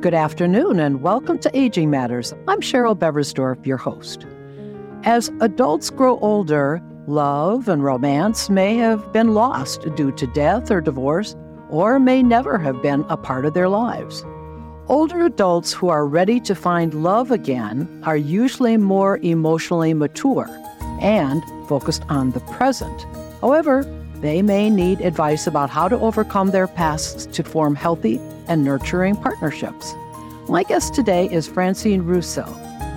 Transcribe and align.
Good 0.00 0.14
afternoon 0.14 0.80
and 0.80 1.02
welcome 1.02 1.38
to 1.40 1.54
Aging 1.54 1.90
Matters. 1.90 2.32
I'm 2.48 2.62
Cheryl 2.62 2.98
Beversdorf, 2.98 3.66
your 3.66 3.76
host. 3.76 4.24
As 5.04 5.30
adults 5.42 5.90
grow 5.90 6.18
older, 6.20 6.80
love 7.06 7.68
and 7.68 7.84
romance 7.84 8.48
may 8.48 8.76
have 8.76 9.12
been 9.12 9.34
lost 9.34 9.82
due 9.96 10.10
to 10.12 10.26
death 10.28 10.70
or 10.70 10.80
divorce, 10.80 11.36
or 11.68 11.98
may 11.98 12.22
never 12.22 12.56
have 12.56 12.80
been 12.80 13.04
a 13.10 13.18
part 13.18 13.44
of 13.44 13.52
their 13.52 13.68
lives. 13.68 14.24
Older 14.88 15.26
adults 15.26 15.70
who 15.70 15.90
are 15.90 16.06
ready 16.06 16.40
to 16.40 16.54
find 16.54 16.94
love 16.94 17.30
again 17.30 18.00
are 18.06 18.16
usually 18.16 18.78
more 18.78 19.18
emotionally 19.18 19.92
mature 19.92 20.48
and 21.02 21.42
focused 21.68 22.04
on 22.08 22.30
the 22.30 22.40
present. 22.40 23.04
However, 23.42 23.82
they 24.22 24.40
may 24.40 24.70
need 24.70 25.02
advice 25.02 25.46
about 25.46 25.68
how 25.68 25.88
to 25.88 25.98
overcome 25.98 26.52
their 26.52 26.68
pasts 26.68 27.26
to 27.26 27.42
form 27.42 27.74
healthy 27.74 28.18
and 28.50 28.64
nurturing 28.64 29.16
partnerships. 29.16 29.94
My 30.48 30.64
guest 30.64 30.92
today 30.92 31.26
is 31.30 31.46
Francine 31.46 32.02
Russo, 32.02 32.44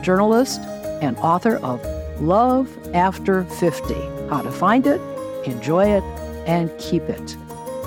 journalist 0.02 0.60
and 1.02 1.16
author 1.20 1.58
of 1.58 1.80
Love 2.20 2.68
After 2.94 3.46
50 3.46 3.94
How 4.30 4.42
to 4.42 4.52
Find 4.52 4.86
It, 4.86 5.00
Enjoy 5.46 5.86
It, 5.86 6.04
and 6.48 6.76
Keep 6.80 7.04
It. 7.04 7.38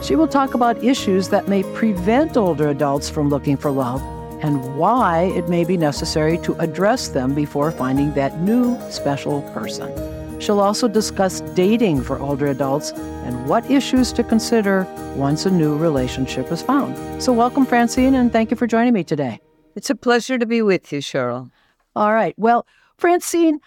She 0.02 0.14
will 0.14 0.28
talk 0.28 0.54
about 0.54 0.82
issues 0.82 1.28
that 1.30 1.48
may 1.48 1.62
prevent 1.74 2.36
older 2.36 2.68
adults 2.68 3.10
from 3.10 3.28
looking 3.28 3.56
for 3.56 3.70
love 3.70 4.00
and 4.42 4.76
why 4.76 5.24
it 5.34 5.48
may 5.48 5.64
be 5.64 5.76
necessary 5.76 6.38
to 6.38 6.54
address 6.60 7.08
them 7.08 7.34
before 7.34 7.72
finding 7.72 8.12
that 8.14 8.40
new 8.40 8.78
special 8.90 9.42
person. 9.52 10.15
She'll 10.38 10.60
also 10.60 10.88
discuss 10.88 11.40
dating 11.54 12.02
for 12.02 12.18
older 12.18 12.46
adults 12.46 12.92
and 12.92 13.46
what 13.46 13.70
issues 13.70 14.12
to 14.12 14.22
consider 14.22 14.84
once 15.16 15.46
a 15.46 15.50
new 15.50 15.76
relationship 15.76 16.52
is 16.52 16.62
found. 16.62 17.22
So, 17.22 17.32
welcome, 17.32 17.66
Francine, 17.66 18.14
and 18.14 18.32
thank 18.32 18.50
you 18.50 18.56
for 18.56 18.66
joining 18.66 18.92
me 18.92 19.02
today. 19.04 19.40
It's 19.74 19.90
a 19.90 19.94
pleasure 19.94 20.38
to 20.38 20.46
be 20.46 20.62
with 20.62 20.92
you, 20.92 21.00
Cheryl. 21.00 21.50
All 21.94 22.12
right. 22.12 22.34
Well, 22.36 22.66
Francine, 22.98 23.60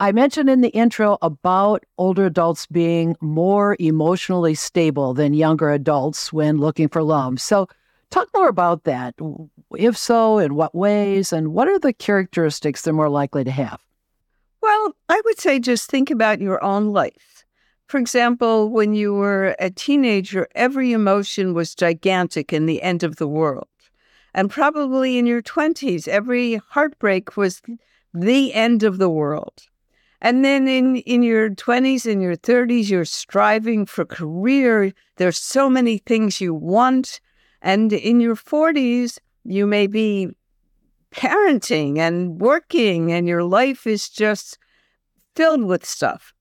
I 0.00 0.12
mentioned 0.12 0.48
in 0.48 0.60
the 0.60 0.68
intro 0.70 1.18
about 1.22 1.84
older 1.96 2.26
adults 2.26 2.66
being 2.66 3.16
more 3.20 3.76
emotionally 3.80 4.54
stable 4.54 5.12
than 5.14 5.34
younger 5.34 5.70
adults 5.70 6.32
when 6.32 6.58
looking 6.58 6.88
for 6.88 7.02
love. 7.02 7.40
So, 7.40 7.66
talk 8.10 8.28
more 8.34 8.48
about 8.48 8.84
that. 8.84 9.14
If 9.76 9.96
so, 9.96 10.38
in 10.38 10.54
what 10.54 10.74
ways, 10.74 11.32
and 11.32 11.52
what 11.52 11.68
are 11.68 11.78
the 11.78 11.92
characteristics 11.92 12.82
they're 12.82 12.94
more 12.94 13.08
likely 13.08 13.42
to 13.44 13.50
have? 13.50 13.80
Well, 14.68 14.94
I 15.08 15.22
would 15.24 15.40
say 15.40 15.60
just 15.60 15.90
think 15.90 16.10
about 16.10 16.42
your 16.42 16.62
own 16.62 16.88
life. 16.88 17.46
For 17.86 17.96
example, 17.96 18.68
when 18.68 18.92
you 18.92 19.14
were 19.14 19.56
a 19.58 19.70
teenager, 19.70 20.46
every 20.54 20.92
emotion 20.92 21.54
was 21.54 21.74
gigantic 21.74 22.52
in 22.52 22.66
the 22.66 22.82
end 22.82 23.02
of 23.02 23.16
the 23.16 23.26
world. 23.26 23.68
And 24.34 24.50
probably 24.50 25.16
in 25.16 25.24
your 25.24 25.40
20s, 25.40 26.06
every 26.06 26.56
heartbreak 26.56 27.34
was 27.34 27.62
the 28.12 28.52
end 28.52 28.82
of 28.82 28.98
the 28.98 29.08
world. 29.08 29.62
And 30.20 30.44
then 30.44 30.68
in, 30.68 30.96
in 30.96 31.22
your 31.22 31.48
20s 31.48 32.04
and 32.04 32.20
your 32.20 32.36
30s, 32.36 32.90
you're 32.90 33.06
striving 33.06 33.86
for 33.86 34.04
career. 34.04 34.92
There's 35.16 35.38
so 35.38 35.70
many 35.70 35.96
things 35.96 36.42
you 36.42 36.52
want. 36.52 37.22
And 37.62 37.90
in 37.90 38.20
your 38.20 38.36
40s, 38.36 39.18
you 39.44 39.66
may 39.66 39.86
be 39.86 40.28
parenting 41.14 41.98
and 41.98 42.40
working, 42.40 43.12
and 43.12 43.26
your 43.26 43.44
life 43.44 43.86
is 43.86 44.08
just 44.08 44.58
filled 45.34 45.64
with 45.64 45.84
stuff. 45.84 46.34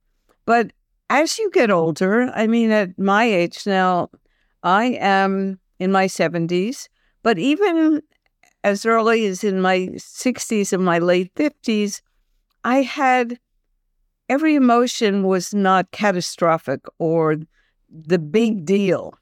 But 0.45 0.71
as 1.09 1.37
you 1.37 1.49
get 1.51 1.71
older, 1.71 2.31
I 2.33 2.47
mean, 2.47 2.71
at 2.71 2.97
my 2.97 3.23
age 3.23 3.65
now, 3.65 4.09
I 4.63 4.97
am 4.99 5.59
in 5.79 5.91
my 5.91 6.07
70s, 6.07 6.89
but 7.23 7.37
even 7.37 8.01
as 8.63 8.85
early 8.85 9.25
as 9.25 9.43
in 9.43 9.61
my 9.61 9.89
60s 9.95 10.73
and 10.73 10.83
my 10.83 10.99
late 10.99 11.33
50s, 11.35 12.01
I 12.63 12.81
had 12.81 13.39
every 14.27 14.55
emotion 14.55 15.23
was 15.23 15.53
not 15.53 15.91
catastrophic 15.91 16.81
or 16.99 17.37
the 17.89 18.19
big 18.19 18.65
deal. 18.65 19.17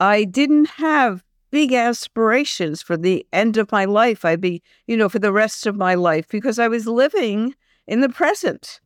I 0.00 0.24
didn't 0.24 0.68
have 0.70 1.24
big 1.52 1.72
aspirations 1.72 2.82
for 2.82 2.96
the 2.96 3.24
end 3.32 3.56
of 3.58 3.70
my 3.70 3.84
life. 3.84 4.24
I'd 4.24 4.40
be, 4.40 4.62
you 4.86 4.96
know, 4.96 5.08
for 5.08 5.20
the 5.20 5.32
rest 5.32 5.66
of 5.66 5.76
my 5.76 5.94
life 5.94 6.26
because 6.28 6.58
I 6.58 6.66
was 6.66 6.88
living 6.88 7.54
in 7.86 8.00
the 8.00 8.08
present. 8.08 8.80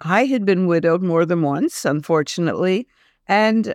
I 0.00 0.24
had 0.24 0.46
been 0.46 0.66
widowed 0.66 1.02
more 1.02 1.26
than 1.26 1.42
once, 1.42 1.84
unfortunately, 1.84 2.86
and 3.26 3.74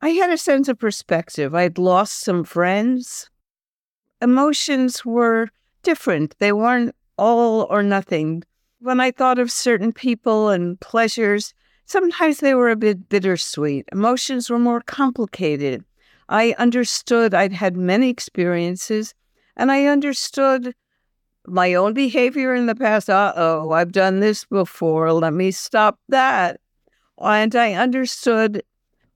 I 0.00 0.10
had 0.10 0.30
a 0.30 0.38
sense 0.38 0.68
of 0.68 0.78
perspective. 0.78 1.54
I'd 1.54 1.76
lost 1.76 2.20
some 2.20 2.44
friends. 2.44 3.28
Emotions 4.22 5.04
were 5.04 5.48
different, 5.82 6.36
they 6.38 6.52
weren't 6.52 6.94
all 7.18 7.66
or 7.68 7.82
nothing. 7.82 8.44
When 8.80 9.00
I 9.00 9.10
thought 9.10 9.40
of 9.40 9.50
certain 9.50 9.92
people 9.92 10.48
and 10.48 10.80
pleasures, 10.80 11.52
sometimes 11.86 12.38
they 12.38 12.54
were 12.54 12.70
a 12.70 12.76
bit 12.76 13.08
bittersweet. 13.08 13.86
Emotions 13.90 14.48
were 14.48 14.58
more 14.60 14.80
complicated. 14.80 15.84
I 16.28 16.54
understood 16.58 17.34
I'd 17.34 17.52
had 17.52 17.76
many 17.76 18.10
experiences 18.10 19.14
and 19.56 19.72
I 19.72 19.86
understood 19.86 20.74
my 21.46 21.74
own 21.74 21.94
behavior 21.94 22.54
in 22.54 22.66
the 22.66 22.74
past. 22.74 23.08
Uh 23.08 23.32
oh, 23.36 23.70
I've 23.72 23.92
done 23.92 24.20
this 24.20 24.44
before. 24.44 25.12
Let 25.12 25.32
me 25.32 25.50
stop 25.50 25.98
that. 26.08 26.60
And 27.18 27.56
I 27.56 27.72
understood 27.72 28.62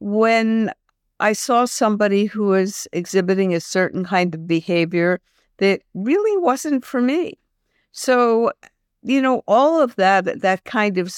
when 0.00 0.72
I 1.20 1.34
saw 1.34 1.66
somebody 1.66 2.24
who 2.24 2.44
was 2.44 2.88
exhibiting 2.92 3.54
a 3.54 3.60
certain 3.60 4.04
kind 4.04 4.34
of 4.34 4.46
behavior 4.46 5.20
that 5.58 5.82
really 5.94 6.36
wasn't 6.38 6.84
for 6.84 7.00
me. 7.00 7.38
So, 7.92 8.52
you 9.02 9.22
know, 9.22 9.42
all 9.46 9.80
of 9.80 9.94
that, 9.96 10.40
that 10.40 10.64
kind 10.64 10.98
of 10.98 11.14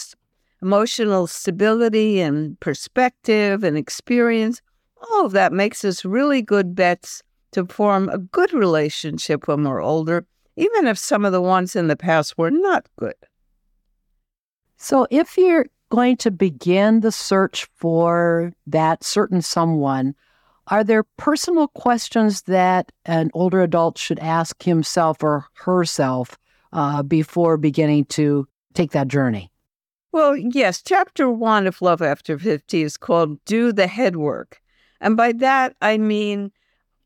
emotional 0.60 1.26
stability 1.26 2.20
and 2.20 2.58
perspective 2.60 3.64
and 3.64 3.78
experience 3.78 4.60
all 5.12 5.26
of 5.26 5.32
that 5.32 5.52
makes 5.52 5.84
us 5.84 6.04
really 6.04 6.42
good 6.42 6.74
bets 6.74 7.22
to 7.52 7.66
form 7.66 8.08
a 8.08 8.18
good 8.18 8.52
relationship 8.52 9.46
when 9.46 9.64
we're 9.64 9.82
older, 9.82 10.26
even 10.56 10.86
if 10.86 10.98
some 10.98 11.24
of 11.24 11.32
the 11.32 11.40
ones 11.40 11.76
in 11.76 11.88
the 11.88 11.96
past 11.96 12.36
were 12.36 12.50
not 12.50 12.86
good. 12.96 13.14
So, 14.76 15.06
if 15.10 15.36
you're 15.36 15.66
going 15.90 16.16
to 16.18 16.30
begin 16.30 17.00
the 17.00 17.12
search 17.12 17.68
for 17.76 18.52
that 18.66 19.04
certain 19.04 19.40
someone, 19.40 20.14
are 20.68 20.82
there 20.82 21.04
personal 21.16 21.68
questions 21.68 22.42
that 22.42 22.90
an 23.04 23.30
older 23.34 23.62
adult 23.62 23.98
should 23.98 24.18
ask 24.18 24.62
himself 24.62 25.22
or 25.22 25.46
herself 25.54 26.38
uh, 26.72 27.02
before 27.02 27.56
beginning 27.56 28.06
to 28.06 28.48
take 28.72 28.92
that 28.92 29.08
journey? 29.08 29.50
Well, 30.12 30.36
yes. 30.36 30.82
Chapter 30.82 31.30
one 31.30 31.66
of 31.66 31.82
Love 31.82 32.00
After 32.00 32.38
50 32.38 32.82
is 32.82 32.96
called 32.96 33.44
Do 33.44 33.72
the 33.72 33.86
Head 33.86 34.16
Work. 34.16 34.60
And 35.00 35.16
by 35.16 35.32
that, 35.32 35.76
I 35.80 35.98
mean 35.98 36.50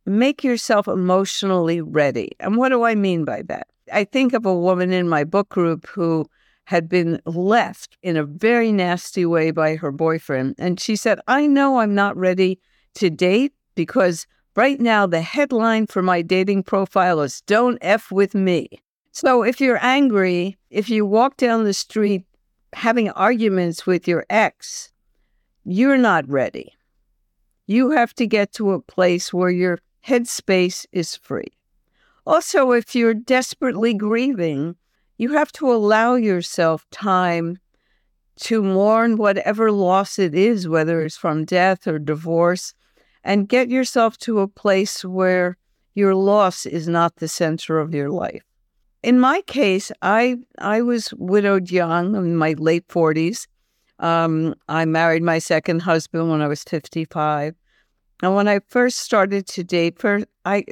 make 0.07 0.43
yourself 0.43 0.89
emotionally 0.89 1.81
ready. 1.81 2.33
And 2.41 2.57
what 2.57 2.71
do 2.71 2.83
I 2.85 2.95
mean 2.95 3.25
by 3.25 3.43
that? 3.43 3.69
I 3.93 4.05
think 4.05 4.33
of 4.33 4.47
a 4.47 4.55
woman 4.55 4.93
in 4.93 5.09
my 5.09 5.25
book 5.25 5.49
group 5.51 5.87
who 5.87 6.27
had 6.65 6.89
been 6.89 7.21
left 7.25 7.97
in 8.03 8.17
a 8.17 8.25
very 8.25 8.73
nasty 8.73 9.25
way 9.25 9.51
by 9.51 9.77
her 9.77 9.91
boyfriend. 9.91 10.55
And 10.59 10.79
she 10.79 10.97
said, 10.97 11.21
I 11.27 11.47
know 11.47 11.79
I'm 11.79 11.95
not 11.95 12.17
ready 12.17 12.59
to 12.95 13.09
date 13.11 13.53
because 13.75 14.27
right 14.55 14.81
now 14.81 15.07
the 15.07 15.23
headline 15.23 15.87
for 15.87 16.03
my 16.03 16.21
dating 16.21 16.65
profile 16.65 17.21
is 17.21 17.41
Don't 17.43 17.79
F 17.81 18.11
with 18.11 18.35
me. 18.35 18.69
So 19.13 19.43
if 19.43 19.61
you're 19.61 19.83
angry, 19.83 20.57
if 20.71 20.91
you 20.91 21.07
walk 21.07 21.37
down 21.39 21.65
the 21.65 21.73
street 21.73 22.25
having 22.75 23.11
arguments 23.11 23.87
with 23.87 24.07
your 24.07 24.27
ex, 24.29 24.93
you're 25.65 25.97
not 25.97 26.29
ready. 26.29 26.75
You 27.69 27.91
have 27.91 28.15
to 28.15 28.27
get 28.27 28.53
to 28.55 28.73
a 28.73 28.81
place 28.81 29.31
where 29.31 29.51
your 29.51 29.79
headspace 30.07 30.87
is 30.91 31.15
free. 31.15 31.53
Also, 32.27 32.73
if 32.73 32.95
you're 32.95 33.13
desperately 33.13 33.93
grieving, 33.93 34.77
you 35.19 35.35
have 35.35 35.53
to 35.53 35.71
allow 35.71 36.15
yourself 36.15 36.87
time 36.91 37.59
to 38.37 38.63
mourn 38.63 39.19
whatever 39.19 39.71
loss 39.71 40.19
it 40.19 40.35
is, 40.35 40.67
whether 40.67 41.03
it's 41.03 41.19
from 41.19 41.45
death 41.45 41.87
or 41.87 41.99
divorce, 41.99 42.73
and 43.23 43.51
get 43.51 43.69
yourself 43.69 44.17
to 44.19 44.41
a 44.41 44.49
place 44.49 45.05
where 45.05 45.59
your 45.95 46.15
loss 46.15 46.65
is 46.65 46.89
not 46.89 47.17
the 47.17 47.29
center 47.29 47.81
of 47.81 47.93
your 47.93 48.09
life. 48.09 48.45
In 49.03 49.21
my 49.21 49.43
case, 49.43 49.93
I 50.01 50.39
I 50.59 50.81
was 50.81 51.13
widowed 51.19 51.71
young 51.71 52.17
in 52.17 52.35
my 52.35 52.55
late 52.55 52.89
40s. 52.89 53.47
Um, 54.01 54.55
I 54.69 54.85
married 54.85 55.23
my 55.23 55.39
second 55.39 55.81
husband 55.81 56.31
when 56.31 56.41
I 56.41 56.49
was 56.49 56.63
55. 56.65 57.55
And 58.23 58.35
when 58.35 58.49
I 58.49 58.61
first 58.69 58.99
started 58.99 59.47
to 59.49 59.65
date, 59.65 59.99
first, 59.99 60.27
I, 60.45 60.65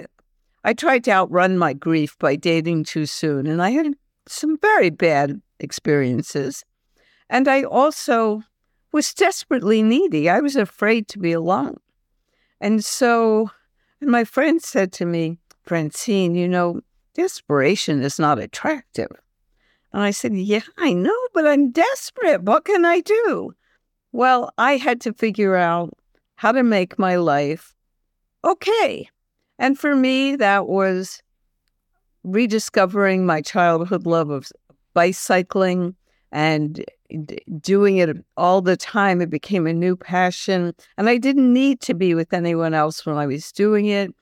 I 0.65 0.73
tried 0.73 1.05
to 1.05 1.13
outrun 1.13 1.59
my 1.59 1.73
grief 1.73 2.17
by 2.19 2.37
dating 2.37 2.85
too 2.85 3.07
soon. 3.07 3.47
And 3.47 3.63
I 3.63 3.71
had 3.71 3.95
some 4.27 4.59
very 4.59 4.91
bad 4.91 5.41
experiences. 5.61 6.65
And 7.29 7.49
I 7.49 7.63
also 7.63 8.43
was 8.93 9.15
desperately 9.15 9.83
needy. 9.83 10.29
I 10.29 10.41
was 10.41 10.57
afraid 10.57 11.09
to 11.09 11.19
be 11.19 11.33
alone. 11.33 11.79
And 12.61 12.85
so 12.85 13.51
and 14.01 14.11
my 14.11 14.25
friend 14.25 14.63
said 14.63 14.93
to 14.95 15.07
me, 15.07 15.39
Francine, 15.65 16.35
you 16.35 16.49
know, 16.49 16.81
desperation 17.15 18.03
is 18.03 18.19
not 18.19 18.39
attractive. 18.39 19.09
And 19.97 20.05
I 20.05 20.11
said, 20.11 20.35
Yeah, 20.37 20.61
I 20.77 20.93
know, 20.93 21.17
but 21.33 21.47
I'm 21.47 21.71
desperate. 21.71 22.43
What 22.43 22.67
can 22.67 22.85
I 22.85 23.01
do? 23.01 23.55
Well, 24.13 24.53
I 24.59 24.77
had 24.77 25.01
to 25.01 25.15
figure 25.15 25.57
out 25.57 25.97
how 26.35 26.53
to 26.53 26.63
make 26.63 26.99
my 26.99 27.17
life 27.17 27.75
okay. 28.45 29.09
And 29.59 29.79
for 29.79 29.97
me, 29.97 30.37
that 30.37 30.69
was 30.69 31.23
rediscovering 32.25 33.25
my 33.25 33.41
childhood 33.41 34.05
love 34.05 34.29
of 34.29 34.53
bicycling 34.93 35.97
and 36.31 36.85
doing 37.59 37.97
it 37.97 38.19
all 38.37 38.61
the 38.61 38.77
time. 38.77 39.23
It 39.23 39.31
became 39.31 39.67
a 39.67 39.73
new 39.73 39.97
passion. 39.97 40.75
And 40.99 41.09
I 41.09 41.17
didn't 41.17 41.51
need 41.51 41.81
to 41.81 41.95
be 41.95 42.13
with 42.13 42.35
anyone 42.35 42.75
else 42.75 43.07
when 43.07 43.17
I 43.17 43.25
was 43.25 43.51
doing 43.51 43.87
it. 43.87 44.15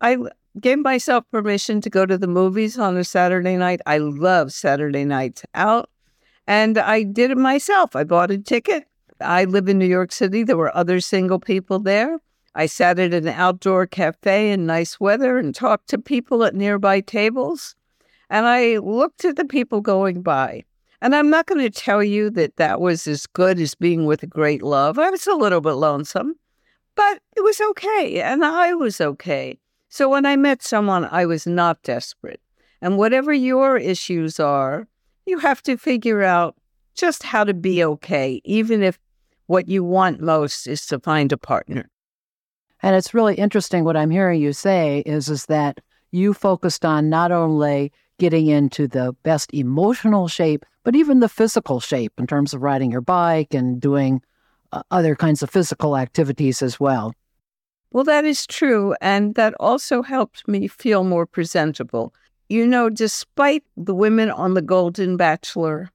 I 0.00 0.16
gave 0.60 0.78
myself 0.78 1.24
permission 1.30 1.80
to 1.80 1.90
go 1.90 2.06
to 2.06 2.18
the 2.18 2.26
movies 2.26 2.78
on 2.78 2.96
a 2.96 3.04
Saturday 3.04 3.56
night. 3.56 3.80
I 3.86 3.98
love 3.98 4.52
Saturday 4.52 5.04
nights 5.04 5.44
out. 5.54 5.90
And 6.46 6.78
I 6.78 7.02
did 7.02 7.30
it 7.30 7.38
myself. 7.38 7.94
I 7.94 8.04
bought 8.04 8.30
a 8.30 8.38
ticket. 8.38 8.84
I 9.20 9.44
live 9.44 9.68
in 9.68 9.78
New 9.78 9.86
York 9.86 10.12
City. 10.12 10.42
There 10.42 10.56
were 10.56 10.74
other 10.76 11.00
single 11.00 11.38
people 11.38 11.78
there. 11.78 12.18
I 12.54 12.66
sat 12.66 12.98
at 12.98 13.14
an 13.14 13.28
outdoor 13.28 13.86
cafe 13.86 14.50
in 14.50 14.66
nice 14.66 14.98
weather 14.98 15.38
and 15.38 15.54
talked 15.54 15.88
to 15.90 15.98
people 15.98 16.44
at 16.44 16.54
nearby 16.54 17.00
tables. 17.00 17.76
And 18.30 18.46
I 18.46 18.78
looked 18.78 19.24
at 19.24 19.36
the 19.36 19.44
people 19.44 19.80
going 19.80 20.22
by. 20.22 20.64
And 21.00 21.14
I'm 21.14 21.30
not 21.30 21.46
going 21.46 21.60
to 21.60 21.70
tell 21.70 22.02
you 22.02 22.30
that 22.30 22.56
that 22.56 22.80
was 22.80 23.06
as 23.06 23.26
good 23.26 23.60
as 23.60 23.74
being 23.74 24.06
with 24.06 24.22
a 24.22 24.26
great 24.26 24.62
love. 24.62 24.98
I 24.98 25.10
was 25.10 25.26
a 25.26 25.34
little 25.34 25.60
bit 25.60 25.74
lonesome, 25.74 26.34
but 26.96 27.20
it 27.36 27.42
was 27.42 27.60
okay. 27.60 28.20
And 28.20 28.44
I 28.44 28.74
was 28.74 29.00
okay. 29.00 29.58
So 29.88 30.08
when 30.08 30.26
I 30.26 30.36
met 30.36 30.62
someone, 30.62 31.06
I 31.10 31.26
was 31.26 31.46
not 31.46 31.82
desperate. 31.82 32.40
And 32.80 32.98
whatever 32.98 33.32
your 33.32 33.76
issues 33.76 34.38
are, 34.38 34.86
you 35.26 35.38
have 35.38 35.62
to 35.62 35.76
figure 35.76 36.22
out 36.22 36.56
just 36.94 37.22
how 37.22 37.44
to 37.44 37.54
be 37.54 37.82
okay, 37.84 38.40
even 38.44 38.82
if 38.82 38.98
what 39.46 39.68
you 39.68 39.82
want 39.82 40.20
most 40.20 40.66
is 40.66 40.86
to 40.86 41.00
find 41.00 41.32
a 41.32 41.36
partner. 41.36 41.88
And 42.82 42.94
it's 42.94 43.14
really 43.14 43.34
interesting 43.34 43.84
what 43.84 43.96
I'm 43.96 44.10
hearing 44.10 44.40
you 44.40 44.52
say 44.52 45.02
is 45.06 45.28
is 45.28 45.46
that 45.46 45.80
you 46.12 46.32
focused 46.32 46.84
on 46.84 47.08
not 47.08 47.32
only 47.32 47.92
getting 48.18 48.46
into 48.46 48.86
the 48.88 49.14
best 49.22 49.52
emotional 49.54 50.28
shape, 50.28 50.64
but 50.84 50.94
even 50.94 51.20
the 51.20 51.28
physical 51.28 51.80
shape 51.80 52.12
in 52.18 52.26
terms 52.26 52.54
of 52.54 52.62
riding 52.62 52.90
your 52.90 53.00
bike 53.00 53.54
and 53.54 53.80
doing 53.80 54.20
uh, 54.72 54.82
other 54.90 55.14
kinds 55.14 55.42
of 55.42 55.50
physical 55.50 55.96
activities 55.96 56.62
as 56.62 56.78
well. 56.78 57.14
Well, 57.90 58.04
that 58.04 58.24
is 58.24 58.46
true. 58.46 58.94
And 59.00 59.34
that 59.34 59.54
also 59.58 60.02
helped 60.02 60.46
me 60.46 60.68
feel 60.68 61.04
more 61.04 61.26
presentable. 61.26 62.14
You 62.48 62.66
know, 62.66 62.88
despite 62.90 63.64
the 63.76 63.94
women 63.94 64.30
on 64.30 64.54
The 64.54 64.62
Golden 64.62 65.16
Bachelor, 65.16 65.90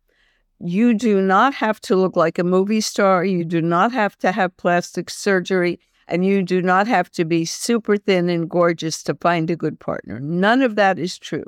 you 0.59 0.93
do 0.93 1.21
not 1.21 1.53
have 1.55 1.79
to 1.81 1.95
look 1.95 2.15
like 2.15 2.39
a 2.39 2.43
movie 2.43 2.81
star. 2.81 3.25
You 3.25 3.43
do 3.45 3.61
not 3.61 3.91
have 3.91 4.17
to 4.19 4.31
have 4.31 4.55
plastic 4.57 5.09
surgery. 5.09 5.79
And 6.07 6.25
you 6.25 6.43
do 6.43 6.61
not 6.61 6.87
have 6.87 7.09
to 7.11 7.25
be 7.25 7.45
super 7.45 7.97
thin 7.97 8.29
and 8.29 8.49
gorgeous 8.49 9.03
to 9.03 9.15
find 9.15 9.49
a 9.49 9.55
good 9.55 9.79
partner. 9.79 10.19
None 10.19 10.61
of 10.61 10.75
that 10.75 10.99
is 10.99 11.17
true. 11.17 11.45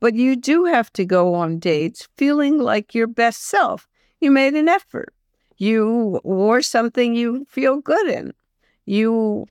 But 0.00 0.14
you 0.14 0.36
do 0.36 0.64
have 0.64 0.92
to 0.94 1.04
go 1.04 1.34
on 1.34 1.58
dates 1.58 2.08
feeling 2.16 2.58
like 2.58 2.94
your 2.94 3.08
best 3.08 3.42
self. 3.44 3.88
You 4.20 4.30
made 4.30 4.54
an 4.54 4.68
effort. 4.68 5.12
You 5.56 6.20
wore 6.22 6.62
something 6.62 7.14
you 7.14 7.46
feel 7.50 7.78
good 7.80 8.08
in. 8.08 8.32
You 8.86 9.46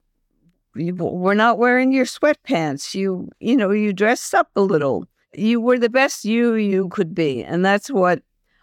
you 0.77 0.95
were 0.95 1.35
not 1.35 1.57
wearing 1.57 1.91
your 1.91 2.05
sweatpants. 2.05 2.93
You, 2.93 3.29
you 3.39 3.55
know, 3.55 3.71
you 3.71 3.93
dressed 3.93 4.33
up 4.33 4.49
a 4.55 4.61
little. 4.61 5.05
You 5.33 5.59
were 5.59 5.77
the 5.77 5.89
best 5.89 6.25
you 6.25 6.55
you 6.55 6.89
could 6.89 7.13
be. 7.13 7.43
And 7.43 7.65
that's 7.65 7.89
what 7.89 8.21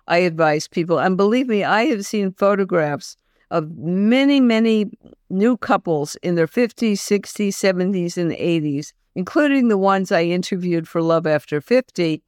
I 0.09 0.19
advise 0.19 0.69
people. 0.69 0.99
And 0.99 1.17
believe 1.17 1.49
me, 1.49 1.65
I 1.65 1.85
have 1.87 2.05
seen 2.05 2.33
photographs 2.33 3.17
of 3.51 3.71
many, 3.77 4.41
many 4.41 4.91
new 5.31 5.57
couples 5.57 6.17
in 6.17 6.35
their 6.35 6.47
50s, 6.47 6.95
60s, 6.95 7.49
70s, 7.49 8.17
and 8.17 8.33
80s, 8.33 8.93
including 9.15 9.69
the 9.69 9.79
ones 9.79 10.11
I 10.11 10.23
interviewed 10.23 10.89
for 10.89 11.03
Love 11.03 11.27
After 11.27 11.61
50. 11.61 12.23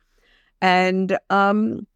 And 0.60 1.18
um, 1.30 1.86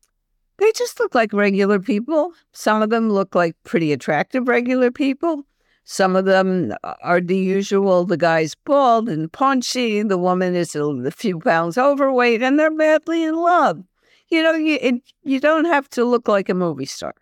they 0.58 0.72
just 0.72 1.00
look 1.00 1.14
like 1.14 1.32
regular 1.32 1.78
people. 1.78 2.32
Some 2.52 2.82
of 2.82 2.90
them 2.90 3.10
look 3.10 3.34
like 3.34 3.56
pretty 3.64 3.92
attractive 3.92 4.48
regular 4.48 4.90
people. 4.90 5.44
Some 5.92 6.14
of 6.14 6.24
them 6.24 6.72
are 7.02 7.20
the 7.20 7.36
usual 7.36 8.04
the 8.04 8.16
guy's 8.16 8.54
bald 8.54 9.08
and 9.08 9.30
paunchy, 9.32 10.00
the 10.04 10.16
woman 10.16 10.54
is 10.54 10.76
a 10.76 11.10
few 11.10 11.40
pounds 11.40 11.76
overweight, 11.76 12.44
and 12.44 12.56
they're 12.56 12.70
madly 12.70 13.24
in 13.24 13.34
love. 13.34 13.82
You 14.28 14.44
know, 14.44 14.52
you, 14.52 14.78
it, 14.80 15.02
you 15.24 15.40
don't 15.40 15.64
have 15.64 15.88
to 15.90 16.04
look 16.04 16.28
like 16.28 16.48
a 16.48 16.54
movie 16.54 16.86
star. 16.86 17.12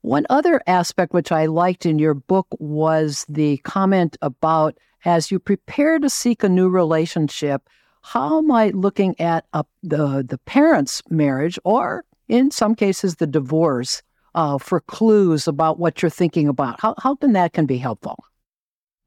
One 0.00 0.26
other 0.28 0.60
aspect 0.66 1.14
which 1.14 1.30
I 1.30 1.46
liked 1.46 1.86
in 1.86 2.00
your 2.00 2.14
book 2.14 2.48
was 2.58 3.24
the 3.28 3.58
comment 3.58 4.16
about 4.22 4.76
as 5.04 5.30
you 5.30 5.38
prepare 5.38 6.00
to 6.00 6.10
seek 6.10 6.42
a 6.42 6.48
new 6.48 6.68
relationship, 6.68 7.70
how 8.02 8.40
might 8.40 8.74
looking 8.74 9.14
at 9.20 9.44
a, 9.52 9.64
the 9.84 10.26
the 10.28 10.38
parents' 10.46 11.00
marriage, 11.10 11.60
or 11.62 12.04
in 12.26 12.50
some 12.50 12.74
cases 12.74 13.14
the 13.14 13.26
divorce, 13.28 14.02
uh, 14.36 14.58
for 14.58 14.80
clues 14.80 15.48
about 15.48 15.78
what 15.80 16.02
you're 16.02 16.10
thinking 16.10 16.46
about? 16.46 16.78
How, 16.80 16.94
how 16.98 17.16
can 17.16 17.32
that 17.32 17.54
can 17.54 17.66
be 17.66 17.78
helpful? 17.78 18.22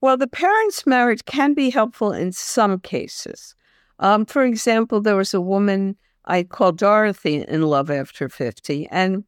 Well, 0.02 0.18
the 0.18 0.28
parents' 0.28 0.86
marriage 0.86 1.24
can 1.26 1.54
be 1.54 1.70
helpful 1.70 2.12
in 2.12 2.32
some 2.32 2.80
cases. 2.80 3.56
Um, 4.00 4.26
for 4.26 4.44
example, 4.44 5.02
there 5.02 5.16
was 5.16 5.34
a 5.34 5.42
woman 5.42 5.96
I 6.26 6.44
called 6.44 6.78
Dorothy 6.78 7.46
in 7.48 7.62
Love 7.62 7.92
After 7.92 8.28
50, 8.28 8.88
and 8.92 9.24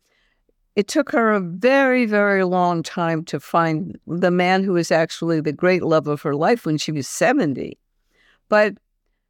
it 0.75 0.88
took 0.88 1.12
her 1.12 1.33
a 1.33 1.42
very, 1.42 2.06
very 2.06 2.44
long 2.45 2.81
time 2.81 3.24
to 3.25 3.39
find 3.39 3.98
the 4.07 4.31
man 4.31 4.63
who 4.63 4.74
was 4.74 4.92
actually 4.92 5.42
the 5.42 5.51
great 5.51 5.83
love 5.83 6.07
of 6.07 6.21
her 6.21 6.36
life 6.36 6.65
when 6.65 6.77
she 6.77 6.92
was 6.92 7.07
70. 7.07 7.77
But 8.48 8.75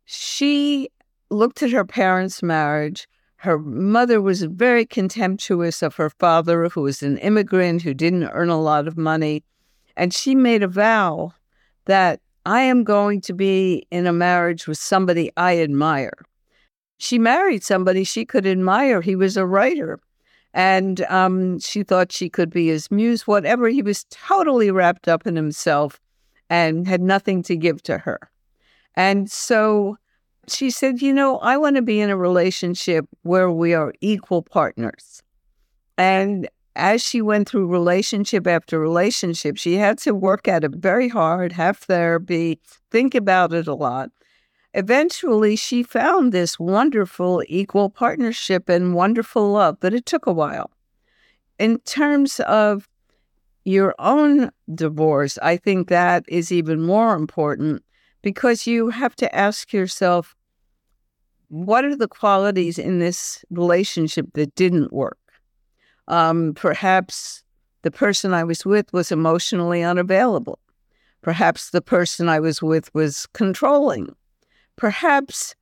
she 0.06 0.90
looked 1.32 1.64
at 1.64 1.72
her 1.72 1.86
parents' 1.86 2.44
marriage 2.44 3.08
her 3.42 3.58
mother 3.58 4.22
was 4.22 4.44
very 4.44 4.86
contemptuous 4.86 5.82
of 5.82 5.96
her 5.96 6.12
father, 6.12 6.70
who 6.70 6.84
was 6.84 7.02
an 7.02 7.18
immigrant 7.18 7.82
who 7.82 7.92
didn't 7.92 8.30
earn 8.34 8.50
a 8.50 8.62
lot 8.62 8.88
of 8.88 9.00
money. 9.00 9.44
And 9.98 10.14
she 10.14 10.36
made 10.36 10.62
a 10.62 10.68
vow 10.68 11.34
that 11.86 12.20
I 12.46 12.62
am 12.62 12.84
going 12.84 13.20
to 13.22 13.34
be 13.34 13.88
in 13.90 14.06
a 14.06 14.14
marriage 14.14 14.68
with 14.68 14.78
somebody 14.78 15.32
I 15.38 15.58
admire. 15.58 16.14
She 17.00 17.18
married 17.18 17.64
somebody 17.64 18.04
she 18.04 18.26
could 18.26 18.46
admire. 18.46 19.02
He 19.02 19.16
was 19.16 19.38
a 19.38 19.46
writer. 19.48 20.00
And 20.54 21.02
um, 21.06 21.60
she 21.60 21.82
thought 21.82 22.12
she 22.12 22.30
could 22.30 22.52
be 22.52 22.68
his 22.68 22.92
muse, 22.92 23.26
whatever. 23.26 23.70
He 23.70 23.82
was 23.82 24.06
totally 24.12 24.70
wrapped 24.70 25.08
up 25.08 25.26
in 25.26 25.36
himself 25.36 26.00
and 26.48 26.88
had 26.88 27.02
nothing 27.02 27.42
to 27.44 27.56
give 27.56 27.82
to 27.84 27.98
her. 27.98 28.20
And 28.96 29.32
so 29.32 29.98
she 30.48 30.70
said, 30.70 31.02
You 31.02 31.14
know, 31.14 31.38
I 31.40 31.58
want 31.58 31.76
to 31.76 31.82
be 31.82 32.00
in 32.00 32.10
a 32.10 32.18
relationship 32.18 33.06
where 33.24 33.52
we 33.52 33.74
are 33.74 33.94
equal 34.02 34.42
partners. 34.42 35.22
And 35.98 36.50
as 36.76 37.04
she 37.04 37.22
went 37.22 37.50
through 37.50 37.68
relationship 37.68 38.48
after 38.48 38.80
relationship, 38.80 39.58
she 39.58 39.76
had 39.76 39.98
to 40.00 40.14
work 40.14 40.48
at 40.48 40.64
it 40.64 40.72
very 40.76 41.10
hard, 41.10 41.52
have 41.54 41.78
therapy, 41.78 42.60
think 42.90 43.14
about 43.14 43.54
it 43.54 43.68
a 43.68 43.76
lot. 43.76 44.10
Eventually, 44.74 45.58
she 45.58 45.84
found 45.84 46.32
this 46.32 46.58
wonderful 46.58 47.44
equal 47.48 47.90
partnership 47.90 48.70
and 48.70 48.96
wonderful 48.96 49.52
love, 49.52 49.78
but 49.82 49.94
it 49.94 50.06
took 50.06 50.26
a 50.26 50.32
while. 50.32 50.72
In 51.60 51.80
terms 51.80 52.40
of 52.42 52.88
your 53.66 53.94
own 54.00 54.50
divorce, 54.74 55.38
I 55.42 55.58
think 55.58 55.90
that 55.90 56.24
is 56.28 56.52
even 56.52 56.82
more 56.82 57.16
important 57.16 57.84
because 58.22 58.68
you 58.68 58.90
have 58.90 59.16
to 59.18 59.36
ask 59.36 59.74
yourself 59.74 60.36
what 61.50 61.84
are 61.84 61.96
the 61.96 62.08
qualities 62.08 62.80
in 62.80 63.00
this 63.00 63.44
relationship 63.50 64.26
that 64.34 64.56
didn't 64.56 64.94
work? 64.94 65.20
Um, 66.08 66.54
perhaps 66.54 67.44
the 67.82 67.92
person 67.92 68.34
I 68.34 68.46
was 68.46 68.66
with 68.66 68.92
was 68.94 69.12
emotionally 69.12 69.84
unavailable. 69.84 70.60
Perhaps 71.22 71.72
the 71.72 71.82
person 71.82 72.30
I 72.30 72.40
was 72.40 72.62
with 72.62 72.94
was 72.96 73.28
controlling. 73.34 74.16
Perhaps 74.78 75.56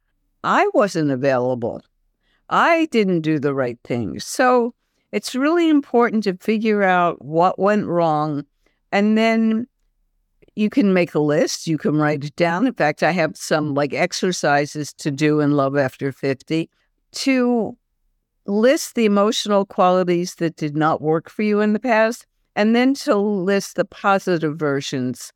I 0.44 0.70
wasn't 0.74 1.12
available. 1.12 1.82
I 2.50 2.88
didn't 2.92 3.22
do 3.22 3.40
the 3.40 3.54
right 3.54 3.80
things. 3.84 4.26
So 4.26 4.74
it's 5.12 5.36
really 5.36 5.70
important 5.70 6.24
to 6.26 6.38
figure 6.38 6.84
out 6.84 7.24
what 7.24 7.60
went 7.60 7.88
wrong 7.88 8.46
and 8.92 9.18
then 9.18 9.68
you 10.56 10.70
can 10.70 10.94
make 10.94 11.14
a 11.14 11.20
list, 11.20 11.68
you 11.68 11.78
can 11.78 11.96
write 11.96 12.24
it 12.24 12.36
down. 12.36 12.68
In 12.68 12.74
fact, 12.74 13.04
I 13.04 13.12
have 13.12 13.36
some 13.38 13.74
like 13.74 13.94
exercises 13.94 14.94
to 14.94 15.12
do 15.12 15.40
in 15.40 15.52
Love 15.52 15.78
After 15.78 16.12
50 16.12 16.70
to 17.12 17.78
list 18.46 18.96
the 18.96 19.06
emotional 19.06 19.66
qualities 19.66 20.36
that 20.36 20.56
did 20.56 20.76
not 20.76 21.02
work 21.02 21.30
for 21.30 21.44
you 21.44 21.62
in 21.62 21.74
the 21.74 21.80
past, 21.80 22.26
and 22.56 22.76
then 22.76 22.94
to 22.94 23.16
list 23.16 23.76
the 23.76 23.86
positive 23.86 24.58
versions 24.58 25.32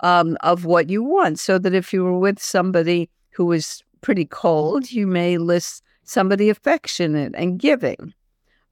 um, 0.00 0.36
of 0.40 0.64
what 0.64 0.90
you 0.90 1.02
want. 1.02 1.38
So 1.38 1.58
that 1.58 1.74
if 1.74 1.92
you 1.92 2.04
were 2.04 2.18
with 2.18 2.38
somebody 2.38 3.08
who 3.30 3.46
was 3.46 3.82
pretty 4.00 4.24
cold, 4.24 4.90
you 4.90 5.06
may 5.06 5.38
list 5.38 5.82
somebody 6.04 6.48
affectionate 6.48 7.34
and 7.36 7.58
giving. 7.58 8.12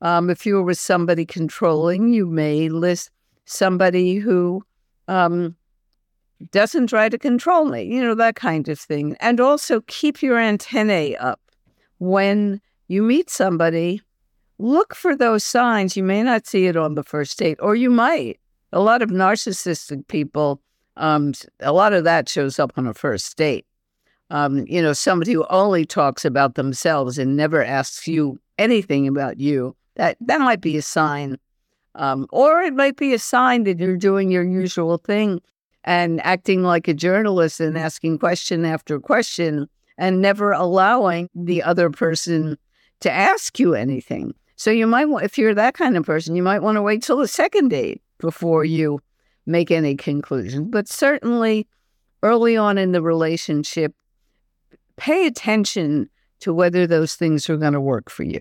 Um, 0.03 0.31
if 0.31 0.45
you 0.45 0.57
were 0.57 0.63
with 0.63 0.79
somebody 0.79 1.25
controlling, 1.25 2.13
you 2.13 2.27
may 2.27 2.69
list 2.69 3.11
somebody 3.45 4.17
who 4.17 4.63
um, 5.09 5.57
doesn't 6.51 6.89
try 6.89 7.09
to 7.09 7.19
control 7.19 7.67
me, 7.67 7.83
you 7.83 8.03
know, 8.03 8.15
that 8.15 8.37
kind 8.37 8.69
of 8.69 8.79
thing. 8.79 9.17
And 9.21 9.41
also 9.41 9.81
keep 9.83 10.23
your 10.23 10.39
antennae 10.39 11.17
up 11.17 11.41
when 11.99 12.61
you 12.89 13.03
meet 13.03 13.31
somebody. 13.31 14.03
Look 14.59 14.95
for 14.95 15.15
those 15.15 15.45
signs. 15.45 15.97
You 15.97 16.03
may 16.03 16.23
not 16.23 16.47
see 16.47 16.67
it 16.67 16.77
on 16.77 16.95
the 16.95 17.03
first 17.03 17.39
date, 17.39 17.59
or 17.61 17.75
you 17.75 17.91
might. 17.91 18.41
A 18.73 18.81
lot 18.81 19.03
of 19.03 19.11
narcissistic 19.11 20.07
people, 20.09 20.61
um, 20.97 21.33
a 21.61 21.73
lot 21.73 21.93
of 21.93 22.05
that 22.05 22.29
shows 22.29 22.59
up 22.59 22.73
on 22.77 22.87
a 22.87 22.95
first 22.95 23.37
date. 23.37 23.67
Um, 24.31 24.67
you 24.67 24.83
know, 24.83 24.93
somebody 24.93 25.33
who 25.33 25.47
only 25.51 25.87
talks 25.87 26.25
about 26.25 26.55
themselves 26.55 27.17
and 27.19 27.37
never 27.37 27.63
asks 27.63 28.09
you 28.09 28.41
anything 28.59 29.07
about 29.07 29.39
you. 29.39 29.77
That 29.95 30.17
that 30.21 30.41
might 30.41 30.61
be 30.61 30.77
a 30.77 30.83
sign, 30.83 31.39
um, 31.95 32.27
or 32.31 32.61
it 32.61 32.75
might 32.75 32.97
be 32.97 33.15
a 33.15 33.19
sign 33.19 33.65
that 33.65 33.79
you're 33.79 33.97
doing 33.97 34.31
your 34.31 34.45
usual 34.45 34.99
thing 34.99 35.41
and 35.87 36.21
acting 36.25 36.63
like 36.63 36.89
a 36.89 36.95
journalist 36.95 37.61
and 37.61 37.75
mm-hmm. 37.75 37.85
asking 37.85 38.19
question 38.19 38.65
after 38.65 38.99
question 38.99 39.69
and 39.97 40.21
never 40.21 40.53
allowing 40.53 41.31
the 41.35 41.59
mm-hmm. 41.59 41.69
other 41.69 41.91
person 41.91 42.59
to 43.01 43.11
ask 43.11 43.59
you 43.59 43.75
anything. 43.75 44.35
So 44.57 44.71
you 44.71 44.87
might 44.87 45.07
if 45.23 45.39
you're 45.39 45.55
that 45.55 45.75
kind 45.75 45.97
of 45.97 46.05
person, 46.05 46.35
you 46.35 46.43
might 46.43 46.63
want 46.63 46.77
to 46.77 46.83
wait 46.83 47.03
till 47.03 47.19
the 47.19 47.29
second 47.29 47.69
date 47.69 48.03
before 48.19 48.65
you 48.65 49.01
make 49.45 49.71
any 49.71 49.95
conclusion. 49.97 50.71
But 50.71 50.89
certainly 50.89 51.69
early 52.23 52.57
on 52.57 52.79
in 52.79 52.93
the 52.93 53.03
relationship, 53.03 53.95
pay 54.97 55.27
attention 55.27 56.09
to 56.41 56.53
whether 56.53 56.87
those 56.87 57.15
things 57.15 57.49
are 57.49 57.57
going 57.57 57.75
to 57.75 57.81
work 57.81 58.11
for 58.11 58.25
you. 58.25 58.41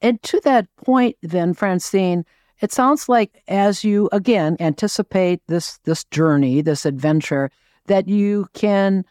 And 0.00 0.22
to 0.22 0.40
that 0.44 0.66
point, 0.84 1.16
then, 1.22 1.52
Francine, 1.54 2.24
it 2.60 2.72
sounds 2.72 3.08
like 3.08 3.42
as 3.48 3.84
you 3.84 4.08
again 4.12 4.56
anticipate 4.60 5.40
this 5.46 5.78
this 5.84 6.04
journey, 6.04 6.62
this 6.62 6.84
adventure, 6.84 7.50
that 7.86 8.08
you 8.08 8.48
can 8.52 9.04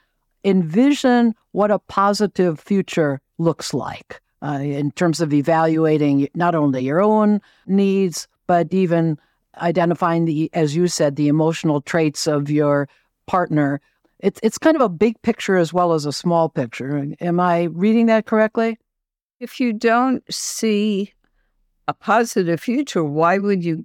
envision 0.44 1.36
what 1.52 1.72
a 1.72 1.80
positive 1.80 2.60
future 2.60 3.20
looks 3.38 3.74
like 3.74 4.22
uh, 4.42 4.60
in 4.62 4.92
terms 4.92 5.20
of 5.22 5.34
evaluating 5.34 6.30
not 6.34 6.56
only 6.56 6.84
your 6.84 7.02
own 7.02 7.42
needs, 7.68 8.28
but 8.48 8.74
even 8.74 9.18
identifying 9.58 10.26
the, 10.26 10.50
as 10.54 10.76
you 10.76 10.88
said, 10.88 11.16
the 11.16 11.28
emotional 11.28 11.82
traits 11.82 12.28
of 12.28 12.50
your 12.50 12.88
partner. 13.26 13.82
It's 14.20 14.40
it's 14.44 14.58
kind 14.58 14.76
of 14.76 14.82
a 14.82 14.90
big 14.90 15.22
picture 15.22 15.56
as 15.56 15.74
well 15.74 15.94
as 15.94 16.06
a 16.06 16.14
small 16.14 16.50
picture. 16.50 17.06
Am 17.20 17.40
I 17.40 17.64
reading 17.64 18.08
that 18.08 18.26
correctly? 18.26 18.78
If 19.40 19.60
you 19.60 19.72
don't 19.72 20.24
see 20.34 21.14
a 21.90 21.94
positive 21.94 22.62
future, 22.62 23.04
why 23.04 23.40
would 23.40 23.66
you 23.66 23.84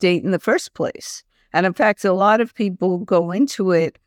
date 0.00 0.24
in 0.24 0.32
the 0.32 0.40
first 0.40 0.74
place? 0.74 1.22
And 1.52 1.64
in 1.64 1.72
fact, 1.72 2.04
a 2.04 2.12
lot 2.12 2.40
of 2.40 2.54
people 2.54 2.98
go 2.98 3.30
into 3.30 3.70
it 3.70 3.98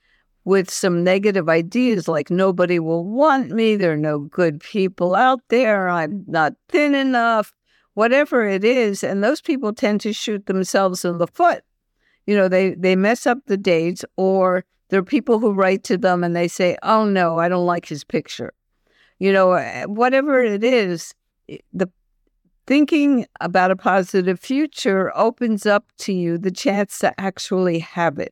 with 0.43 0.69
some 0.69 1.05
negative 1.05 1.47
ideas 1.47 2.09
like 2.09 2.29
nobody 2.29 2.79
will 2.79 3.05
want 3.05 3.51
me, 3.51 3.77
there 3.77 3.93
are 3.93 3.97
no 3.97 4.19
good 4.19 4.59
people 4.59 5.15
out 5.15 5.39
there, 5.47 5.87
I'm 5.87 6.25
not 6.27 6.53
thin 6.67 6.93
enough, 6.93 7.53
whatever 7.93 8.45
it 8.45 8.65
is. 8.65 9.03
And 9.05 9.23
those 9.23 9.41
people 9.41 9.73
tend 9.73 10.01
to 10.01 10.11
shoot 10.11 10.45
themselves 10.45 11.05
in 11.05 11.17
the 11.17 11.27
foot. 11.27 11.63
You 12.27 12.35
know, 12.35 12.49
they, 12.49 12.75
they 12.75 12.95
mess 12.97 13.25
up 13.25 13.37
the 13.45 13.57
dates, 13.57 14.03
or 14.17 14.65
there 14.89 14.99
are 14.99 15.03
people 15.03 15.39
who 15.39 15.53
write 15.53 15.85
to 15.85 15.97
them 15.97 16.25
and 16.25 16.35
they 16.35 16.49
say, 16.49 16.77
oh 16.83 17.05
no, 17.05 17.39
I 17.39 17.47
don't 17.47 17.65
like 17.65 17.85
his 17.85 18.03
picture. 18.03 18.53
You 19.17 19.31
know, 19.31 19.53
eh, 19.53 19.85
whatever 19.85 20.43
it 20.43 20.63
is, 20.63 21.13
the 21.71 21.89
thinking 22.69 23.25
about 23.41 23.71
a 23.71 23.75
positive 23.75 24.39
future 24.39 25.11
opens 25.17 25.65
up 25.65 25.85
to 25.97 26.13
you 26.13 26.37
the 26.37 26.51
chance 26.51 26.99
to 26.99 27.19
actually 27.19 27.79
have 27.79 28.19
it. 28.19 28.31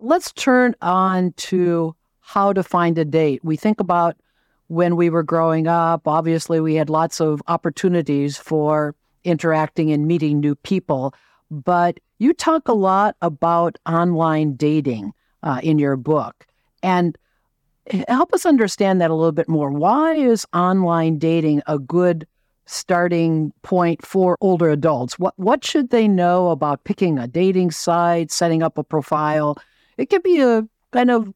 Let's 0.00 0.32
turn 0.32 0.74
on 0.80 1.34
to 1.36 1.94
how 2.20 2.54
to 2.54 2.62
find 2.62 2.96
a 2.96 3.04
date. 3.04 3.44
We 3.44 3.58
think 3.58 3.80
about 3.80 4.16
when 4.68 4.96
we 4.96 5.10
were 5.10 5.22
growing 5.22 5.66
up, 5.66 6.08
obviously, 6.08 6.58
we 6.58 6.76
had 6.76 6.88
lots 6.88 7.20
of 7.20 7.42
opportunities 7.48 8.38
for 8.38 8.94
interacting 9.24 9.92
and 9.92 10.06
meeting 10.06 10.40
new 10.40 10.54
people. 10.54 11.12
But 11.50 12.00
you 12.18 12.32
talk 12.32 12.66
a 12.66 12.72
lot 12.72 13.14
about 13.20 13.76
online 13.84 14.56
dating 14.56 15.12
uh, 15.42 15.60
in 15.62 15.78
your 15.78 15.96
book. 15.96 16.46
And 16.82 17.18
help 18.08 18.32
us 18.32 18.46
understand 18.46 19.02
that 19.02 19.10
a 19.10 19.14
little 19.14 19.32
bit 19.32 19.50
more. 19.50 19.70
Why 19.70 20.14
is 20.14 20.46
online 20.54 21.18
dating 21.18 21.60
a 21.66 21.78
good 21.78 22.26
starting 22.68 23.52
point 23.62 24.04
for 24.04 24.36
older 24.40 24.70
adults? 24.70 25.18
What 25.18 25.34
what 25.36 25.64
should 25.64 25.90
they 25.90 26.06
know 26.06 26.50
about 26.50 26.84
picking 26.84 27.18
a 27.18 27.26
dating 27.26 27.70
site, 27.72 28.30
setting 28.30 28.62
up 28.62 28.78
a 28.78 28.84
profile? 28.84 29.56
It 29.96 30.10
can 30.10 30.20
be 30.22 30.40
a 30.40 30.68
kind 30.92 31.10
of 31.10 31.32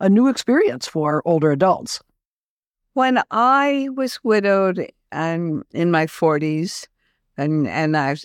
a 0.00 0.08
new 0.08 0.28
experience 0.28 0.86
for 0.88 1.22
older 1.24 1.52
adults. 1.52 2.00
When 2.94 3.20
I 3.30 3.88
was 3.94 4.18
widowed 4.24 4.90
and 5.12 5.64
in 5.72 5.90
my 5.90 6.06
40s, 6.06 6.86
and 7.36 7.66
and 7.68 7.96
I 7.96 8.16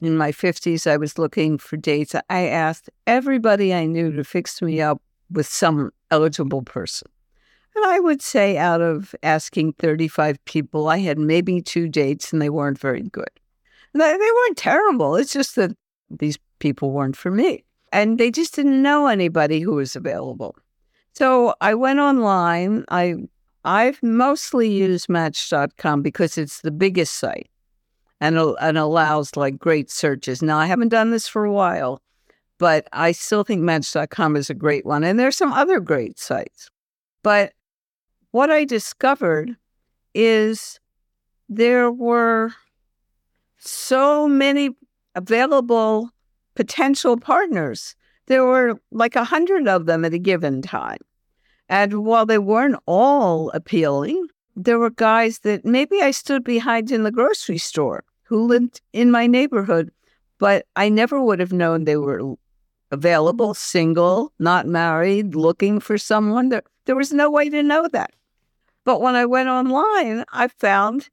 in 0.00 0.16
my 0.16 0.32
50s, 0.32 0.90
I 0.90 0.96
was 0.96 1.18
looking 1.18 1.58
for 1.58 1.76
dates. 1.76 2.14
I 2.30 2.46
asked 2.48 2.90
everybody 3.06 3.74
I 3.74 3.86
knew 3.86 4.12
to 4.12 4.24
fix 4.24 4.62
me 4.62 4.80
up 4.80 5.02
with 5.30 5.46
some 5.46 5.90
eligible 6.10 6.62
person. 6.62 7.08
And 7.74 7.84
I 7.86 7.98
would 8.00 8.22
say 8.22 8.56
out 8.56 8.80
of 8.80 9.14
asking 9.22 9.74
35 9.74 10.42
people, 10.44 10.88
I 10.88 10.98
had 10.98 11.18
maybe 11.18 11.60
two 11.60 11.88
dates 11.88 12.32
and 12.32 12.40
they 12.40 12.50
weren't 12.50 12.78
very 12.78 13.02
good. 13.02 13.30
They, 13.92 14.00
weren't 14.02 14.56
terrible. 14.56 15.16
It's 15.16 15.32
just 15.32 15.56
that 15.56 15.76
these 16.10 16.38
people 16.58 16.90
weren't 16.90 17.16
for 17.16 17.30
me. 17.30 17.64
And 17.92 18.18
they 18.18 18.30
just 18.30 18.54
didn't 18.54 18.82
know 18.82 19.06
anybody 19.06 19.60
who 19.60 19.74
was 19.74 19.94
available. 19.94 20.56
So 21.12 21.54
I 21.60 21.74
went 21.74 22.00
online. 22.00 22.84
I 22.90 23.14
I've 23.64 24.02
mostly 24.02 24.68
used 24.70 25.08
Match.com 25.08 26.02
because 26.02 26.36
it's 26.36 26.60
the 26.60 26.70
biggest 26.70 27.14
site 27.14 27.48
and, 28.20 28.36
and 28.38 28.76
allows 28.76 29.36
like 29.36 29.58
great 29.58 29.90
searches. 29.90 30.42
Now 30.42 30.58
I 30.58 30.66
haven't 30.66 30.88
done 30.88 31.12
this 31.12 31.28
for 31.28 31.44
a 31.44 31.52
while, 31.52 32.02
but 32.58 32.88
I 32.92 33.12
still 33.12 33.44
think 33.44 33.62
Match.com 33.62 34.36
is 34.36 34.50
a 34.50 34.54
great 34.54 34.84
one. 34.84 35.04
And 35.04 35.18
there's 35.18 35.36
some 35.36 35.52
other 35.52 35.80
great 35.80 36.18
sites. 36.18 36.68
But 37.22 37.52
what 38.34 38.50
I 38.50 38.64
discovered 38.64 39.56
is 40.12 40.80
there 41.48 41.92
were 41.92 42.52
so 43.58 44.26
many 44.26 44.70
available 45.14 46.10
potential 46.56 47.16
partners. 47.16 47.94
There 48.26 48.44
were 48.44 48.80
like 48.90 49.14
a 49.14 49.22
hundred 49.22 49.68
of 49.68 49.86
them 49.86 50.04
at 50.04 50.14
a 50.14 50.18
given 50.18 50.62
time. 50.62 50.98
And 51.68 52.04
while 52.04 52.26
they 52.26 52.38
weren't 52.38 52.82
all 52.86 53.50
appealing, 53.50 54.26
there 54.56 54.80
were 54.80 54.90
guys 54.90 55.38
that 55.44 55.64
maybe 55.64 56.02
I 56.02 56.10
stood 56.10 56.42
behind 56.42 56.90
in 56.90 57.04
the 57.04 57.12
grocery 57.12 57.58
store 57.58 58.02
who 58.24 58.48
lived 58.48 58.80
in 58.92 59.12
my 59.12 59.28
neighborhood, 59.28 59.92
but 60.40 60.66
I 60.74 60.88
never 60.88 61.22
would 61.22 61.38
have 61.38 61.52
known 61.52 61.84
they 61.84 61.98
were 61.98 62.34
available, 62.90 63.54
single, 63.54 64.32
not 64.40 64.66
married, 64.66 65.36
looking 65.36 65.78
for 65.78 65.96
someone. 65.96 66.48
There, 66.48 66.64
there 66.86 66.96
was 66.96 67.12
no 67.12 67.30
way 67.30 67.48
to 67.48 67.62
know 67.62 67.86
that. 67.92 68.10
But 68.84 69.00
when 69.00 69.14
I 69.14 69.24
went 69.26 69.48
online, 69.48 70.24
I 70.32 70.48
found 70.48 71.08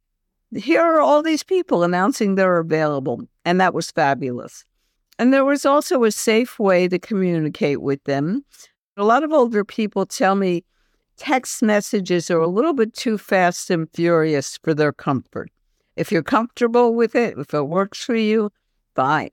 here 0.55 0.81
are 0.81 0.99
all 0.99 1.23
these 1.23 1.43
people 1.43 1.83
announcing 1.83 2.35
they're 2.35 2.59
available. 2.59 3.21
And 3.45 3.59
that 3.61 3.73
was 3.73 3.91
fabulous. 3.91 4.65
And 5.17 5.33
there 5.33 5.45
was 5.45 5.65
also 5.65 6.03
a 6.03 6.11
safe 6.11 6.59
way 6.59 6.87
to 6.87 6.99
communicate 6.99 7.81
with 7.81 8.03
them. 8.03 8.43
A 8.97 9.05
lot 9.05 9.23
of 9.23 9.31
older 9.31 9.63
people 9.63 10.05
tell 10.05 10.35
me 10.35 10.63
text 11.15 11.61
messages 11.61 12.29
are 12.29 12.39
a 12.39 12.47
little 12.47 12.73
bit 12.73 12.93
too 12.93 13.17
fast 13.17 13.69
and 13.69 13.87
furious 13.93 14.57
for 14.63 14.73
their 14.73 14.91
comfort. 14.91 15.49
If 15.95 16.11
you're 16.11 16.23
comfortable 16.23 16.95
with 16.95 17.15
it, 17.15 17.37
if 17.37 17.53
it 17.53 17.63
works 17.63 18.03
for 18.03 18.15
you, 18.15 18.51
fine. 18.95 19.29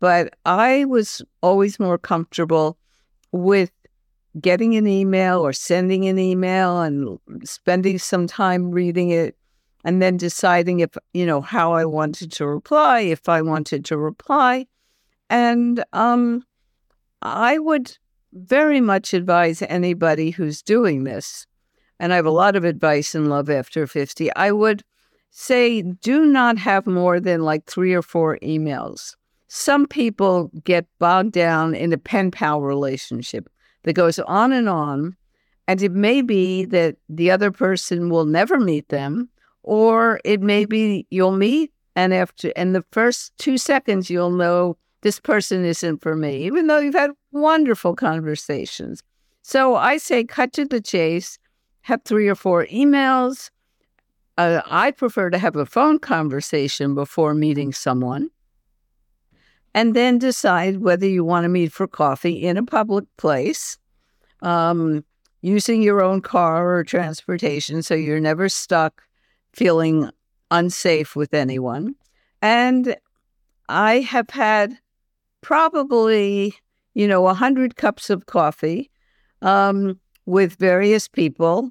But 0.00 0.34
I 0.44 0.84
was 0.84 1.22
always 1.42 1.78
more 1.78 1.98
comfortable 1.98 2.76
with 3.30 3.70
getting 4.40 4.76
an 4.76 4.86
email 4.86 5.40
or 5.40 5.52
sending 5.52 6.06
an 6.06 6.18
email 6.18 6.80
and 6.80 7.18
spending 7.44 7.98
some 7.98 8.26
time 8.26 8.70
reading 8.70 9.10
it 9.10 9.36
and 9.84 10.00
then 10.00 10.16
deciding 10.16 10.80
if, 10.80 10.96
you 11.12 11.26
know, 11.26 11.40
how 11.40 11.72
I 11.72 11.84
wanted 11.84 12.32
to 12.32 12.46
reply, 12.46 13.00
if 13.00 13.28
I 13.28 13.42
wanted 13.42 13.84
to 13.86 13.98
reply. 13.98 14.66
And 15.28 15.82
um, 15.92 16.44
I 17.20 17.58
would 17.58 17.96
very 18.32 18.80
much 18.80 19.12
advise 19.12 19.62
anybody 19.62 20.30
who's 20.30 20.62
doing 20.62 21.04
this, 21.04 21.46
and 21.98 22.12
I 22.12 22.16
have 22.16 22.26
a 22.26 22.30
lot 22.30 22.56
of 22.56 22.64
advice 22.64 23.14
in 23.14 23.28
Love 23.28 23.50
After 23.50 23.86
50, 23.86 24.34
I 24.34 24.50
would 24.52 24.82
say 25.30 25.82
do 25.82 26.24
not 26.26 26.58
have 26.58 26.86
more 26.86 27.18
than 27.18 27.42
like 27.42 27.64
three 27.66 27.94
or 27.94 28.02
four 28.02 28.38
emails. 28.42 29.14
some 29.48 29.86
people 29.86 30.50
get 30.64 30.86
bogged 30.98 31.32
down 31.32 31.74
in 31.74 31.92
a 31.92 31.98
pen 31.98 32.30
pal 32.30 32.62
relationship 32.62 33.48
that 33.84 33.94
goes 33.94 34.18
on 34.20 34.52
and 34.52 34.68
on. 34.68 35.16
And 35.68 35.82
it 35.82 35.92
may 35.92 36.22
be 36.22 36.64
that 36.66 36.96
the 37.08 37.30
other 37.30 37.50
person 37.50 38.10
will 38.10 38.24
never 38.24 38.58
meet 38.58 38.88
them, 38.88 39.28
or 39.62 40.20
it 40.24 40.40
may 40.40 40.64
be 40.64 41.06
you'll 41.10 41.36
meet 41.36 41.72
and 41.94 42.14
after 42.14 42.48
in 42.50 42.72
the 42.72 42.84
first 42.90 43.36
two 43.38 43.58
seconds 43.58 44.08
you'll 44.10 44.30
know 44.30 44.76
this 45.02 45.20
person 45.20 45.64
isn't 45.64 46.00
for 46.02 46.14
me, 46.14 46.44
even 46.44 46.66
though 46.66 46.78
you've 46.78 46.94
had 46.94 47.10
wonderful 47.32 47.94
conversations. 47.94 49.02
So 49.42 49.74
I 49.74 49.96
say 49.96 50.24
cut 50.24 50.52
to 50.54 50.64
the 50.64 50.80
chase, 50.80 51.38
have 51.82 52.02
three 52.04 52.28
or 52.28 52.36
four 52.36 52.66
emails. 52.66 53.50
Uh, 54.38 54.62
I 54.66 54.92
prefer 54.92 55.30
to 55.30 55.38
have 55.38 55.56
a 55.56 55.66
phone 55.66 55.98
conversation 55.98 56.94
before 56.94 57.34
meeting 57.34 57.72
someone 57.72 58.30
and 59.74 59.94
then 59.94 60.18
decide 60.18 60.78
whether 60.78 61.06
you 61.06 61.24
want 61.24 61.44
to 61.44 61.48
meet 61.48 61.72
for 61.72 61.86
coffee 61.86 62.42
in 62.42 62.56
a 62.56 62.64
public 62.64 63.04
place, 63.16 63.78
um, 64.42 65.04
using 65.40 65.82
your 65.82 66.02
own 66.02 66.20
car 66.20 66.74
or 66.74 66.84
transportation 66.84 67.82
so 67.82 67.94
you're 67.94 68.20
never 68.20 68.48
stuck 68.48 69.02
feeling 69.52 70.10
unsafe 70.50 71.16
with 71.16 71.34
anyone. 71.34 71.94
And 72.40 72.96
I 73.68 74.00
have 74.00 74.30
had 74.30 74.78
probably, 75.40 76.54
you 76.94 77.08
know, 77.08 77.22
100 77.22 77.76
cups 77.76 78.10
of 78.10 78.26
coffee 78.26 78.90
um, 79.40 79.98
with 80.26 80.56
various 80.56 81.08
people. 81.08 81.70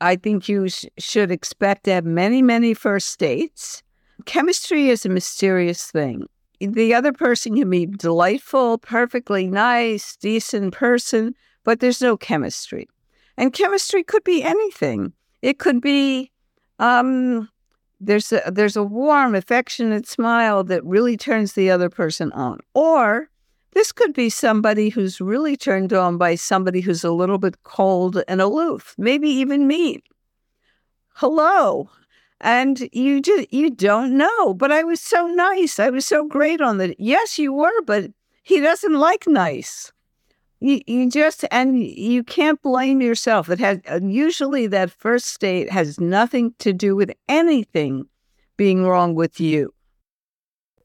I 0.00 0.16
think 0.16 0.48
you 0.48 0.68
sh- 0.68 0.86
should 0.98 1.30
expect 1.30 1.84
to 1.84 1.92
have 1.92 2.04
many, 2.04 2.42
many 2.42 2.74
first 2.74 3.18
dates. 3.18 3.82
Chemistry 4.24 4.88
is 4.88 5.06
a 5.06 5.08
mysterious 5.08 5.90
thing 5.90 6.26
the 6.60 6.94
other 6.94 7.12
person 7.12 7.56
can 7.56 7.70
be 7.70 7.86
delightful, 7.86 8.78
perfectly 8.78 9.46
nice, 9.46 10.16
decent 10.16 10.74
person, 10.74 11.34
but 11.64 11.80
there's 11.80 12.02
no 12.02 12.16
chemistry. 12.16 12.88
And 13.36 13.52
chemistry 13.52 14.02
could 14.02 14.24
be 14.24 14.42
anything. 14.42 15.12
It 15.40 15.58
could 15.58 15.80
be 15.80 16.30
um, 16.78 17.48
there's 18.00 18.32
a 18.32 18.42
there's 18.50 18.76
a 18.76 18.82
warm, 18.82 19.34
affectionate 19.34 20.06
smile 20.06 20.64
that 20.64 20.84
really 20.84 21.16
turns 21.16 21.52
the 21.52 21.70
other 21.70 21.88
person 21.88 22.32
on. 22.32 22.58
Or 22.74 23.28
this 23.72 23.92
could 23.92 24.12
be 24.12 24.30
somebody 24.30 24.88
who's 24.88 25.20
really 25.20 25.56
turned 25.56 25.92
on 25.92 26.18
by 26.18 26.34
somebody 26.34 26.80
who's 26.80 27.04
a 27.04 27.12
little 27.12 27.38
bit 27.38 27.62
cold 27.62 28.22
and 28.26 28.40
aloof, 28.40 28.94
maybe 28.98 29.28
even 29.28 29.66
mean. 29.66 30.00
Hello, 31.14 31.88
and 32.40 32.88
you 32.92 33.20
just 33.20 33.52
you 33.52 33.70
don't 33.70 34.16
know 34.16 34.54
but 34.54 34.72
i 34.72 34.82
was 34.82 35.00
so 35.00 35.26
nice. 35.26 35.78
I 35.78 35.90
was 35.90 36.06
so 36.06 36.26
great 36.26 36.60
on 36.60 36.78
the 36.78 36.94
yes 36.98 37.38
you 37.38 37.52
were 37.52 37.82
but 37.86 38.10
he 38.42 38.60
doesn't 38.60 38.94
like 38.94 39.26
nice. 39.26 39.92
You, 40.60 40.80
you 40.86 41.08
just 41.08 41.44
and 41.50 41.82
you 41.82 42.22
can't 42.22 42.60
blame 42.60 43.00
yourself. 43.00 43.48
It 43.48 43.60
has 43.60 43.78
uh, 43.88 44.00
usually 44.02 44.66
that 44.66 44.90
first 44.90 45.26
state 45.26 45.70
has 45.70 46.00
nothing 46.00 46.54
to 46.58 46.72
do 46.72 46.96
with 46.96 47.12
anything 47.28 48.06
being 48.56 48.84
wrong 48.84 49.14
with 49.14 49.40
you. 49.40 49.72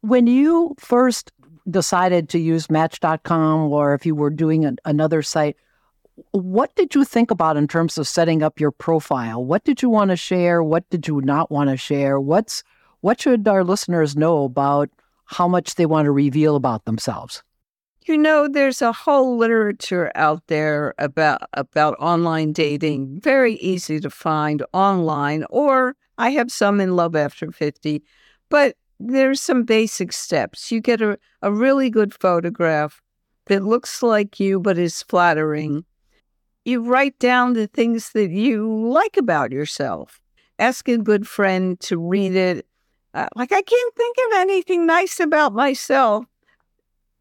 When 0.01 0.27
you 0.27 0.75
first 0.79 1.31
decided 1.69 2.29
to 2.29 2.39
use 2.39 2.69
match.com 2.69 3.73
or 3.73 3.95
if 3.95 4.05
you 4.05 4.15
were 4.15 4.29
doing 4.29 4.63
an, 4.63 4.77
another 4.85 5.21
site 5.21 5.57
what 6.31 6.75
did 6.75 6.95
you 6.95 7.03
think 7.03 7.31
about 7.31 7.57
in 7.57 7.67
terms 7.67 7.97
of 7.97 8.07
setting 8.07 8.41
up 8.41 8.59
your 8.59 8.71
profile? 8.71 9.43
What 9.43 9.63
did 9.63 9.81
you 9.81 9.89
want 9.89 10.11
to 10.11 10.15
share? 10.15 10.63
What 10.63 10.89
did 10.89 11.07
you 11.07 11.21
not 11.21 11.51
want 11.51 11.69
to 11.69 11.77
share? 11.77 12.19
What's 12.19 12.63
what 13.01 13.21
should 13.21 13.47
our 13.47 13.63
listeners 13.63 14.15
know 14.15 14.45
about 14.45 14.89
how 15.25 15.47
much 15.47 15.75
they 15.75 15.85
want 15.85 16.05
to 16.05 16.11
reveal 16.11 16.55
about 16.55 16.85
themselves? 16.85 17.43
You 18.05 18.17
know, 18.17 18.47
there's 18.47 18.81
a 18.81 18.91
whole 18.91 19.37
literature 19.37 20.11
out 20.15 20.45
there 20.47 20.93
about 20.99 21.41
about 21.53 21.95
online 21.99 22.53
dating, 22.53 23.19
very 23.19 23.55
easy 23.55 23.99
to 23.99 24.09
find 24.09 24.63
online, 24.73 25.45
or 25.49 25.95
I 26.17 26.29
have 26.31 26.51
some 26.51 26.79
in 26.79 26.95
Love 26.95 27.15
After 27.15 27.51
50, 27.51 28.03
but 28.49 28.77
there's 28.99 29.41
some 29.41 29.63
basic 29.63 30.13
steps. 30.13 30.71
You 30.71 30.79
get 30.79 31.01
a, 31.01 31.19
a 31.41 31.51
really 31.51 31.89
good 31.89 32.13
photograph 32.13 33.01
that 33.47 33.63
looks 33.63 34.01
like 34.01 34.39
you 34.39 34.59
but 34.59 34.77
is 34.77 35.03
flattering 35.03 35.83
you 36.65 36.81
write 36.81 37.17
down 37.19 37.53
the 37.53 37.67
things 37.67 38.11
that 38.11 38.31
you 38.31 38.89
like 38.89 39.17
about 39.17 39.51
yourself. 39.51 40.19
Ask 40.57 40.89
a 40.89 40.97
good 40.97 41.27
friend 41.27 41.79
to 41.81 41.97
read 41.97 42.35
it. 42.35 42.65
Uh, 43.13 43.27
like, 43.35 43.51
I 43.51 43.61
can't 43.61 43.95
think 43.95 44.17
of 44.17 44.37
anything 44.37 44.85
nice 44.85 45.19
about 45.19 45.53
myself. 45.53 46.25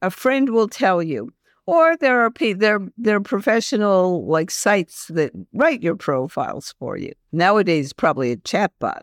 A 0.02 0.11
friend 0.11 0.50
will 0.50 0.68
tell 0.68 1.02
you. 1.02 1.33
Or 1.66 1.96
there 1.96 2.20
are 2.20 2.30
there 2.57 2.80
there 2.98 3.16
are 3.16 3.22
professional 3.22 4.26
like 4.26 4.50
sites 4.50 5.07
that 5.09 5.33
write 5.54 5.83
your 5.83 5.96
profiles 5.96 6.74
for 6.78 6.98
you. 6.98 7.12
Nowadays, 7.33 7.94
probably 7.94 8.33
a 8.33 8.37
chatbot. 8.37 9.00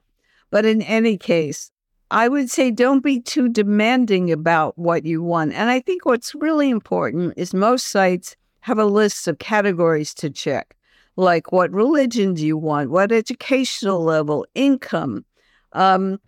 But 0.52 0.66
in 0.66 0.84
any 0.84 1.18
case, 1.18 1.72
I 2.12 2.28
would 2.28 2.52
say 2.52 2.70
don't 2.70 3.04
be 3.04 3.20
too 3.20 3.50
demanding 3.50 4.32
about 4.32 4.78
what 4.78 5.06
you 5.06 5.24
want. 5.24 5.54
And 5.54 5.72
I 5.72 5.80
think 5.80 6.06
what's 6.06 6.36
really 6.36 6.70
important 6.70 7.34
is 7.36 7.54
most 7.54 7.88
sites 7.88 8.36
have 8.62 8.80
a 8.80 8.86
list 8.86 9.28
of 9.28 9.40
categories 9.40 10.14
to 10.16 10.30
check, 10.30 10.76
like 11.16 11.52
what 11.52 11.72
religion 11.72 12.34
do 12.34 12.46
you 12.46 12.58
want, 12.58 12.90
what 12.90 13.12
educational 13.12 14.04
level, 14.04 14.46
income. 14.56 15.26
Um, 15.74 16.20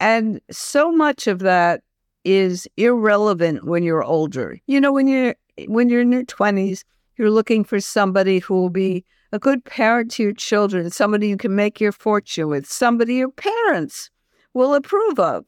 and 0.00 0.40
so 0.50 0.92
much 0.92 1.26
of 1.26 1.40
that 1.40 1.82
is 2.24 2.68
irrelevant 2.76 3.64
when 3.64 3.82
you're 3.82 4.04
older. 4.04 4.58
You 4.66 4.80
know, 4.80 4.92
when 4.92 5.08
you're 5.08 5.34
when 5.66 5.88
you're 5.88 6.02
in 6.02 6.12
your 6.12 6.24
twenties, 6.24 6.84
you're 7.16 7.30
looking 7.30 7.64
for 7.64 7.80
somebody 7.80 8.38
who 8.38 8.54
will 8.54 8.70
be 8.70 9.04
a 9.32 9.38
good 9.38 9.64
parent 9.64 10.10
to 10.12 10.22
your 10.22 10.32
children, 10.32 10.90
somebody 10.90 11.28
you 11.28 11.36
can 11.36 11.54
make 11.54 11.80
your 11.80 11.92
fortune 11.92 12.48
with, 12.48 12.66
somebody 12.66 13.16
your 13.16 13.30
parents 13.30 14.10
will 14.54 14.74
approve 14.74 15.18
of. 15.18 15.44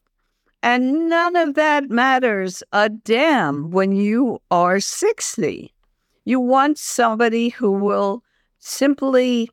And 0.62 1.08
none 1.08 1.36
of 1.36 1.54
that 1.54 1.88
matters 1.88 2.62
a 2.72 2.90
damn 2.90 3.70
when 3.70 3.92
you 3.92 4.40
are 4.50 4.78
60. 4.78 5.72
You 6.24 6.40
want 6.40 6.78
somebody 6.78 7.48
who 7.48 7.72
will 7.72 8.22
simply 8.58 9.50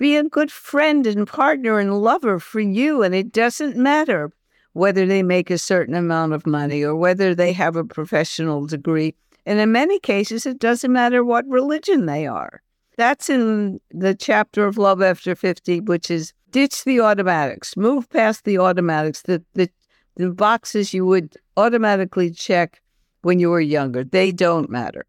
be 0.00 0.16
a 0.16 0.24
good 0.24 0.50
friend 0.50 1.06
and 1.06 1.28
partner 1.28 1.78
and 1.78 2.00
lover 2.00 2.38
for 2.38 2.60
you. 2.60 3.02
And 3.02 3.14
it 3.14 3.32
doesn't 3.32 3.76
matter 3.76 4.32
whether 4.72 5.04
they 5.04 5.22
make 5.22 5.50
a 5.50 5.58
certain 5.58 5.94
amount 5.94 6.32
of 6.32 6.46
money 6.46 6.82
or 6.82 6.96
whether 6.96 7.34
they 7.34 7.52
have 7.52 7.76
a 7.76 7.84
professional 7.84 8.66
degree. 8.66 9.14
And 9.44 9.58
in 9.58 9.72
many 9.72 9.98
cases, 9.98 10.46
it 10.46 10.58
doesn't 10.58 10.92
matter 10.92 11.22
what 11.22 11.46
religion 11.46 12.06
they 12.06 12.26
are. 12.26 12.62
That's 12.96 13.28
in 13.28 13.78
the 13.90 14.14
chapter 14.14 14.66
of 14.66 14.78
Love 14.78 15.02
After 15.02 15.34
50, 15.34 15.80
which 15.80 16.10
is 16.10 16.32
ditch 16.50 16.84
the 16.84 17.00
automatics, 17.00 17.76
move 17.76 18.08
past 18.08 18.44
the 18.44 18.58
automatics, 18.58 19.22
the, 19.22 19.42
the, 19.54 19.68
the 20.16 20.30
boxes 20.30 20.94
you 20.94 21.04
would 21.04 21.36
automatically 21.58 22.30
check 22.30 22.80
when 23.22 23.38
you 23.38 23.50
were 23.50 23.60
younger. 23.60 24.02
They 24.02 24.32
don't 24.32 24.70
matter 24.70 25.04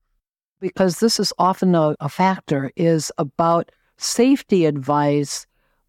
because 0.62 1.00
this 1.00 1.19
is 1.19 1.34
often 1.38 1.76
a, 1.76 1.95
a 2.00 2.08
factor, 2.08 2.71
is 2.78 3.12
about 3.17 3.71
safety 3.97 4.65
advice 4.65 5.45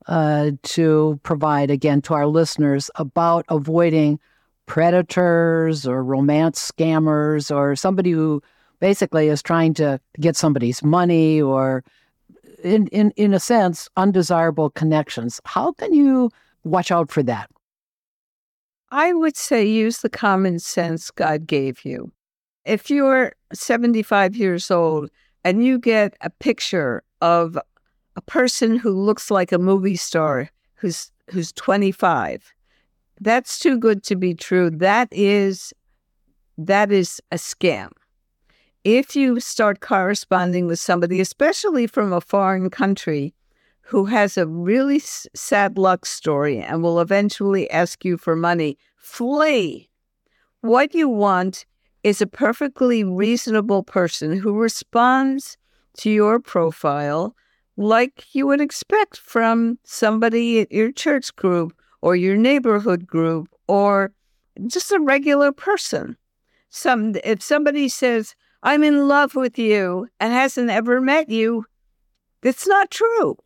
uh, 0.08 0.50
to 0.62 1.20
provide 1.22 1.70
again 1.70 2.02
to 2.02 2.14
our 2.14 2.26
listeners 2.26 2.90
about 2.96 3.44
avoiding 3.48 4.18
predators 4.66 5.86
or 5.86 6.02
romance 6.02 6.72
scammers 6.72 7.54
or 7.54 7.76
somebody 7.76 8.10
who 8.10 8.42
basically 8.80 9.28
is 9.28 9.42
trying 9.42 9.74
to 9.74 10.00
get 10.18 10.36
somebody's 10.36 10.82
money 10.82 11.40
or 11.40 11.84
in, 12.64 12.86
in, 12.88 13.12
in 13.16 13.34
a 13.34 13.40
sense 13.40 13.88
undesirable 13.96 14.70
connections. 14.70 15.40
How 15.44 15.72
can 15.72 15.92
you 15.92 16.30
watch 16.64 16.90
out 16.90 17.10
for 17.10 17.22
that? 17.24 17.48
I 18.90 19.12
would 19.12 19.36
say 19.36 19.64
use 19.64 19.98
the 19.98 20.10
common 20.10 20.58
sense 20.58 21.10
god 21.10 21.46
gave 21.46 21.84
you 21.84 22.12
if 22.64 22.90
you're 22.90 23.32
75 23.52 24.36
years 24.36 24.70
old 24.70 25.10
and 25.44 25.64
you 25.64 25.78
get 25.78 26.16
a 26.20 26.30
picture 26.30 27.02
of 27.20 27.58
a 28.16 28.20
person 28.22 28.76
who 28.76 28.90
looks 28.90 29.30
like 29.30 29.52
a 29.52 29.58
movie 29.58 29.96
star 29.96 30.50
who's 30.74 31.10
who's 31.30 31.52
25 31.52 32.52
that's 33.22 33.60
too 33.60 33.78
good 33.78 34.02
to 34.04 34.16
be 34.16 34.34
true. 34.34 34.68
That 34.68 35.08
is 35.12 35.72
that 36.58 36.90
is 36.90 37.20
a 37.30 37.36
scam. 37.36 37.90
If 38.84 39.14
you 39.14 39.38
start 39.38 39.80
corresponding 39.80 40.66
with 40.66 40.80
somebody 40.80 41.20
especially 41.20 41.86
from 41.86 42.12
a 42.12 42.20
foreign 42.20 42.68
country 42.68 43.32
who 43.82 44.06
has 44.06 44.36
a 44.36 44.46
really 44.46 44.98
sad 44.98 45.78
luck 45.78 46.04
story 46.04 46.58
and 46.58 46.82
will 46.82 47.00
eventually 47.00 47.70
ask 47.70 48.04
you 48.04 48.16
for 48.16 48.34
money 48.34 48.76
flee. 48.96 49.88
What 50.60 50.94
you 50.94 51.08
want 51.08 51.64
is 52.02 52.20
a 52.20 52.26
perfectly 52.26 53.04
reasonable 53.04 53.82
person 53.82 54.36
who 54.36 54.52
responds 54.54 55.56
to 55.98 56.10
your 56.10 56.40
profile 56.40 57.34
like 57.76 58.34
you 58.34 58.46
would 58.46 58.60
expect 58.60 59.16
from 59.18 59.78
somebody 59.84 60.60
at 60.60 60.72
your 60.72 60.92
church 60.92 61.34
group 61.36 61.74
or 62.00 62.16
your 62.16 62.36
neighborhood 62.36 63.06
group 63.06 63.48
or 63.66 64.12
just 64.66 64.92
a 64.92 65.00
regular 65.00 65.52
person. 65.52 66.16
some 66.68 67.14
if 67.24 67.42
somebody 67.42 67.88
says, 67.88 68.34
I'm 68.62 68.84
in 68.84 69.08
love 69.08 69.34
with 69.34 69.58
you 69.58 70.08
and 70.20 70.32
hasn't 70.32 70.70
ever 70.70 71.00
met 71.00 71.28
you, 71.28 71.64
it's 72.42 72.66
not 72.66 72.90
true. 72.90 73.36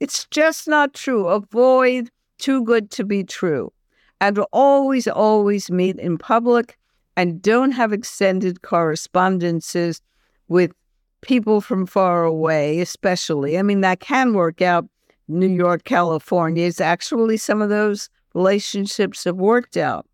It's 0.00 0.26
just 0.30 0.68
not 0.68 0.94
true. 0.94 1.26
Avoid 1.26 2.10
too 2.38 2.64
good 2.64 2.90
to 2.92 3.04
be 3.04 3.24
true. 3.24 3.72
And 4.20 4.38
always, 4.52 5.08
always 5.08 5.70
meet 5.70 5.98
in 5.98 6.18
public 6.18 6.76
and 7.16 7.42
don't 7.42 7.72
have 7.72 7.92
extended 7.92 8.62
correspondences 8.62 10.00
with 10.48 10.72
people 11.20 11.60
from 11.60 11.86
far 11.86 12.24
away, 12.24 12.80
especially. 12.80 13.58
I 13.58 13.62
mean, 13.62 13.80
that 13.82 14.00
can 14.00 14.34
work 14.34 14.62
out. 14.62 14.88
New 15.28 15.48
York, 15.48 15.84
California 15.84 16.64
is 16.64 16.80
actually 16.80 17.36
some 17.36 17.62
of 17.62 17.68
those 17.68 18.08
relationships 18.34 19.24
have 19.24 19.36
worked 19.36 19.76
out. 19.76 20.06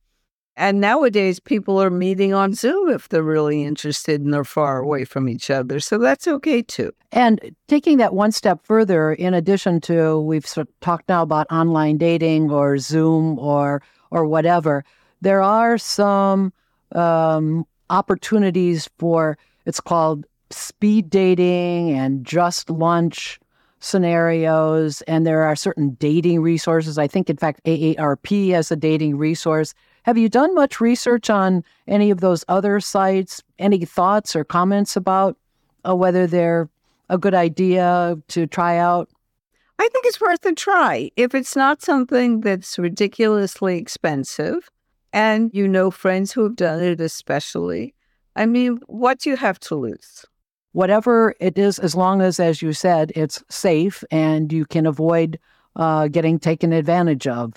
And 0.58 0.80
nowadays, 0.80 1.38
people 1.38 1.80
are 1.82 1.90
meeting 1.90 2.32
on 2.32 2.54
Zoom 2.54 2.88
if 2.88 3.10
they're 3.10 3.22
really 3.22 3.62
interested 3.62 4.22
and 4.22 4.32
they're 4.32 4.44
far 4.44 4.78
away 4.78 5.04
from 5.04 5.28
each 5.28 5.50
other. 5.50 5.80
So 5.80 5.98
that's 5.98 6.26
okay 6.26 6.62
too. 6.62 6.92
And 7.12 7.54
taking 7.68 7.98
that 7.98 8.14
one 8.14 8.32
step 8.32 8.60
further, 8.64 9.12
in 9.12 9.34
addition 9.34 9.82
to 9.82 10.18
we've 10.18 10.46
sort 10.46 10.68
of 10.68 10.80
talked 10.80 11.10
now 11.10 11.22
about 11.22 11.46
online 11.50 11.98
dating 11.98 12.50
or 12.50 12.78
Zoom 12.78 13.38
or 13.38 13.82
or 14.10 14.24
whatever, 14.24 14.82
there 15.20 15.42
are 15.42 15.76
some 15.76 16.52
um, 16.92 17.66
opportunities 17.90 18.88
for 18.98 19.38
it's 19.64 19.80
called 19.80 20.26
speed 20.50 21.10
dating 21.10 21.90
and 21.90 22.24
just 22.24 22.70
lunch 22.70 23.40
scenarios. 23.80 25.02
And 25.02 25.26
there 25.26 25.42
are 25.42 25.56
certain 25.56 25.90
dating 25.94 26.40
resources. 26.40 26.98
I 26.98 27.06
think, 27.06 27.28
in 27.28 27.36
fact, 27.36 27.62
AARP 27.64 28.50
has 28.50 28.70
a 28.70 28.76
dating 28.76 29.16
resource 29.18 29.74
have 30.06 30.16
you 30.16 30.28
done 30.28 30.54
much 30.54 30.80
research 30.80 31.30
on 31.30 31.64
any 31.88 32.12
of 32.12 32.20
those 32.20 32.44
other 32.46 32.78
sites? 32.78 33.42
Any 33.58 33.84
thoughts 33.84 34.36
or 34.36 34.44
comments 34.44 34.94
about 34.94 35.36
uh, 35.84 35.96
whether 35.96 36.28
they're 36.28 36.70
a 37.10 37.18
good 37.18 37.34
idea 37.34 38.16
to 38.28 38.46
try 38.46 38.78
out? 38.78 39.10
I 39.80 39.88
think 39.88 40.06
it's 40.06 40.20
worth 40.20 40.46
a 40.46 40.52
try. 40.52 41.10
If 41.16 41.34
it's 41.34 41.56
not 41.56 41.82
something 41.82 42.40
that's 42.42 42.78
ridiculously 42.78 43.78
expensive 43.78 44.70
and 45.16 45.50
you 45.54 45.66
know 45.66 45.90
friends 45.90 46.30
who 46.30 46.42
have 46.42 46.56
done 46.56 46.82
it, 46.82 47.00
especially, 47.00 47.94
I 48.36 48.44
mean, 48.44 48.80
what 48.86 49.20
do 49.20 49.30
you 49.30 49.36
have 49.36 49.58
to 49.60 49.74
lose? 49.74 50.26
Whatever 50.72 51.34
it 51.40 51.56
is, 51.56 51.78
as 51.78 51.94
long 51.94 52.20
as, 52.20 52.38
as 52.38 52.60
you 52.60 52.74
said, 52.74 53.12
it's 53.16 53.42
safe 53.48 54.04
and 54.10 54.52
you 54.52 54.66
can 54.66 54.84
avoid 54.84 55.38
uh, 55.74 56.08
getting 56.08 56.38
taken 56.38 56.70
advantage 56.70 57.26
of. 57.26 57.54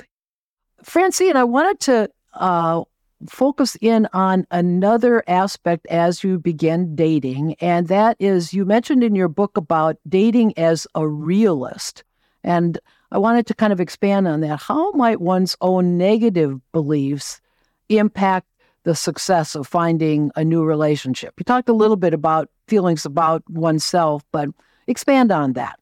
Francine, 0.84 1.36
I 1.36 1.44
wanted 1.44 1.82
to 1.82 2.10
uh, 2.36 2.84
focus 3.28 3.76
in 3.82 4.08
on 4.14 4.48
another 4.52 5.22
aspect 5.28 5.86
as 5.88 6.24
you 6.24 6.40
begin 6.40 6.96
dating, 6.96 7.56
and 7.56 7.90
that 7.90 8.16
is 8.20 8.54
you 8.54 8.64
mentioned 8.64 9.04
in 9.04 9.16
your 9.16 9.28
book 9.28 9.58
about 9.58 9.98
dating 10.08 10.58
as 10.58 10.88
a 10.96 11.06
realist. 11.06 12.06
And 12.42 12.80
I 13.12 13.18
wanted 13.18 13.48
to 13.48 13.54
kind 13.54 13.74
of 13.74 13.82
expand 13.82 14.30
on 14.30 14.40
that. 14.40 14.62
How 14.62 14.94
might 14.94 15.20
one's 15.20 15.58
own 15.60 15.98
negative 15.98 16.58
beliefs 16.72 17.42
impact 17.90 18.48
the 18.84 18.96
success 18.96 19.56
of 19.56 19.68
finding 19.68 20.32
a 20.36 20.44
new 20.44 20.64
relationship? 20.64 21.34
You 21.38 21.44
talked 21.44 21.70
a 21.70 21.74
little 21.74 21.98
bit 21.98 22.14
about 22.14 22.50
feelings 22.68 23.06
about 23.06 23.44
oneself, 23.50 24.24
but 24.32 24.50
expand 24.88 25.32
on 25.32 25.54
that. 25.54 25.80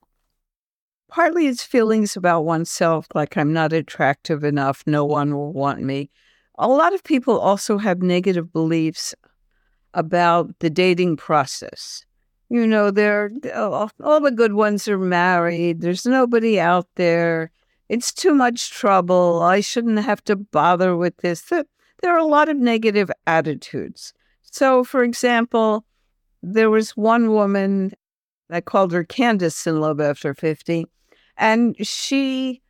Partly 1.10 1.48
it's 1.48 1.64
feelings 1.64 2.18
about 2.18 2.42
oneself, 2.42 3.08
like 3.16 3.38
I'm 3.38 3.54
not 3.54 3.74
attractive 3.74 4.44
enough, 4.44 4.84
no 4.86 5.06
one 5.06 5.36
will 5.36 5.54
want 5.54 5.82
me 5.82 6.10
a 6.58 6.68
lot 6.68 6.94
of 6.94 7.04
people 7.04 7.40
also 7.40 7.78
have 7.78 8.02
negative 8.02 8.52
beliefs 8.52 9.14
about 9.94 10.58
the 10.60 10.70
dating 10.70 11.18
process. 11.18 12.04
You 12.50 12.66
know, 12.66 12.92
they're 12.92 13.30
all, 13.56 13.92
all 14.04 14.20
the 14.20 14.32
good 14.32 14.54
ones 14.54 14.88
are 14.88 14.98
married. 14.98 15.82
There's 15.82 16.06
nobody 16.06 16.60
out 16.60 16.88
there. 16.96 17.52
It's 17.90 18.14
too 18.14 18.34
much 18.34 18.72
trouble. 18.72 19.42
I 19.42 19.60
shouldn't 19.62 20.00
have 20.00 20.24
to 20.26 20.36
bother 20.36 20.96
with 20.96 21.18
this. 21.18 21.52
There, 22.02 22.14
are 22.14 22.20
a 22.20 22.26
lot 22.26 22.50
of 22.50 22.58
negative 22.58 23.12
attitudes. 23.26 24.14
So, 24.44 24.84
for 24.84 25.04
example, 25.04 25.86
there 26.42 26.70
was 26.70 26.92
one 26.92 27.32
woman, 27.32 27.94
I 28.50 28.62
called 28.62 28.92
her 28.92 29.04
Candace 29.04 29.68
in 29.68 29.82
Love 29.82 30.00
After 30.00 30.34
50, 30.34 30.86
and 31.38 31.76
she 31.86 32.62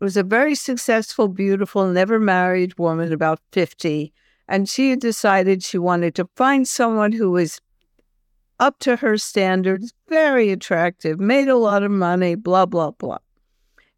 was 0.00 0.16
a 0.16 0.22
very 0.22 0.54
successful, 0.54 1.28
beautiful, 1.28 1.86
never 1.86 2.18
married 2.18 2.76
woman, 2.78 3.12
about 3.12 3.40
50. 3.52 4.12
And 4.48 4.68
she 4.68 4.90
had 4.90 5.00
decided 5.00 5.62
she 5.62 5.78
wanted 5.78 6.14
to 6.16 6.28
find 6.34 6.66
someone 6.66 7.12
who 7.12 7.30
was 7.30 7.60
up 8.58 8.78
to 8.80 8.96
her 8.96 9.16
standards, 9.16 9.92
very 10.08 10.50
attractive, 10.50 11.20
made 11.20 11.48
a 11.48 11.56
lot 11.56 11.82
of 11.82 11.90
money, 11.90 12.34
blah, 12.34 12.66
blah, 12.66 12.90
blah. 12.90 13.18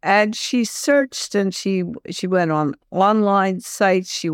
And 0.05 0.35
she 0.35 0.65
searched 0.65 1.33
and 1.33 1.53
she 1.53 1.83
she 2.11 2.27
went 2.27 2.51
on 2.51 2.75
online 2.91 3.59
sites, 3.59 4.13
she 4.13 4.29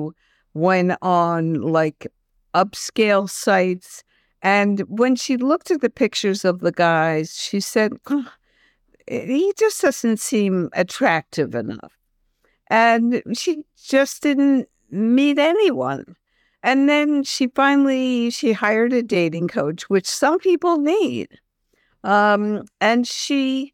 went 0.53 0.97
on 1.01 1.61
like 1.61 2.07
upscale 2.53 3.29
sites. 3.29 4.03
And 4.41 4.81
when 4.89 5.15
she 5.15 5.37
looked 5.37 5.71
at 5.71 5.79
the 5.79 5.89
pictures 5.89 6.43
of 6.43 6.59
the 6.59 6.73
guys, 6.73 7.39
she 7.39 7.61
said, 7.61 7.93
oh, 8.09 8.27
he 9.07 9.53
just 9.57 9.81
doesn't 9.81 10.19
seem 10.19 10.69
attractive 10.73 11.55
enough. 11.55 11.97
And 12.69 13.23
she 13.33 13.63
just 13.81 14.21
didn't 14.23 14.67
meet 14.89 15.39
anyone. 15.39 16.17
And 16.63 16.89
then 16.89 17.23
she 17.23 17.47
finally 17.47 18.29
she 18.29 18.51
hired 18.51 18.91
a 18.91 19.01
dating 19.01 19.47
coach, 19.47 19.89
which 19.89 20.05
some 20.05 20.37
people 20.37 20.79
need. 20.79 21.29
Um, 22.03 22.65
and 22.81 23.07
she 23.07 23.73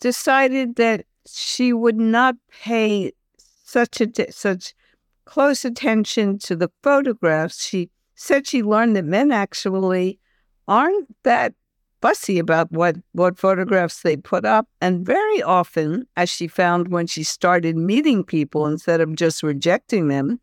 decided 0.00 0.76
that 0.76 1.04
she 1.26 1.72
would 1.72 1.98
not 1.98 2.36
pay 2.62 3.12
such 3.64 4.00
a 4.00 4.32
such 4.32 4.74
close 5.24 5.64
attention 5.64 6.38
to 6.40 6.56
the 6.56 6.70
photographs. 6.82 7.64
She 7.64 7.90
said 8.14 8.46
she 8.46 8.62
learned 8.62 8.96
that 8.96 9.04
men 9.04 9.30
actually 9.30 10.18
aren't 10.66 11.08
that 11.22 11.54
fussy 12.00 12.38
about 12.38 12.72
what, 12.72 12.96
what 13.12 13.38
photographs 13.38 14.02
they 14.02 14.16
put 14.16 14.44
up. 14.44 14.66
And 14.80 15.04
very 15.06 15.42
often, 15.42 16.06
as 16.16 16.28
she 16.28 16.48
found 16.48 16.88
when 16.88 17.06
she 17.06 17.22
started 17.22 17.76
meeting 17.76 18.24
people 18.24 18.66
instead 18.66 19.00
of 19.00 19.14
just 19.14 19.42
rejecting 19.42 20.08
them, 20.08 20.40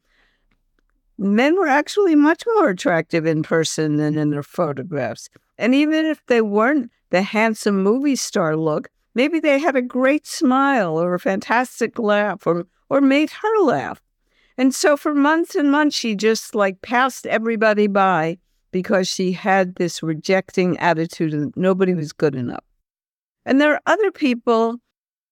men 1.18 1.56
were 1.56 1.68
actually 1.68 2.16
much 2.16 2.44
more 2.56 2.70
attractive 2.70 3.26
in 3.26 3.44
person 3.44 3.98
than 3.98 4.18
in 4.18 4.30
their 4.30 4.44
photographs. 4.44 5.30
And 5.58 5.74
even 5.74 6.06
if 6.06 6.24
they 6.28 6.42
weren't 6.42 6.92
the 7.10 7.24
handsome 7.24 7.82
movie 7.82 8.16
star 8.16 8.56
look, 8.56 8.90
maybe 9.18 9.40
they 9.40 9.58
had 9.58 9.76
a 9.76 9.82
great 9.82 10.28
smile 10.28 10.96
or 11.02 11.16
a 11.16 11.20
fantastic 11.20 11.98
laugh 11.98 12.46
or, 12.46 12.68
or 12.88 13.02
made 13.02 13.32
her 13.32 13.64
laugh. 13.64 14.00
And 14.60 14.76
so 14.76 14.96
for 14.96 15.16
months 15.16 15.56
and 15.56 15.72
months, 15.72 15.96
she 15.98 16.16
just 16.16 16.54
like 16.54 16.84
passed 16.84 17.26
everybody 17.26 17.88
by 17.88 18.38
because 18.72 19.08
she 19.08 19.32
had 19.32 19.76
this 19.76 20.04
rejecting 20.04 20.78
attitude 20.78 21.34
and 21.34 21.52
nobody 21.56 21.96
was 21.96 22.14
good 22.14 22.36
enough. 22.36 22.64
And 23.44 23.60
there 23.60 23.74
are 23.74 23.82
other 23.88 24.12
people, 24.12 24.78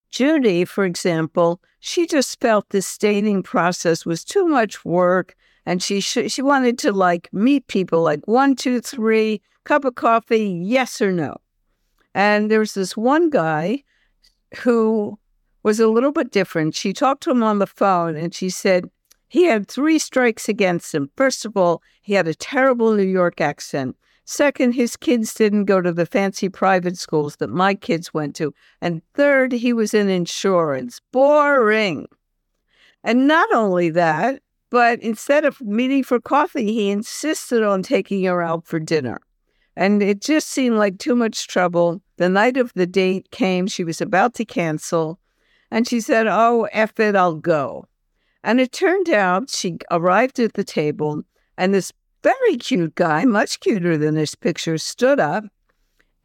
Judy, 0.09 0.65
for 0.65 0.83
example, 0.83 1.61
she 1.79 2.07
just 2.07 2.41
felt 2.41 2.69
this 2.69 2.97
dating 2.97 3.43
process 3.43 4.03
was 4.03 4.23
too 4.23 4.47
much 4.47 4.83
work 4.83 5.35
and 5.63 5.81
she 5.83 5.99
sh- 6.01 6.29
she 6.29 6.41
wanted 6.41 6.79
to 6.79 6.91
like 6.91 7.29
meet 7.31 7.67
people 7.67 8.01
like 8.01 8.27
one, 8.27 8.55
two, 8.55 8.81
three, 8.81 9.43
cup 9.63 9.85
of 9.85 9.93
coffee, 9.93 10.59
yes 10.63 11.01
or 11.01 11.11
no. 11.11 11.35
And 12.15 12.49
there 12.49 12.59
was 12.59 12.73
this 12.73 12.95
one 12.95 13.29
guy 13.29 13.83
who 14.59 15.19
was 15.63 15.81
a 15.81 15.87
little 15.87 16.13
bit 16.13 16.31
different. 16.31 16.73
She 16.73 16.93
talked 16.93 17.23
to 17.23 17.31
him 17.31 17.43
on 17.43 17.59
the 17.59 17.67
phone 17.67 18.15
and 18.15 18.33
she 18.33 18.49
said, 18.49 18.89
he 19.27 19.43
had 19.43 19.67
three 19.67 19.99
strikes 19.99 20.47
against 20.47 20.95
him. 20.95 21.11
First 21.17 21.43
of 21.43 21.57
all, 21.57 21.83
he 22.01 22.13
had 22.13 22.27
a 22.27 22.33
terrible 22.33 22.93
New 22.95 23.03
York 23.03 23.41
accent. 23.41 23.97
Second, 24.23 24.71
his 24.71 24.95
kids 24.95 25.33
didn't 25.33 25.65
go 25.65 25.81
to 25.81 25.91
the 25.91 26.05
fancy 26.05 26.47
private 26.47 26.97
schools 26.97 27.35
that 27.35 27.49
my 27.49 27.75
kids 27.75 28.13
went 28.13 28.35
to. 28.37 28.53
And 28.81 29.01
third, 29.13 29.51
he 29.51 29.73
was 29.73 29.93
in 29.93 30.07
insurance. 30.07 31.01
Boring. 31.11 32.07
And 33.03 33.27
not 33.27 33.53
only 33.53 33.89
that, 33.89 34.41
but 34.69 35.01
instead 35.01 35.43
of 35.43 35.59
meeting 35.59 36.03
for 36.03 36.19
coffee, 36.19 36.71
he 36.71 36.89
insisted 36.89 37.61
on 37.61 37.83
taking 37.83 38.23
her 38.23 38.41
out 38.41 38.65
for 38.65 38.79
dinner. 38.79 39.19
And 39.75 40.01
it 40.01 40.21
just 40.21 40.47
seemed 40.47 40.77
like 40.77 40.97
too 40.97 41.15
much 41.15 41.47
trouble. 41.47 42.01
The 42.17 42.29
night 42.29 42.57
of 42.57 42.73
the 42.73 42.85
date 42.87 43.31
came, 43.31 43.67
she 43.67 43.83
was 43.83 44.01
about 44.01 44.33
to 44.35 44.45
cancel, 44.45 45.19
and 45.69 45.87
she 45.87 45.99
said, 45.99 46.27
Oh, 46.27 46.67
F 46.71 46.99
it, 46.99 47.15
I'll 47.15 47.35
go. 47.35 47.87
And 48.43 48.61
it 48.61 48.71
turned 48.71 49.09
out 49.09 49.49
she 49.49 49.77
arrived 49.91 50.39
at 50.39 50.53
the 50.53 50.63
table, 50.63 51.23
and 51.57 51.73
this 51.73 51.91
very 52.23 52.57
cute 52.57 52.95
guy, 52.95 53.25
much 53.25 53.59
cuter 53.59 53.97
than 53.97 54.15
this 54.15 54.35
picture, 54.35 54.77
stood 54.77 55.19
up 55.19 55.45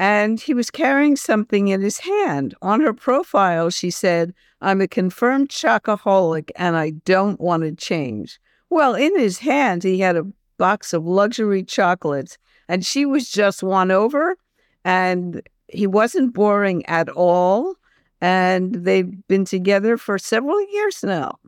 and 0.01 0.41
he 0.41 0.55
was 0.55 0.71
carrying 0.71 1.15
something 1.15 1.69
in 1.69 1.83
his 1.83 1.99
hand. 1.99 2.55
On 2.63 2.81
her 2.81 2.95
profile, 2.95 3.69
she 3.69 3.91
said, 3.91 4.33
I'm 4.63 4.81
a 4.81 4.89
confirmed 4.89 5.51
chocoholic 5.51 6.51
and 6.57 6.75
I 6.75 6.93
don't 7.05 7.39
want 7.39 7.65
to 7.65 7.73
change. 7.73 8.41
Well, 8.71 8.95
in 8.95 9.19
his 9.19 9.41
hand, 9.41 9.83
he 9.83 9.99
had 9.99 10.17
a 10.17 10.27
box 10.57 10.95
of 10.95 11.05
luxury 11.05 11.63
chocolates, 11.63 12.39
and 12.67 12.87
she 12.87 13.05
was 13.05 13.29
just 13.29 13.63
won 13.63 13.91
over, 13.91 14.37
and 14.87 15.43
he 15.73 15.87
wasn't 15.87 16.35
boring 16.35 16.85
at 16.87 17.09
all. 17.09 17.75
And 18.21 18.75
they've 18.75 19.27
been 19.29 19.45
together 19.47 19.97
for 19.97 20.19
several 20.19 20.61
years 20.73 21.03
now. 21.03 21.39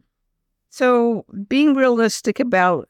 So 0.70 1.26
being 1.48 1.74
realistic 1.74 2.40
about 2.40 2.88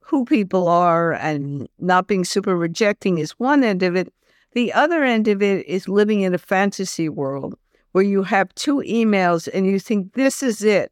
who 0.00 0.24
people 0.24 0.66
are 0.66 1.12
and 1.12 1.68
not 1.78 2.06
being 2.06 2.24
super 2.24 2.56
rejecting 2.56 3.18
is 3.18 3.32
one 3.32 3.62
end 3.62 3.82
of 3.82 3.94
it. 3.94 4.12
The 4.52 4.72
other 4.72 5.04
end 5.04 5.28
of 5.28 5.42
it 5.42 5.66
is 5.66 5.88
living 5.88 6.22
in 6.22 6.32
a 6.32 6.38
fantasy 6.38 7.10
world 7.10 7.58
where 7.92 8.04
you 8.04 8.22
have 8.22 8.54
two 8.54 8.76
emails 8.76 9.46
and 9.52 9.66
you 9.66 9.78
think 9.78 10.14
this 10.14 10.42
is 10.42 10.62
it. 10.62 10.90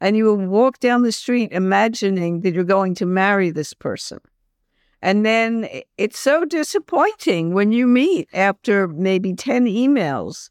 And 0.00 0.16
you 0.16 0.24
will 0.24 0.46
walk 0.46 0.80
down 0.80 1.02
the 1.02 1.12
street 1.12 1.52
imagining 1.52 2.40
that 2.40 2.54
you're 2.54 2.64
going 2.64 2.94
to 2.96 3.06
marry 3.06 3.50
this 3.50 3.74
person. 3.74 4.20
And 5.04 5.26
then 5.26 5.68
it's 5.98 6.18
so 6.18 6.46
disappointing 6.46 7.52
when 7.52 7.72
you 7.72 7.86
meet 7.86 8.26
after 8.32 8.88
maybe 8.88 9.34
10 9.34 9.66
emails. 9.66 10.48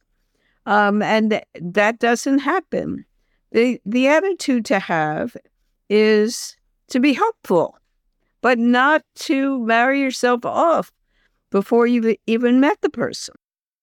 Um, 0.67 1.01
and 1.01 1.41
that 1.59 1.97
doesn't 1.97 2.37
happen. 2.37 3.03
The, 3.51 3.81
the 3.83 4.07
attitude 4.07 4.63
to 4.65 4.77
have 4.77 5.35
is 5.89 6.55
to 6.89 6.99
be 6.99 7.13
hopeful, 7.13 7.79
but 8.41 8.59
not 8.59 9.01
to 9.15 9.59
marry 9.65 9.99
yourself 9.99 10.45
off 10.45 10.91
before 11.49 11.87
you've 11.87 12.15
even 12.27 12.59
met 12.59 12.79
the 12.81 12.91
person. 12.91 13.33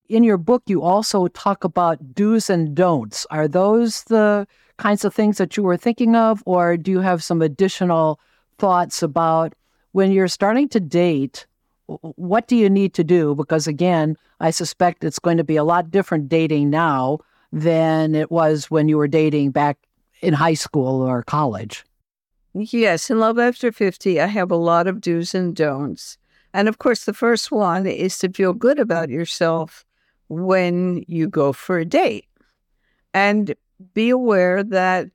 In 0.09 0.22
your 0.22 0.38
book, 0.38 0.62
you 0.66 0.83
also 0.83 1.26
talk 1.26 1.64
about 1.64 2.14
do's 2.14 2.48
and 2.48 2.76
don'ts. 2.76 3.26
Are 3.33 3.48
those 3.48 4.04
the 4.04 4.46
kinds 4.76 5.04
of 5.04 5.12
things 5.12 5.38
that 5.38 5.56
you 5.56 5.64
were 5.64 5.76
thinking 5.76 6.14
of, 6.14 6.44
or 6.46 6.76
do 6.76 6.92
you 6.92 7.00
have 7.00 7.24
some 7.24 7.42
additional 7.42 8.20
thoughts 8.59 9.02
about 9.02 9.52
when 9.92 10.12
you're 10.12 10.29
starting 10.29 10.68
to 10.70 10.81
date? 10.81 11.46
What 11.87 12.46
do 12.46 12.57
you 12.57 12.70
need 12.70 12.94
to 12.94 13.05
do? 13.05 13.35
Because 13.35 13.66
again, 13.66 14.16
I 14.38 14.50
suspect 14.50 15.05
it's 15.05 15.18
going 15.18 15.38
to 15.38 15.44
be 15.44 15.57
a 15.57 15.64
lot 15.64 15.90
different 15.90 16.29
dating 16.29 16.70
now 16.70 17.18
than 17.53 18.14
it 18.14 18.31
was 18.31 18.70
when 18.70 18.88
you 18.88 18.96
were 18.96 19.09
dating 19.09 19.50
back 19.50 19.76
in 20.20 20.35
high 20.35 20.55
school 20.55 21.03
or 21.03 21.22
college. 21.24 21.85
Yes, 22.55 23.11
in 23.11 23.18
Love 23.18 23.38
After 23.38 23.70
50, 23.72 24.20
I 24.20 24.26
have 24.26 24.50
a 24.50 24.57
lot 24.57 24.87
of 24.87 25.00
do's 25.00 25.35
and 25.35 25.55
don'ts. 25.55 26.18
And 26.53 26.68
of 26.68 26.79
course, 26.79 27.05
the 27.05 27.14
first 27.14 27.53
one 27.53 27.87
is 27.87 28.18
to 28.18 28.29
feel 28.29 28.53
good 28.53 28.79
about 28.79 29.09
yourself 29.09 29.85
when 30.29 31.05
you 31.07 31.29
go 31.29 31.53
for 31.53 31.79
a 31.79 31.85
date. 31.85 32.26
And 33.14 33.55
be 33.94 34.11
aware 34.11 34.62
that 34.62 35.09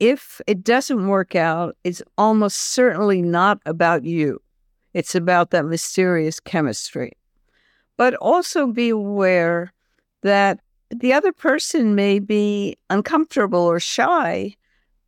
if 0.00 0.40
it 0.46 0.64
doesn't 0.64 1.06
work 1.06 1.36
out, 1.36 1.76
it's 1.84 2.02
almost 2.18 2.56
certainly 2.56 3.20
not 3.20 3.60
about 3.66 4.04
you. 4.04 4.40
It's 4.94 5.14
about 5.14 5.50
that 5.50 5.66
mysterious 5.66 6.40
chemistry. 6.40 7.12
But 7.98 8.14
also 8.14 8.66
be 8.66 8.88
aware 8.88 9.72
that 10.22 10.60
the 10.90 11.12
other 11.12 11.32
person 11.32 11.94
may 11.94 12.18
be 12.18 12.76
uncomfortable 12.88 13.60
or 13.60 13.78
shy. 13.78 14.56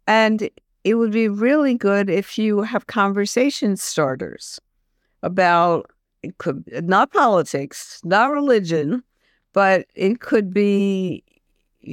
And 0.06 0.48
it 0.84 0.94
would 0.94 1.10
be 1.10 1.28
really 1.28 1.74
good 1.74 2.10
if 2.10 2.38
you 2.38 2.62
have 2.62 2.86
conversation 2.86 3.76
starters 3.76 4.60
about 5.22 5.90
it 6.22 6.38
could 6.38 6.64
not 6.86 7.12
politics, 7.12 8.00
not 8.04 8.30
religion, 8.30 9.02
but 9.52 9.86
it 9.94 10.20
could 10.20 10.52
be 10.52 11.24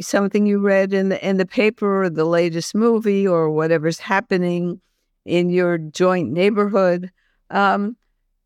something 0.02 0.46
you 0.46 0.60
read 0.60 0.94
in 0.94 1.10
the 1.10 1.28
in 1.28 1.38
the 1.38 1.46
paper 1.46 2.04
or 2.04 2.10
the 2.10 2.26
latest 2.26 2.76
movie 2.76 3.28
or 3.28 3.50
whatever's 3.50 4.00
happening 4.00 4.82
in 5.26 5.50
your 5.50 5.78
joint 5.78 6.32
neighborhood, 6.32 7.12
um, 7.50 7.96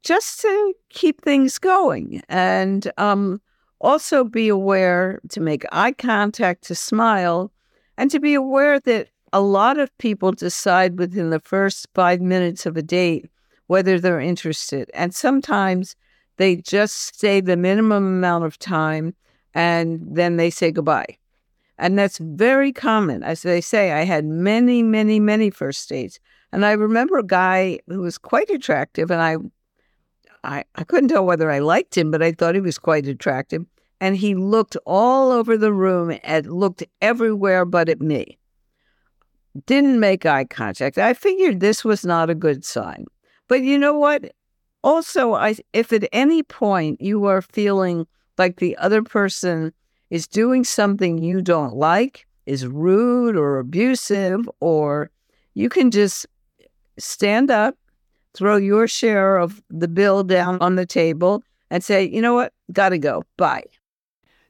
just 0.03 0.41
to 0.41 0.73
keep 0.89 1.21
things 1.21 1.57
going 1.59 2.21
and 2.27 2.91
um, 2.97 3.39
also, 3.83 4.23
be 4.23 4.47
aware 4.47 5.19
to 5.27 5.41
make 5.41 5.65
eye 5.73 5.91
contact, 5.91 6.63
to 6.63 6.73
smile, 6.73 7.51
and 7.97 8.09
to 8.11 8.19
be 8.21 8.33
aware 8.33 8.79
that 8.79 9.09
a 9.33 9.41
lot 9.41 9.77
of 9.77 9.95
people 9.97 10.31
decide 10.31 10.97
within 10.97 11.31
the 11.31 11.39
first 11.41 11.87
five 11.93 12.21
minutes 12.21 12.65
of 12.65 12.77
a 12.77 12.81
date 12.81 13.29
whether 13.67 13.99
they're 13.99 14.21
interested. 14.21 14.89
And 14.93 15.13
sometimes 15.13 15.97
they 16.37 16.55
just 16.55 16.95
stay 16.95 17.41
the 17.41 17.57
minimum 17.57 18.05
amount 18.05 18.45
of 18.45 18.57
time 18.57 19.15
and 19.53 19.99
then 20.09 20.37
they 20.37 20.49
say 20.49 20.71
goodbye. 20.71 21.17
And 21.77 21.97
that's 21.97 22.19
very 22.19 22.71
common. 22.71 23.23
As 23.23 23.41
they 23.41 23.61
say, 23.61 23.91
I 23.91 24.03
had 24.03 24.25
many, 24.25 24.83
many, 24.83 25.19
many 25.19 25.49
first 25.49 25.89
dates. 25.89 26.19
And 26.51 26.65
I 26.65 26.73
remember 26.73 27.17
a 27.17 27.25
guy 27.25 27.79
who 27.87 28.01
was 28.01 28.17
quite 28.17 28.49
attractive, 28.49 29.09
and 29.09 29.21
I, 29.21 29.37
I, 30.43 30.63
I 30.75 30.83
couldn't 30.83 31.09
tell 31.09 31.25
whether 31.25 31.49
I 31.49 31.59
liked 31.59 31.97
him, 31.97 32.11
but 32.11 32.21
I 32.21 32.31
thought 32.31 32.55
he 32.55 32.61
was 32.61 32.77
quite 32.77 33.07
attractive 33.07 33.65
and 34.03 34.17
he 34.17 34.35
looked 34.35 34.75
all 34.85 35.31
over 35.31 35.55
the 35.55 35.71
room 35.71 36.19
and 36.23 36.45
looked 36.51 36.83
everywhere 37.01 37.63
but 37.63 37.87
at 37.87 38.01
me. 38.01 38.37
Didn't 39.65 40.01
make 40.01 40.25
eye 40.25 40.43
contact. 40.43 40.97
I 40.97 41.13
figured 41.13 41.61
this 41.61 41.85
was 41.85 42.05
not 42.05 42.29
a 42.29 42.35
good 42.35 42.65
sign. 42.65 43.05
But 43.47 43.61
you 43.61 43.77
know 43.77 43.97
what? 43.97 44.33
Also, 44.83 45.35
I, 45.35 45.55
if 45.71 45.93
at 45.93 46.09
any 46.11 46.43
point 46.43 46.99
you 46.99 47.23
are 47.27 47.41
feeling 47.41 48.05
like 48.37 48.57
the 48.57 48.75
other 48.75 49.03
person 49.03 49.71
is 50.13 50.27
doing 50.27 50.63
something 50.63 51.17
you 51.17 51.41
don't 51.41 51.75
like, 51.75 52.25
is 52.45 52.67
rude 52.67 53.35
or 53.35 53.57
abusive, 53.57 54.47
or 54.59 55.09
you 55.55 55.69
can 55.69 55.89
just 55.89 56.25
stand 56.99 57.49
up, 57.49 57.75
throw 58.33 58.55
your 58.55 58.87
share 58.87 59.37
of 59.37 59.61
the 59.69 59.87
bill 59.87 60.23
down 60.23 60.57
on 60.61 60.75
the 60.75 60.85
table, 60.85 61.43
and 61.69 61.83
say, 61.83 62.03
you 62.03 62.21
know 62.21 62.35
what? 62.35 62.53
Gotta 62.71 62.97
go. 62.97 63.23
Bye 63.37 63.63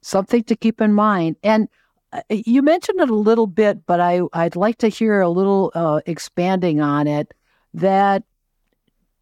something 0.03 0.43
to 0.43 0.55
keep 0.55 0.81
in 0.81 0.93
mind. 0.93 1.37
And 1.43 1.67
uh, 2.11 2.21
you 2.29 2.61
mentioned 2.61 2.99
it 2.99 3.09
a 3.09 3.15
little 3.15 3.47
bit, 3.47 3.85
but 3.85 3.99
I, 3.99 4.21
I'd 4.33 4.55
like 4.55 4.77
to 4.79 4.87
hear 4.87 5.21
a 5.21 5.29
little 5.29 5.71
uh, 5.73 6.01
expanding 6.05 6.81
on 6.81 7.07
it 7.07 7.33
that 7.73 8.23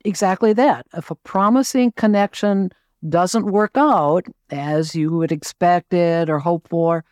exactly 0.04 0.54
that. 0.54 0.86
If 0.94 1.12
a 1.12 1.16
promising 1.16 1.94
connection 1.94 2.72
doesn't 3.08 3.46
work 3.46 3.72
out 3.76 4.26
as 4.50 4.96
you 4.96 5.12
would 5.12 5.32
expect 5.32 5.94
it 5.94 6.30
or 6.30 6.40
hope 6.40 6.68
for, 6.70 7.04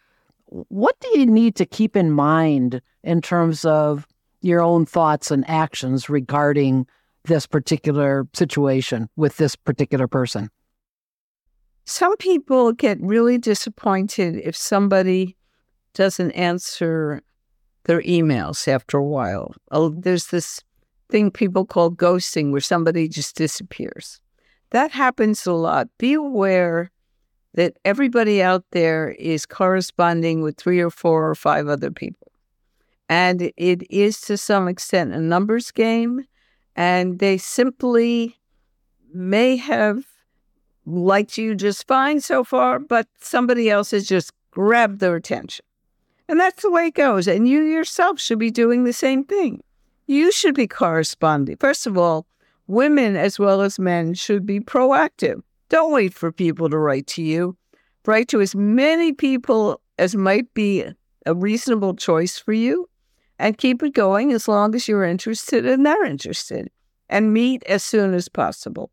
what 0.47 0.99
do 0.99 1.19
you 1.19 1.25
need 1.25 1.55
to 1.55 1.65
keep 1.65 1.95
in 1.95 2.11
mind 2.11 2.81
in 3.03 3.21
terms 3.21 3.65
of 3.65 4.07
your 4.41 4.61
own 4.61 4.85
thoughts 4.85 5.31
and 5.31 5.47
actions 5.49 6.09
regarding 6.09 6.87
this 7.25 7.45
particular 7.45 8.27
situation 8.33 9.09
with 9.15 9.37
this 9.37 9.55
particular 9.55 10.07
person? 10.07 10.49
Some 11.85 12.15
people 12.17 12.71
get 12.71 13.01
really 13.01 13.37
disappointed 13.37 14.35
if 14.43 14.55
somebody 14.55 15.35
doesn't 15.93 16.31
answer 16.31 17.21
their 17.85 18.01
emails 18.03 18.67
after 18.67 18.97
a 18.97 19.03
while. 19.03 19.53
Oh, 19.71 19.89
there's 19.89 20.27
this 20.27 20.61
thing 21.09 21.31
people 21.31 21.65
call 21.65 21.91
ghosting 21.91 22.51
where 22.51 22.61
somebody 22.61 23.07
just 23.07 23.35
disappears. 23.35 24.21
That 24.71 24.91
happens 24.91 25.45
a 25.45 25.53
lot. 25.53 25.87
Be 25.97 26.13
aware 26.13 26.91
that 27.55 27.77
everybody 27.83 28.41
out 28.41 28.63
there 28.71 29.09
is 29.11 29.45
corresponding 29.45 30.41
with 30.41 30.57
three 30.57 30.79
or 30.79 30.89
four 30.89 31.29
or 31.29 31.35
five 31.35 31.67
other 31.67 31.91
people. 31.91 32.31
And 33.09 33.51
it 33.57 33.83
is 33.89 34.21
to 34.21 34.37
some 34.37 34.67
extent 34.67 35.13
a 35.13 35.19
numbers 35.19 35.71
game. 35.71 36.25
And 36.75 37.19
they 37.19 37.37
simply 37.37 38.37
may 39.11 39.57
have 39.57 40.05
liked 40.85 41.37
you 41.37 41.55
just 41.55 41.87
fine 41.87 42.21
so 42.21 42.43
far, 42.43 42.79
but 42.79 43.07
somebody 43.19 43.69
else 43.69 43.91
has 43.91 44.07
just 44.07 44.31
grabbed 44.51 44.99
their 44.99 45.15
attention. 45.15 45.65
And 46.27 46.39
that's 46.39 46.61
the 46.61 46.69
way 46.69 46.87
it 46.87 46.93
goes. 46.93 47.27
And 47.27 47.47
you 47.47 47.63
yourself 47.63 48.19
should 48.19 48.39
be 48.39 48.51
doing 48.51 48.83
the 48.83 48.93
same 48.93 49.23
thing. 49.23 49.63
You 50.05 50.31
should 50.31 50.55
be 50.55 50.67
corresponding. 50.67 51.57
First 51.57 51.87
of 51.87 51.97
all, 51.97 52.27
women 52.69 53.15
as 53.15 53.39
well 53.39 53.61
as 53.61 53.79
men 53.79 54.13
should 54.13 54.45
be 54.45 54.59
proactive. 54.59 55.41
Don't 55.69 55.91
wait 55.91 56.13
for 56.13 56.31
people 56.31 56.69
to 56.69 56.77
write 56.77 57.07
to 57.07 57.23
you. 57.23 57.57
Write 58.05 58.27
to 58.29 58.41
as 58.41 58.55
many 58.55 59.11
people 59.11 59.81
as 59.97 60.15
might 60.15 60.53
be 60.53 60.85
a 61.25 61.33
reasonable 61.33 61.95
choice 61.95 62.37
for 62.37 62.53
you 62.53 62.87
and 63.39 63.57
keep 63.57 63.81
it 63.83 63.93
going 63.93 64.31
as 64.31 64.47
long 64.47 64.75
as 64.75 64.87
you're 64.87 65.03
interested 65.03 65.65
and 65.65 65.85
they're 65.85 66.05
interested 66.05 66.69
and 67.09 67.33
meet 67.33 67.63
as 67.63 67.83
soon 67.83 68.13
as 68.13 68.29
possible. 68.29 68.91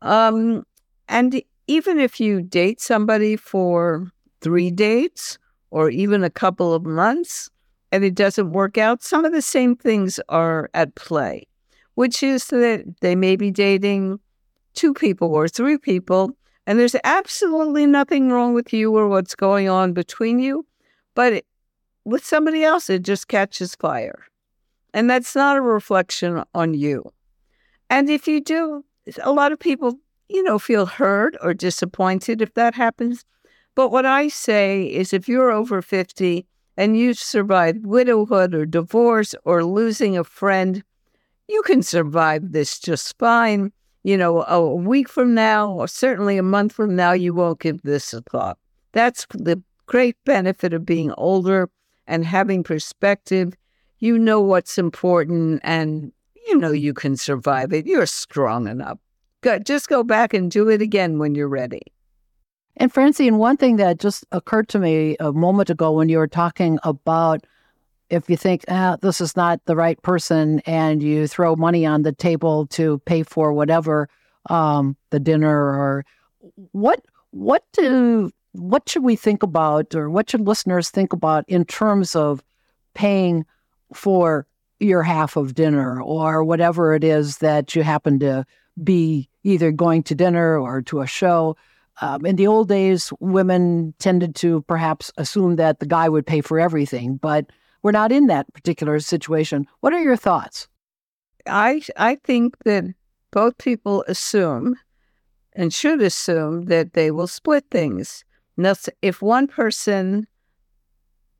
Um, 0.00 0.64
and 1.08 1.42
even 1.66 1.98
if 1.98 2.18
you 2.18 2.42
date 2.42 2.80
somebody 2.80 3.36
for 3.36 4.10
three 4.40 4.70
dates 4.70 5.38
or 5.70 5.90
even 5.90 6.24
a 6.24 6.30
couple 6.30 6.72
of 6.72 6.84
months 6.84 7.50
and 7.92 8.04
it 8.04 8.14
doesn't 8.14 8.52
work 8.52 8.78
out, 8.78 9.02
some 9.02 9.24
of 9.24 9.32
the 9.32 9.42
same 9.42 9.76
things 9.76 10.18
are 10.28 10.70
at 10.74 10.94
play, 10.94 11.46
which 11.94 12.22
is 12.22 12.46
that 12.46 12.84
they 13.00 13.14
may 13.14 13.36
be 13.36 13.50
dating 13.50 14.18
two 14.74 14.94
people 14.94 15.34
or 15.34 15.48
three 15.48 15.78
people, 15.78 16.36
and 16.66 16.78
there's 16.78 16.96
absolutely 17.04 17.86
nothing 17.86 18.30
wrong 18.30 18.54
with 18.54 18.72
you 18.72 18.96
or 18.96 19.08
what's 19.08 19.34
going 19.34 19.68
on 19.68 19.92
between 19.92 20.38
you, 20.38 20.66
but 21.14 21.44
with 22.04 22.24
somebody 22.24 22.64
else, 22.64 22.90
it 22.90 23.02
just 23.02 23.28
catches 23.28 23.74
fire. 23.74 24.24
And 24.94 25.08
that's 25.08 25.34
not 25.34 25.56
a 25.56 25.62
reflection 25.62 26.42
on 26.54 26.74
you. 26.74 27.12
And 27.88 28.08
if 28.10 28.26
you 28.26 28.40
do, 28.40 28.84
a 29.22 29.32
lot 29.32 29.52
of 29.52 29.58
people, 29.58 29.98
you 30.28 30.42
know, 30.42 30.58
feel 30.58 30.86
hurt 30.86 31.36
or 31.42 31.54
disappointed 31.54 32.42
if 32.42 32.54
that 32.54 32.74
happens. 32.74 33.24
But 33.74 33.90
what 33.90 34.06
I 34.06 34.28
say 34.28 34.84
is 34.84 35.12
if 35.12 35.28
you're 35.28 35.50
over 35.50 35.80
50 35.80 36.46
and 36.76 36.96
you've 36.96 37.18
survived 37.18 37.86
widowhood 37.86 38.54
or 38.54 38.66
divorce 38.66 39.34
or 39.44 39.64
losing 39.64 40.16
a 40.16 40.24
friend, 40.24 40.82
you 41.48 41.62
can 41.62 41.82
survive 41.82 42.52
this 42.52 42.78
just 42.78 43.18
fine. 43.18 43.72
You 44.04 44.16
know, 44.16 44.42
a 44.42 44.74
week 44.74 45.08
from 45.08 45.34
now, 45.34 45.70
or 45.70 45.86
certainly 45.86 46.36
a 46.36 46.42
month 46.42 46.72
from 46.72 46.96
now, 46.96 47.12
you 47.12 47.32
won't 47.32 47.60
give 47.60 47.82
this 47.82 48.12
a 48.12 48.20
thought. 48.22 48.58
That's 48.92 49.26
the 49.30 49.62
great 49.86 50.16
benefit 50.24 50.72
of 50.72 50.84
being 50.84 51.12
older 51.16 51.70
and 52.06 52.24
having 52.24 52.64
perspective. 52.64 53.54
You 53.98 54.18
know 54.18 54.40
what's 54.40 54.76
important 54.76 55.60
and 55.62 56.12
you 56.46 56.58
know 56.58 56.72
you 56.72 56.92
can 56.94 57.16
survive 57.16 57.72
it. 57.72 57.86
You're 57.86 58.06
strong 58.06 58.66
enough. 58.66 58.98
Go, 59.42 59.58
just 59.58 59.88
go 59.88 60.02
back 60.02 60.34
and 60.34 60.50
do 60.50 60.68
it 60.68 60.82
again 60.82 61.18
when 61.18 61.34
you're 61.34 61.48
ready. 61.48 61.82
And 62.76 62.92
Francine, 62.92 63.38
one 63.38 63.56
thing 63.56 63.76
that 63.76 64.00
just 64.00 64.24
occurred 64.32 64.68
to 64.70 64.78
me 64.78 65.16
a 65.20 65.32
moment 65.32 65.70
ago 65.70 65.92
when 65.92 66.08
you 66.08 66.18
were 66.18 66.26
talking 66.26 66.78
about 66.82 67.46
if 68.12 68.28
you 68.28 68.36
think, 68.36 68.64
ah, 68.68 68.96
this 69.00 69.22
is 69.22 69.34
not 69.36 69.64
the 69.64 69.74
right 69.74 70.00
person, 70.02 70.60
and 70.66 71.02
you 71.02 71.26
throw 71.26 71.56
money 71.56 71.86
on 71.86 72.02
the 72.02 72.12
table 72.12 72.66
to 72.66 72.98
pay 73.06 73.22
for 73.22 73.54
whatever 73.54 74.08
um, 74.50 74.96
the 75.10 75.18
dinner 75.18 75.50
or 75.50 76.04
what 76.72 77.04
what 77.30 77.64
do 77.72 78.30
what 78.52 78.86
should 78.86 79.02
we 79.02 79.16
think 79.16 79.42
about, 79.42 79.94
or 79.94 80.10
what 80.10 80.28
should 80.28 80.46
listeners 80.46 80.90
think 80.90 81.14
about 81.14 81.48
in 81.48 81.64
terms 81.64 82.14
of 82.14 82.44
paying 82.92 83.46
for 83.94 84.46
your 84.78 85.02
half 85.02 85.36
of 85.36 85.54
dinner 85.54 86.02
or 86.02 86.44
whatever 86.44 86.94
it 86.94 87.02
is 87.02 87.38
that 87.38 87.74
you 87.74 87.82
happen 87.82 88.18
to 88.18 88.44
be 88.84 89.26
either 89.42 89.72
going 89.72 90.02
to 90.02 90.14
dinner 90.14 90.58
or 90.58 90.82
to 90.82 91.00
a 91.00 91.06
show? 91.06 91.56
Um, 92.02 92.26
in 92.26 92.36
the 92.36 92.46
old 92.46 92.68
days, 92.68 93.10
women 93.20 93.94
tended 93.98 94.34
to 94.36 94.60
perhaps 94.62 95.10
assume 95.16 95.56
that 95.56 95.80
the 95.80 95.86
guy 95.86 96.10
would 96.10 96.26
pay 96.26 96.42
for 96.42 96.60
everything, 96.60 97.16
but 97.16 97.46
we're 97.82 97.92
not 97.92 98.12
in 98.12 98.26
that 98.26 98.52
particular 98.54 99.00
situation. 99.00 99.66
What 99.80 99.92
are 99.92 100.00
your 100.02 100.16
thoughts? 100.16 100.68
I 101.46 101.82
I 101.96 102.16
think 102.24 102.56
that 102.64 102.84
both 103.30 103.58
people 103.58 104.04
assume 104.06 104.76
and 105.54 105.72
should 105.72 106.00
assume 106.00 106.66
that 106.66 106.92
they 106.94 107.10
will 107.10 107.26
split 107.26 107.64
things. 107.70 108.24
Now, 108.56 108.74
if 109.02 109.22
one 109.22 109.46
person 109.46 110.26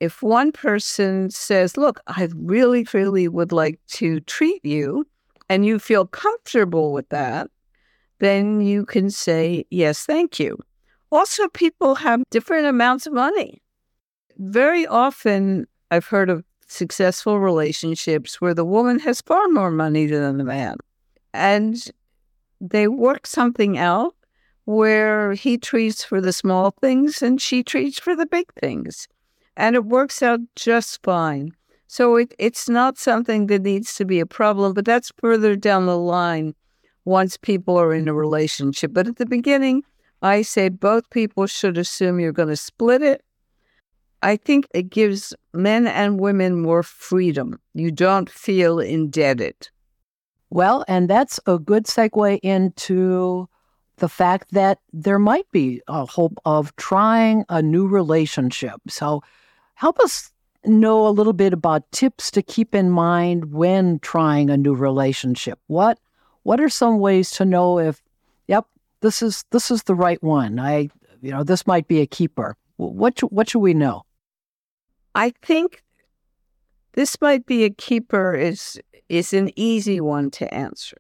if 0.01 0.21
one 0.21 0.51
person 0.51 1.31
says, 1.31 1.77
"Look, 1.77 2.01
I 2.09 2.29
really, 2.35 2.85
really 2.93 3.29
would 3.29 3.53
like 3.53 3.79
to 3.99 4.19
treat 4.21 4.65
you," 4.65 5.07
and 5.49 5.65
you 5.65 5.79
feel 5.79 6.07
comfortable 6.07 6.93
with 6.93 7.09
that, 7.11 7.51
then 8.23 8.61
you 8.61 8.87
can 8.87 9.11
say, 9.11 9.65
Yes, 9.71 10.07
thank 10.07 10.39
you. 10.39 10.57
Also, 11.11 11.49
people 11.49 11.97
have 11.97 12.23
different 12.31 12.67
amounts 12.67 13.07
of 13.07 13.13
money. 13.13 13.61
Very 14.39 14.87
often, 14.87 15.67
I've 15.93 16.07
heard 16.07 16.31
of 16.31 16.43
successful 16.67 17.39
relationships 17.39 18.41
where 18.41 18.55
the 18.55 18.65
woman 18.65 18.99
has 19.01 19.21
far 19.21 19.47
more 19.49 19.71
money 19.71 20.07
than 20.07 20.39
the 20.39 20.45
man. 20.45 20.79
And 21.35 21.77
they 22.63 22.89
work 22.89 23.27
something 23.27 23.77
out 23.77 24.15
where 24.65 25.35
he 25.35 25.59
treats 25.59 26.03
for 26.03 26.23
the 26.23 26.33
small 26.33 26.71
things 26.71 27.21
and 27.21 27.43
she 27.43 27.63
treats 27.63 27.99
for 27.99 28.17
the 28.17 28.25
big 28.25 28.47
things. 28.55 29.07
And 29.55 29.77
it 29.77 29.85
works 29.85 30.23
out 30.23 30.41
just 30.57 31.03
fine. 31.03 31.53
So 31.89 32.17
it, 32.17 32.35
it's 32.39 32.71
not 32.71 32.97
something 32.97 33.49
that 33.49 33.61
needs 33.61 33.95
to 33.97 34.07
be 34.07 34.19
a 34.19 34.25
problem, 34.25 34.73
but 34.73 34.87
that's 34.87 35.13
further 35.19 35.57
down 35.57 35.85
the 35.85 35.99
line 35.99 36.55
once 37.05 37.37
people 37.37 37.77
are 37.77 37.93
in 37.93 38.09
a 38.09 38.15
relationship. 38.15 38.95
But 38.95 39.09
at 39.09 39.17
the 39.17 39.27
beginning, 39.27 39.83
I 40.23 40.41
say 40.41 40.71
both 40.71 41.11
people 41.11 41.47
should 41.47 41.77
assume 41.77 42.19
you're 42.19 42.33
going 42.33 42.49
to 42.49 42.57
split 42.57 43.03
it. 43.03 43.23
I 44.23 44.37
think 44.37 44.69
it 44.73 44.91
gives 44.91 45.35
men 45.53 45.87
and 45.87 46.21
women 46.21 46.61
more 46.61 46.83
freedom. 46.83 47.61
You 47.75 47.91
don't 47.91 48.31
feel 48.31 48.79
indebted. 48.79 49.69
Well, 50.51 50.85
and 50.87 51.09
that's 51.09 51.41
a 51.47 51.59
good 51.59 51.87
segue 51.87 52.39
into 52.43 53.49
the 53.97 54.09
fact 54.09 54.53
that 54.53 54.79
there 54.93 55.19
might 55.19 55.51
be 55.51 55.81
a 55.89 56.07
hope 56.07 56.39
of 56.45 56.75
trying 56.77 57.45
a 57.49 57.63
new 57.63 57.87
relationship. 57.87 58.81
So, 58.89 59.23
help 59.75 59.99
us 60.01 60.31
know 60.65 61.07
a 61.07 61.11
little 61.11 61.33
bit 61.33 61.53
about 61.53 61.91
tips 61.91 62.31
to 62.31 62.43
keep 62.43 62.75
in 62.75 62.91
mind 62.91 63.53
when 63.53 63.99
trying 63.99 64.51
a 64.51 64.57
new 64.57 64.75
relationship. 64.75 65.59
What 65.67 65.99
what 66.43 66.61
are 66.61 66.69
some 66.69 66.99
ways 66.99 67.31
to 67.33 67.45
know 67.45 67.79
if 67.79 68.03
yep 68.47 68.67
this 69.01 69.23
is 69.23 69.45
this 69.51 69.71
is 69.71 69.85
the 69.85 69.95
right 69.95 70.23
one 70.23 70.59
i 70.59 70.89
you 71.21 71.31
know 71.31 71.45
this 71.45 71.67
might 71.67 71.87
be 71.89 72.01
a 72.01 72.07
keeper 72.07 72.57
what 72.77 73.19
what 73.33 73.49
should 73.49 73.61
we 73.61 73.75
know 73.75 74.03
i 75.15 75.31
think 75.43 75.83
this 76.95 77.21
might 77.21 77.47
be 77.47 77.65
a 77.65 77.71
keeper 77.71 78.35
is 78.35 78.81
is 79.09 79.33
an 79.33 79.51
easy 79.57 80.01
one 80.01 80.31
to 80.31 80.53
answer. 80.55 80.97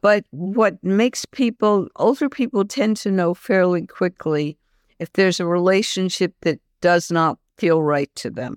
But 0.00 0.24
what 0.30 0.82
makes 0.82 1.24
people 1.24 1.88
older 1.96 2.28
people 2.28 2.64
tend 2.64 2.96
to 2.98 3.10
know 3.10 3.34
fairly 3.34 3.86
quickly 3.86 4.58
if 4.98 5.12
there's 5.12 5.40
a 5.40 5.46
relationship 5.46 6.34
that 6.42 6.60
does 6.80 7.10
not 7.10 7.38
feel 7.56 7.82
right 7.82 8.12
to 8.16 8.30
them. 8.30 8.56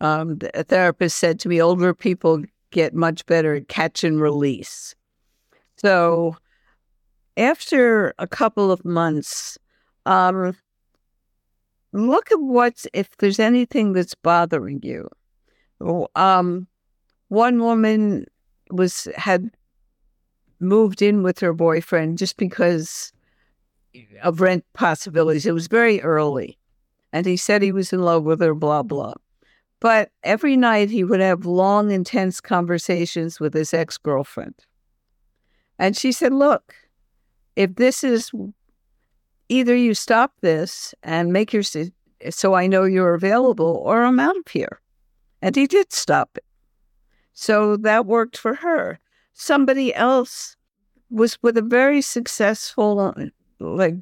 Um, 0.00 0.38
a 0.54 0.64
therapist 0.64 1.18
said 1.18 1.38
to 1.40 1.48
me 1.48 1.60
older 1.60 1.94
people 1.94 2.42
get 2.70 2.94
much 2.94 3.26
better 3.26 3.54
at 3.54 3.68
catch 3.68 4.04
and 4.04 4.20
release. 4.20 4.94
So 5.76 6.36
after 7.36 8.14
a 8.18 8.26
couple 8.26 8.72
of 8.72 8.84
months, 8.84 9.58
um, 10.06 10.56
look 11.92 12.30
at 12.30 12.40
what's 12.40 12.86
if 12.92 13.16
there's 13.18 13.38
anything 13.38 13.92
that's 13.92 14.14
bothering 14.14 14.80
you. 14.82 15.08
Um, 16.14 16.66
one 17.28 17.60
woman 17.60 18.26
was 18.70 19.08
had 19.16 19.50
moved 20.60 21.02
in 21.02 21.22
with 21.22 21.38
her 21.40 21.52
boyfriend 21.52 22.18
just 22.18 22.36
because 22.36 23.12
of 24.22 24.40
rent 24.40 24.64
possibilities. 24.74 25.46
It 25.46 25.54
was 25.54 25.66
very 25.66 26.00
early, 26.02 26.58
and 27.12 27.26
he 27.26 27.36
said 27.36 27.62
he 27.62 27.72
was 27.72 27.92
in 27.92 28.02
love 28.02 28.24
with 28.24 28.40
her. 28.40 28.54
Blah 28.54 28.82
blah. 28.82 29.14
But 29.80 30.10
every 30.22 30.58
night 30.58 30.90
he 30.90 31.04
would 31.04 31.20
have 31.20 31.46
long, 31.46 31.90
intense 31.90 32.40
conversations 32.40 33.40
with 33.40 33.54
his 33.54 33.72
ex 33.72 33.96
girlfriend. 33.96 34.54
And 35.78 35.96
she 35.96 36.12
said, 36.12 36.34
Look, 36.34 36.74
if 37.56 37.76
this 37.76 38.04
is 38.04 38.30
either 39.50 39.74
you 39.74 39.94
stop 39.94 40.32
this 40.40 40.94
and 41.02 41.32
make 41.32 41.52
your 41.52 41.64
so 42.30 42.54
I 42.54 42.66
know 42.66 42.84
you're 42.84 43.14
available, 43.14 43.82
or 43.84 44.04
I'm 44.04 44.20
out 44.20 44.36
of 44.36 44.46
here. 44.48 44.80
And 45.42 45.56
he 45.56 45.66
did 45.66 45.92
stop 45.92 46.30
it. 46.36 46.44
So 47.32 47.76
that 47.78 48.06
worked 48.06 48.36
for 48.36 48.54
her. 48.54 49.00
Somebody 49.32 49.94
else 49.94 50.56
was 51.10 51.38
with 51.42 51.56
a 51.56 51.62
very 51.62 52.02
successful, 52.02 53.14
like 53.58 53.94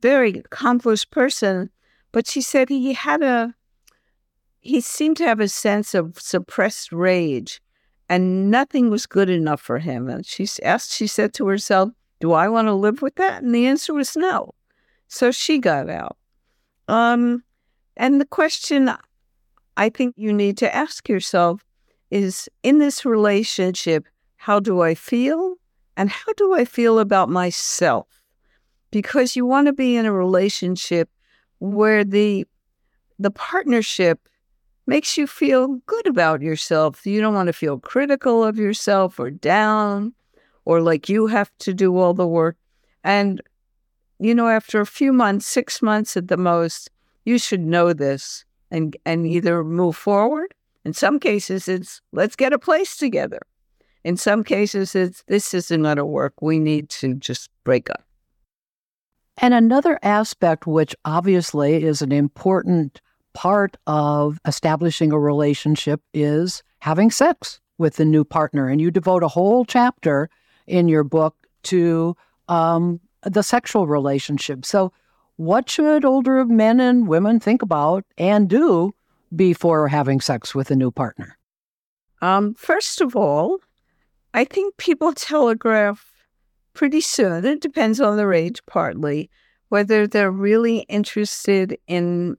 very 0.00 0.38
accomplished 0.38 1.10
person, 1.10 1.70
but 2.12 2.26
she 2.26 2.40
said 2.40 2.68
he 2.68 2.94
had 2.94 3.22
a, 3.22 3.54
he 4.60 4.80
seemed 4.80 5.16
to 5.18 5.24
have 5.24 5.40
a 5.40 5.48
sense 5.48 5.94
of 5.94 6.18
suppressed 6.18 6.92
rage 6.92 7.60
and 8.08 8.50
nothing 8.50 8.88
was 8.88 9.06
good 9.06 9.28
enough 9.28 9.60
for 9.60 9.78
him. 9.80 10.08
And 10.08 10.24
she 10.24 10.46
asked, 10.62 10.92
she 10.92 11.06
said 11.06 11.34
to 11.34 11.46
herself, 11.48 11.90
Do 12.20 12.32
I 12.32 12.48
want 12.48 12.68
to 12.68 12.72
live 12.72 13.02
with 13.02 13.16
that? 13.16 13.42
And 13.42 13.54
the 13.54 13.66
answer 13.66 13.92
was 13.92 14.16
no. 14.16 14.54
So 15.08 15.30
she 15.30 15.58
got 15.58 15.88
out. 15.88 16.16
Um, 16.86 17.42
and 17.96 18.20
the 18.20 18.26
question 18.26 18.90
I 19.76 19.88
think 19.88 20.14
you 20.16 20.32
need 20.32 20.56
to 20.58 20.74
ask 20.74 21.08
yourself 21.08 21.64
is 22.10 22.48
in 22.62 22.78
this 22.78 23.04
relationship, 23.04 24.06
how 24.36 24.60
do 24.60 24.80
I 24.82 24.94
feel? 24.94 25.56
And 25.96 26.10
how 26.10 26.32
do 26.36 26.54
I 26.54 26.64
feel 26.64 26.98
about 26.98 27.28
myself? 27.28 28.06
Because 28.90 29.36
you 29.36 29.44
want 29.44 29.66
to 29.66 29.72
be 29.72 29.96
in 29.96 30.06
a 30.06 30.12
relationship 30.12 31.10
where 31.58 32.04
the 32.04 32.46
the 33.18 33.30
partnership 33.32 34.28
makes 34.86 35.16
you 35.16 35.26
feel 35.26 35.80
good 35.86 36.06
about 36.06 36.40
yourself. 36.40 37.04
You 37.04 37.20
don't 37.20 37.34
want 37.34 37.48
to 37.48 37.52
feel 37.52 37.78
critical 37.78 38.44
of 38.44 38.56
yourself 38.58 39.18
or 39.18 39.30
down 39.30 40.14
or 40.64 40.80
like 40.80 41.08
you 41.08 41.26
have 41.26 41.50
to 41.58 41.74
do 41.74 41.96
all 41.98 42.14
the 42.14 42.26
work. 42.26 42.56
And, 43.02 43.42
you 44.18 44.34
know, 44.34 44.48
after 44.48 44.80
a 44.80 44.86
few 44.86 45.12
months, 45.12 45.46
six 45.46 45.80
months 45.80 46.16
at 46.16 46.28
the 46.28 46.36
most, 46.36 46.90
you 47.24 47.38
should 47.38 47.60
know 47.60 47.92
this 47.92 48.44
and, 48.70 48.96
and 49.04 49.26
either 49.26 49.62
move 49.64 49.96
forward. 49.96 50.54
In 50.84 50.92
some 50.92 51.20
cases, 51.20 51.68
it's 51.68 52.00
let's 52.12 52.36
get 52.36 52.52
a 52.52 52.58
place 52.58 52.96
together. 52.96 53.40
In 54.04 54.16
some 54.16 54.44
cases, 54.44 54.94
it's 54.94 55.22
this 55.28 55.52
isn't 55.52 55.82
going 55.82 55.96
to 55.96 56.04
work. 56.04 56.40
We 56.40 56.58
need 56.58 56.88
to 56.90 57.14
just 57.14 57.50
break 57.64 57.90
up. 57.90 58.04
And 59.36 59.54
another 59.54 59.98
aspect, 60.02 60.66
which 60.66 60.96
obviously 61.04 61.84
is 61.84 62.02
an 62.02 62.12
important 62.12 63.00
part 63.34 63.76
of 63.86 64.38
establishing 64.46 65.12
a 65.12 65.18
relationship 65.18 66.00
is 66.12 66.62
having 66.80 67.10
sex 67.10 67.60
with 67.78 67.96
the 67.96 68.04
new 68.04 68.24
partner. 68.24 68.68
And 68.68 68.80
you 68.80 68.90
devote 68.90 69.22
a 69.22 69.28
whole 69.28 69.64
chapter 69.64 70.28
in 70.66 70.88
your 70.88 71.04
book 71.04 71.36
to 71.64 72.16
um, 72.48 73.00
the 73.22 73.42
sexual 73.42 73.86
relationship. 73.86 74.64
So, 74.64 74.92
what 75.36 75.70
should 75.70 76.04
older 76.04 76.44
men 76.44 76.80
and 76.80 77.06
women 77.06 77.38
think 77.38 77.62
about 77.62 78.04
and 78.16 78.48
do 78.48 78.92
before 79.34 79.86
having 79.88 80.20
sex 80.20 80.54
with 80.54 80.70
a 80.70 80.76
new 80.76 80.90
partner? 80.90 81.38
Um, 82.20 82.54
first 82.54 83.00
of 83.00 83.14
all, 83.14 83.58
I 84.34 84.44
think 84.44 84.76
people 84.76 85.12
telegraph 85.12 86.04
pretty 86.74 87.00
soon. 87.00 87.44
It 87.44 87.60
depends 87.60 88.00
on 88.00 88.16
their 88.16 88.32
age, 88.32 88.64
partly, 88.66 89.30
whether 89.68 90.06
they're 90.06 90.30
really 90.30 90.78
interested 90.88 91.78
in 91.86 92.36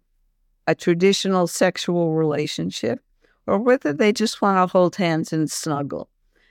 a 0.67 0.75
traditional 0.75 1.47
sexual 1.47 2.13
relationship 2.13 2.99
or 3.47 3.57
whether 3.57 3.91
they 3.91 4.13
just 4.13 4.41
want 4.41 4.57
to 4.57 4.71
hold 4.71 4.95
hands 4.95 5.33
and 5.33 5.49
snuggle. 5.49 6.09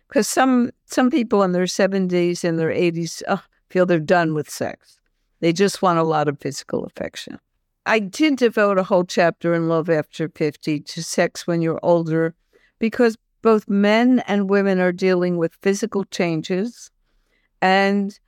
Because 0.09 0.27
some 0.27 0.71
some 0.87 1.11
people 1.11 1.43
in 1.43 1.53
their 1.53 1.65
70s 1.65 2.43
and 2.43 2.59
their 2.59 2.71
80s 2.71 3.23
oh, 3.29 3.43
feel 3.71 3.87
they're 3.87 4.01
done 4.01 4.35
with 4.35 4.51
sex. 4.51 5.01
They 5.41 5.53
just 5.53 5.83
want 5.83 5.99
a 5.99 6.05
lot 6.05 6.29
of 6.29 6.41
physical 6.41 6.85
affection. 6.85 7.39
I 7.87 8.01
did 8.01 8.37
devote 8.37 8.79
a 8.79 8.83
whole 8.83 9.05
chapter 9.05 9.55
in 9.55 9.69
Love 9.69 9.89
After 9.89 10.29
50 10.29 10.81
to 10.81 11.03
sex 11.03 11.47
when 11.47 11.63
you're 11.63 11.81
older 11.83 12.35
because 12.79 13.17
both 13.41 13.69
men 13.69 14.23
and 14.27 14.51
women 14.51 14.81
are 14.81 14.93
dealing 14.93 15.37
with 15.37 15.57
physical 15.63 16.05
changes. 16.05 16.91
And 17.63 18.19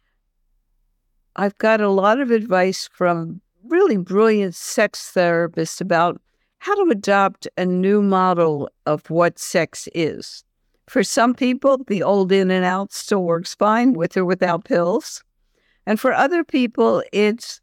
I've 1.37 1.59
got 1.59 1.81
a 1.81 1.91
lot 1.91 2.21
of 2.21 2.31
advice 2.31 2.89
from 2.93 3.41
really 3.65 3.97
brilliant 3.97 4.55
sex 4.55 5.13
therapists 5.15 5.81
about 5.81 6.21
how 6.59 6.75
to 6.75 6.91
adopt 6.91 7.49
a 7.57 7.65
new 7.65 8.03
model 8.03 8.71
of 8.87 9.09
what 9.11 9.39
sex 9.39 9.89
is. 9.95 10.45
For 10.89 11.05
some 11.05 11.35
people, 11.35 11.85
the 11.87 12.03
old 12.03 12.33
in 12.33 12.51
and 12.51 12.65
out 12.65 12.93
still 12.93 13.25
works 13.25 13.55
fine 13.55 13.93
with 13.93 14.17
or 14.17 14.25
without 14.25 14.65
pills. 14.65 15.23
And 15.91 15.99
for 15.99 16.13
other 16.13 16.45
people, 16.45 17.03
it's 17.13 17.61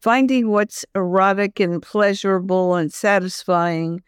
finding 0.00 0.48
what's 0.48 0.84
erotic 0.96 1.60
and 1.60 1.80
pleasurable 1.80 2.74
and 2.74 2.92
satisfying, 2.92 4.02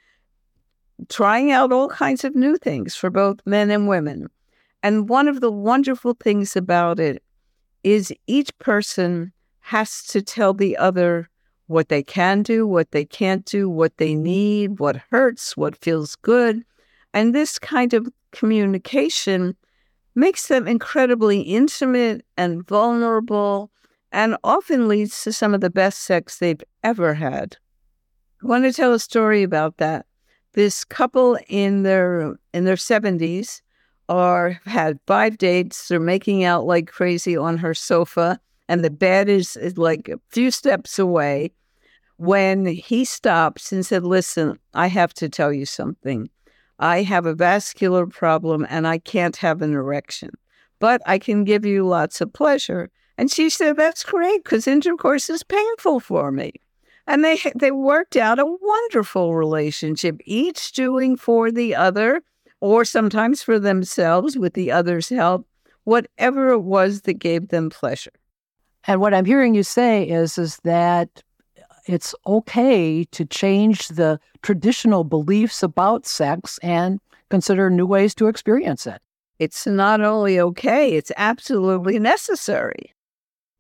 trying 1.08 1.52
out 1.52 1.70
all 1.70 1.88
kinds 1.88 2.24
of 2.24 2.34
new 2.34 2.56
things 2.56 2.96
for 2.96 3.10
both 3.10 3.38
men 3.46 3.70
and 3.70 3.86
women. 3.86 4.26
And 4.82 5.08
one 5.08 5.28
of 5.28 5.40
the 5.40 5.52
wonderful 5.52 6.16
things 6.18 6.56
about 6.56 6.98
it 6.98 7.22
is 7.84 8.12
each 8.26 8.50
person 8.58 9.32
has 9.60 10.02
to 10.06 10.20
tell 10.20 10.52
the 10.52 10.76
other 10.76 11.30
what 11.68 11.90
they 11.90 12.02
can 12.02 12.42
do, 12.42 12.66
what 12.66 12.90
they 12.90 13.04
can't 13.04 13.44
do, 13.44 13.70
what 13.70 13.98
they 13.98 14.16
need, 14.16 14.80
what 14.80 15.00
hurts, 15.12 15.56
what 15.56 15.76
feels 15.76 16.16
good. 16.16 16.64
And 17.12 17.32
this 17.32 17.60
kind 17.60 17.94
of 17.94 18.08
communication 18.32 19.54
makes 20.14 20.48
them 20.48 20.66
incredibly 20.68 21.40
intimate 21.40 22.24
and 22.36 22.66
vulnerable 22.66 23.70
and 24.12 24.36
often 24.44 24.88
leads 24.88 25.22
to 25.24 25.32
some 25.32 25.54
of 25.54 25.60
the 25.60 25.70
best 25.70 26.00
sex 26.00 26.38
they've 26.38 26.62
ever 26.82 27.14
had. 27.14 27.56
I 28.42 28.46
want 28.46 28.64
to 28.64 28.72
tell 28.72 28.92
a 28.92 28.98
story 28.98 29.42
about 29.42 29.78
that. 29.78 30.06
This 30.52 30.84
couple 30.84 31.38
in 31.48 31.82
their 31.82 32.36
in 32.52 32.64
their 32.64 32.76
70s 32.76 33.60
are 34.08 34.60
had 34.66 35.00
five 35.06 35.38
dates, 35.38 35.88
they're 35.88 35.98
making 35.98 36.44
out 36.44 36.64
like 36.64 36.86
crazy 36.86 37.36
on 37.36 37.58
her 37.58 37.74
sofa 37.74 38.38
and 38.68 38.84
the 38.84 38.90
bed 38.90 39.28
is, 39.28 39.56
is 39.56 39.76
like 39.78 40.08
a 40.08 40.20
few 40.30 40.50
steps 40.50 40.98
away 40.98 41.52
when 42.16 42.66
he 42.66 43.04
stops 43.04 43.72
and 43.72 43.84
said, 43.84 44.04
Listen, 44.04 44.58
I 44.72 44.86
have 44.86 45.12
to 45.14 45.28
tell 45.28 45.52
you 45.52 45.66
something. 45.66 46.30
I 46.78 47.02
have 47.02 47.26
a 47.26 47.34
vascular 47.34 48.06
problem 48.06 48.66
and 48.68 48.86
I 48.86 48.98
can't 48.98 49.36
have 49.36 49.62
an 49.62 49.72
erection, 49.72 50.30
but 50.78 51.00
I 51.06 51.18
can 51.18 51.44
give 51.44 51.64
you 51.64 51.86
lots 51.86 52.20
of 52.20 52.32
pleasure. 52.32 52.90
And 53.16 53.30
she 53.30 53.48
said, 53.48 53.76
That's 53.76 54.04
great 54.04 54.44
because 54.44 54.66
intercourse 54.66 55.30
is 55.30 55.42
painful 55.42 56.00
for 56.00 56.32
me. 56.32 56.52
And 57.06 57.24
they, 57.24 57.38
they 57.54 57.70
worked 57.70 58.16
out 58.16 58.38
a 58.38 58.46
wonderful 58.46 59.34
relationship, 59.34 60.20
each 60.24 60.72
doing 60.72 61.16
for 61.16 61.50
the 61.50 61.74
other, 61.74 62.22
or 62.60 62.84
sometimes 62.84 63.42
for 63.42 63.58
themselves 63.58 64.38
with 64.38 64.54
the 64.54 64.72
other's 64.72 65.10
help, 65.10 65.46
whatever 65.84 66.50
it 66.50 66.60
was 66.60 67.02
that 67.02 67.18
gave 67.18 67.48
them 67.48 67.68
pleasure. 67.68 68.12
And 68.86 69.00
what 69.00 69.14
I'm 69.14 69.24
hearing 69.24 69.54
you 69.54 69.62
say 69.62 70.08
is, 70.08 70.38
is 70.38 70.58
that 70.64 71.22
it's 71.86 72.14
okay 72.26 73.04
to 73.04 73.24
change 73.24 73.88
the 73.88 74.18
traditional 74.42 75.04
beliefs 75.04 75.62
about 75.62 76.06
sex 76.06 76.58
and 76.62 77.00
consider 77.30 77.70
new 77.70 77.86
ways 77.86 78.14
to 78.16 78.28
experience 78.28 78.86
it. 78.86 79.00
It's 79.38 79.66
not 79.66 80.00
only 80.00 80.38
okay, 80.38 80.92
it's 80.92 81.12
absolutely 81.16 81.98
necessary. 81.98 82.94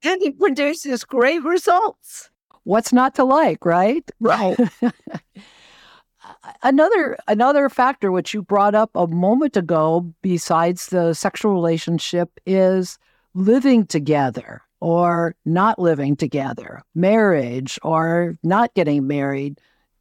And 0.02 0.22
it 0.22 0.38
produces 0.38 1.04
great 1.04 1.42
results. 1.42 2.30
What's 2.64 2.92
not 2.92 3.14
to 3.16 3.24
like, 3.24 3.64
right? 3.64 4.08
Right. 4.20 4.56
another 6.62 7.18
another 7.28 7.68
factor 7.68 8.10
which 8.12 8.32
you 8.34 8.42
brought 8.42 8.74
up 8.74 8.90
a 8.94 9.06
moment 9.06 9.56
ago 9.56 10.12
besides 10.22 10.88
the 10.88 11.14
sexual 11.14 11.52
relationship 11.52 12.30
is 12.46 12.98
living 13.34 13.86
together 13.86 14.62
or 14.84 15.34
not 15.46 15.78
living 15.78 16.14
together, 16.14 16.82
marriage 16.94 17.78
or 17.82 18.36
not 18.42 18.74
getting 18.74 19.06
married. 19.06 19.58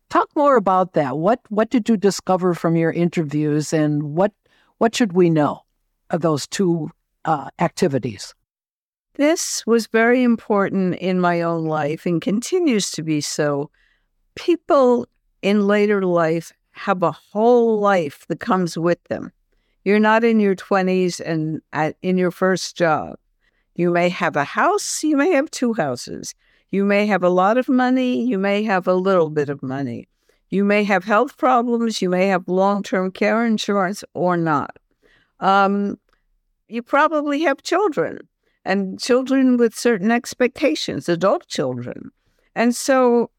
Talk 0.09 0.27
more 0.35 0.57
about 0.57 0.91
that. 0.91 1.17
What 1.17 1.39
what 1.47 1.69
did 1.69 1.87
you 1.87 1.95
discover 1.95 2.53
from 2.53 2.75
your 2.75 2.91
interviews, 2.91 3.71
and 3.71 4.03
what 4.03 4.33
what 4.79 4.93
should 4.93 5.13
we 5.13 5.29
know 5.29 5.61
of 6.09 6.19
those 6.19 6.45
two 6.47 6.91
uh, 7.23 7.49
activities? 7.59 8.35
This 9.15 9.65
was 9.65 9.87
very 9.87 10.21
important 10.21 10.95
in 10.95 11.21
my 11.21 11.41
own 11.41 11.63
life 11.63 12.05
and 12.05 12.21
continues 12.21 12.91
to 12.91 13.03
be 13.03 13.21
so. 13.21 13.71
People 14.35 15.07
in 15.41 15.65
later 15.65 16.03
life 16.03 16.51
have 16.71 17.03
a 17.03 17.11
whole 17.11 17.79
life 17.79 18.25
that 18.27 18.41
comes 18.41 18.77
with 18.77 19.01
them. 19.05 19.31
You're 19.85 19.99
not 19.99 20.25
in 20.25 20.41
your 20.41 20.55
20s 20.55 21.21
and 21.21 21.61
at, 21.71 21.95
in 22.01 22.17
your 22.17 22.31
first 22.31 22.75
job. 22.75 23.17
You 23.75 23.91
may 23.91 24.09
have 24.09 24.35
a 24.35 24.43
house, 24.43 25.03
you 25.03 25.17
may 25.17 25.31
have 25.31 25.49
two 25.49 25.73
houses. 25.73 26.35
You 26.71 26.85
may 26.85 27.05
have 27.07 27.23
a 27.23 27.29
lot 27.29 27.57
of 27.57 27.69
money, 27.69 28.23
you 28.23 28.37
may 28.37 28.63
have 28.63 28.87
a 28.87 28.93
little 28.93 29.29
bit 29.29 29.49
of 29.49 29.61
money. 29.61 30.07
You 30.49 30.63
may 30.63 30.83
have 30.83 31.03
health 31.03 31.37
problems, 31.37 32.01
you 32.01 32.09
may 32.09 32.27
have 32.27 32.47
long 32.47 32.83
term 32.83 33.11
care 33.11 33.45
insurance 33.45 34.03
or 34.13 34.37
not. 34.37 34.77
Um, 35.39 35.99
you 36.67 36.81
probably 36.81 37.41
have 37.41 37.61
children 37.63 38.19
and 38.65 38.99
children 38.99 39.57
with 39.57 39.75
certain 39.75 40.11
expectations, 40.11 41.09
adult 41.09 41.47
children. 41.47 42.11
And 42.55 42.75
so 42.75 43.29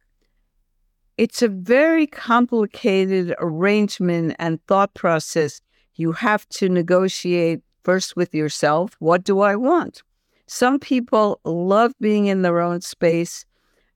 it's 1.17 1.43
a 1.43 1.49
very 1.49 2.07
complicated 2.07 3.35
arrangement 3.39 4.35
and 4.39 4.65
thought 4.67 4.95
process. 4.95 5.61
You 5.95 6.13
have 6.13 6.49
to 6.51 6.69
negotiate 6.69 7.61
first 7.85 8.17
with 8.17 8.35
yourself 8.35 8.97
what 8.99 9.23
do 9.23 9.41
I 9.41 9.55
want? 9.55 10.03
Some 10.47 10.79
people 10.79 11.41
love 11.45 11.93
being 12.01 12.27
in 12.27 12.43
their 12.43 12.61
own 12.61 12.81
space 12.81 13.47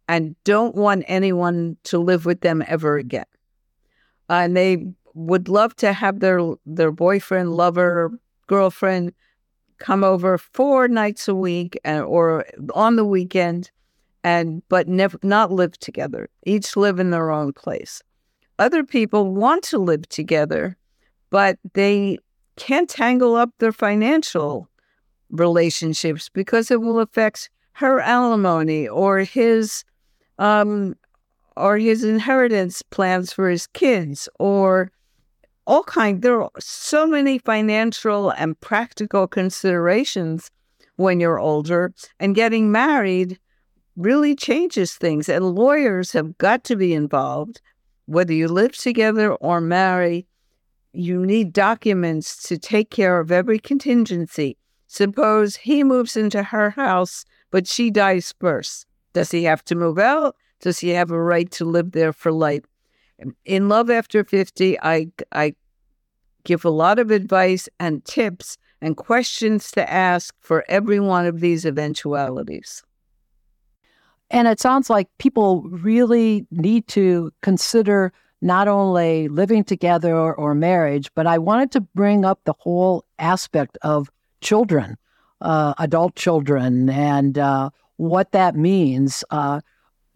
and 0.09 0.35
don't 0.45 0.75
want 0.75 1.05
anyone 1.07 1.77
to 1.85 1.99
live 1.99 2.25
with 2.25 2.41
them 2.41 2.65
ever 2.67 2.97
again. 2.97 3.27
Uh, 4.31 4.41
and 4.45 4.57
they 4.57 4.87
would 5.15 5.49
love 5.49 5.75
to 5.77 5.93
have 5.93 6.21
their 6.21 6.41
their 6.65 6.93
boyfriend, 6.93 7.55
lover, 7.55 8.11
girlfriend 8.47 9.13
come 9.79 10.03
over 10.05 10.39
four 10.39 10.89
nights 10.89 11.29
a 11.29 11.35
week 11.35 11.79
and, 11.85 12.05
or 12.05 12.45
on 12.75 12.97
the 12.97 13.05
weekend 13.05 13.71
and 14.25 14.63
but 14.69 14.89
never 14.89 15.19
not 15.23 15.53
live 15.53 15.79
together. 15.79 16.29
Each 16.45 16.77
live 16.77 16.99
in 16.99 17.11
their 17.11 17.31
own 17.31 17.53
place. 17.53 18.03
Other 18.59 18.83
people 18.83 19.33
want 19.33 19.63
to 19.65 19.79
live 19.79 20.09
together, 20.09 20.77
but 21.31 21.59
they 21.75 22.19
can't 22.57 22.91
tangle 22.91 23.37
up 23.37 23.51
their 23.59 23.73
financial 23.73 24.68
relationships 25.31 26.29
because 26.29 26.71
it 26.71 26.81
will 26.81 27.01
affect 27.01 27.51
her 27.73 28.01
alimony 28.01 28.89
or 28.89 29.21
his 29.21 29.85
um 30.39 30.95
or 31.57 31.77
his 31.77 32.05
inheritance 32.05 32.83
plans 32.83 33.33
for 33.33 33.51
his 33.51 33.67
kids 33.67 34.29
or 34.39 34.91
all 35.67 35.83
kind. 35.83 36.23
There 36.23 36.43
are 36.43 36.51
so 36.59 37.07
many 37.07 37.39
financial 37.39 38.31
and 38.31 38.59
practical 38.61 39.27
considerations 39.27 40.51
when 40.97 41.21
you're 41.21 41.39
older 41.39 41.93
and 42.21 42.35
getting 42.35 42.73
married 42.73 43.39
really 43.97 44.35
changes 44.35 44.95
things 44.95 45.29
and 45.29 45.55
lawyers 45.55 46.13
have 46.13 46.39
got 46.39 46.65
to 46.65 46.77
be 46.77 46.95
involved. 46.95 47.61
Whether 48.07 48.33
you 48.33 48.49
live 48.49 48.77
together 48.77 49.35
or 49.35 49.61
marry 49.61 50.27
you 50.93 51.25
need 51.25 51.53
documents 51.53 52.43
to 52.49 52.59
take 52.59 52.91
care 52.91 53.21
of 53.21 53.31
every 53.31 53.59
contingency 53.59 54.57
Suppose 54.89 55.55
he 55.57 55.85
moves 55.85 56.17
into 56.17 56.43
her 56.43 56.71
house, 56.71 57.25
but 57.51 57.67
she 57.67 57.91
dies 57.91 58.35
first. 58.41 58.87
Does 59.13 59.31
he 59.31 59.45
have 59.45 59.65
to 59.67 59.75
move 59.75 59.99
out? 59.99 60.35
Does 60.61 60.79
he 60.79 60.89
have 60.91 61.11
a 61.11 61.23
right 61.23 61.51
to 61.53 61.65
live 61.65 61.93
there 61.93 62.13
for 62.13 62.33
life? 62.33 62.65
Um, 63.23 63.37
in 63.45 63.69
Love 63.69 63.91
After 63.91 64.25
50, 64.25 64.81
I, 64.81 65.09
I 65.31 65.55
give 66.45 66.65
a 66.65 66.71
lot 66.71 66.99
of 66.99 67.11
advice 67.11 67.69
and 67.79 68.05
tips 68.05 68.57
and 68.81 68.97
questions 68.97 69.71
to 69.73 69.91
ask 69.91 70.35
for 70.41 70.65
every 70.69 71.01
one 71.01 71.27
of 71.27 71.41
these 71.41 71.67
eventualities. 71.67 72.83
And 74.31 74.49
it 74.49 74.59
sounds 74.61 74.89
like 74.89 75.09
people 75.19 75.63
really 75.63 76.47
need 76.51 76.89
to 76.89 77.31
consider 77.43 78.13
not 78.41 78.69
only 78.69 79.29
living 79.29 79.65
together 79.65 80.15
or, 80.15 80.35
or 80.35 80.55
marriage, 80.55 81.11
but 81.15 81.27
I 81.27 81.39
wanted 81.39 81.73
to 81.73 81.81
bring 81.81 82.25
up 82.25 82.41
the 82.45 82.55
whole 82.59 83.05
aspect 83.19 83.77
of 83.83 84.11
children, 84.41 84.97
uh, 85.41 85.75
adult 85.79 86.15
children, 86.17 86.89
and 86.91 87.39
uh, 87.39 87.71
what 87.97 88.33
that 88.33 88.55
means, 88.57 89.25
uh, 89.31 89.61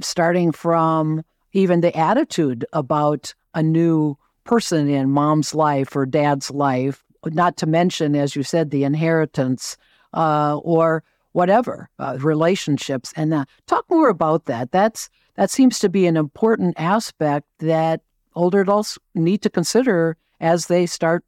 starting 0.01 0.53
from 0.53 1.23
even 1.53 1.81
the 1.81 1.97
attitude 1.97 2.65
about 2.73 3.35
a 3.55 3.63
new 3.63 4.17
person 4.45 4.89
in 4.89 5.11
mom's 5.11 5.55
life 5.55 5.95
or 5.95 6.07
dad's 6.07 6.51
life, 6.51 7.05
not 7.27 7.57
to 7.59 7.67
mention, 7.67 8.17
as 8.17 8.35
you 8.35 8.43
said, 8.43 8.71
the 8.71 8.85
inheritance 8.85 9.77
uh, 10.15 10.59
or 10.63 11.05
whatever 11.33 11.89
uh, 11.99 12.19
relationships. 12.21 13.13
And 13.17 13.33
uh, 13.33 13.45
talk 13.67 13.85
more 13.89 14.09
about 14.09 14.47
that. 14.47 14.73
That's 14.73 15.09
that 15.37 15.51
seems 15.51 15.79
to 15.79 15.89
be 15.89 16.07
an 16.07 16.17
important 16.17 16.75
aspect 16.79 17.47
that 17.61 18.03
older 18.35 18.61
adults 18.61 18.99
need 19.15 19.43
to 19.43 19.51
consider 19.51 20.17
as 20.41 20.67
they 20.67 20.85
start 20.87 21.25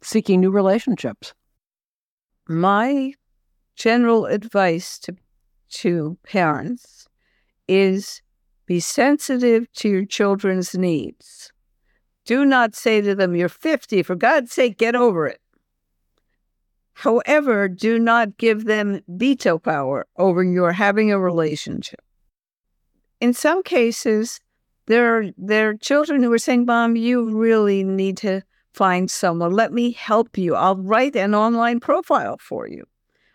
seeking 0.00 0.40
new 0.40 0.50
relationships. 0.50 1.34
My 2.48 3.12
general 3.76 4.24
advice 4.24 4.98
to 5.00 5.14
to 5.70 6.16
parents 6.22 7.06
is 7.68 8.22
be 8.64 8.80
sensitive 8.80 9.70
to 9.74 9.88
your 9.88 10.04
children's 10.06 10.74
needs. 10.74 11.52
Do 12.24 12.46
not 12.46 12.74
say 12.74 13.02
to 13.02 13.14
them, 13.14 13.36
You're 13.36 13.50
50, 13.50 14.02
for 14.02 14.14
God's 14.14 14.52
sake, 14.52 14.78
get 14.78 14.94
over 14.94 15.26
it. 15.26 15.40
However, 16.94 17.68
do 17.68 17.98
not 17.98 18.38
give 18.38 18.64
them 18.64 19.02
veto 19.06 19.58
power 19.58 20.06
over 20.16 20.42
your 20.42 20.72
having 20.72 21.12
a 21.12 21.18
relationship. 21.18 22.00
In 23.20 23.34
some 23.34 23.62
cases, 23.62 24.40
there 24.86 25.18
are, 25.18 25.24
there 25.36 25.70
are 25.70 25.76
children 25.76 26.22
who 26.22 26.32
are 26.32 26.38
saying, 26.38 26.64
Mom, 26.64 26.96
you 26.96 27.30
really 27.30 27.84
need 27.84 28.16
to 28.18 28.42
find 28.74 29.10
someone. 29.10 29.52
Let 29.52 29.72
me 29.72 29.92
help 29.92 30.38
you. 30.38 30.54
I'll 30.54 30.76
write 30.76 31.16
an 31.16 31.34
online 31.34 31.80
profile 31.80 32.36
for 32.40 32.68
you. 32.68 32.84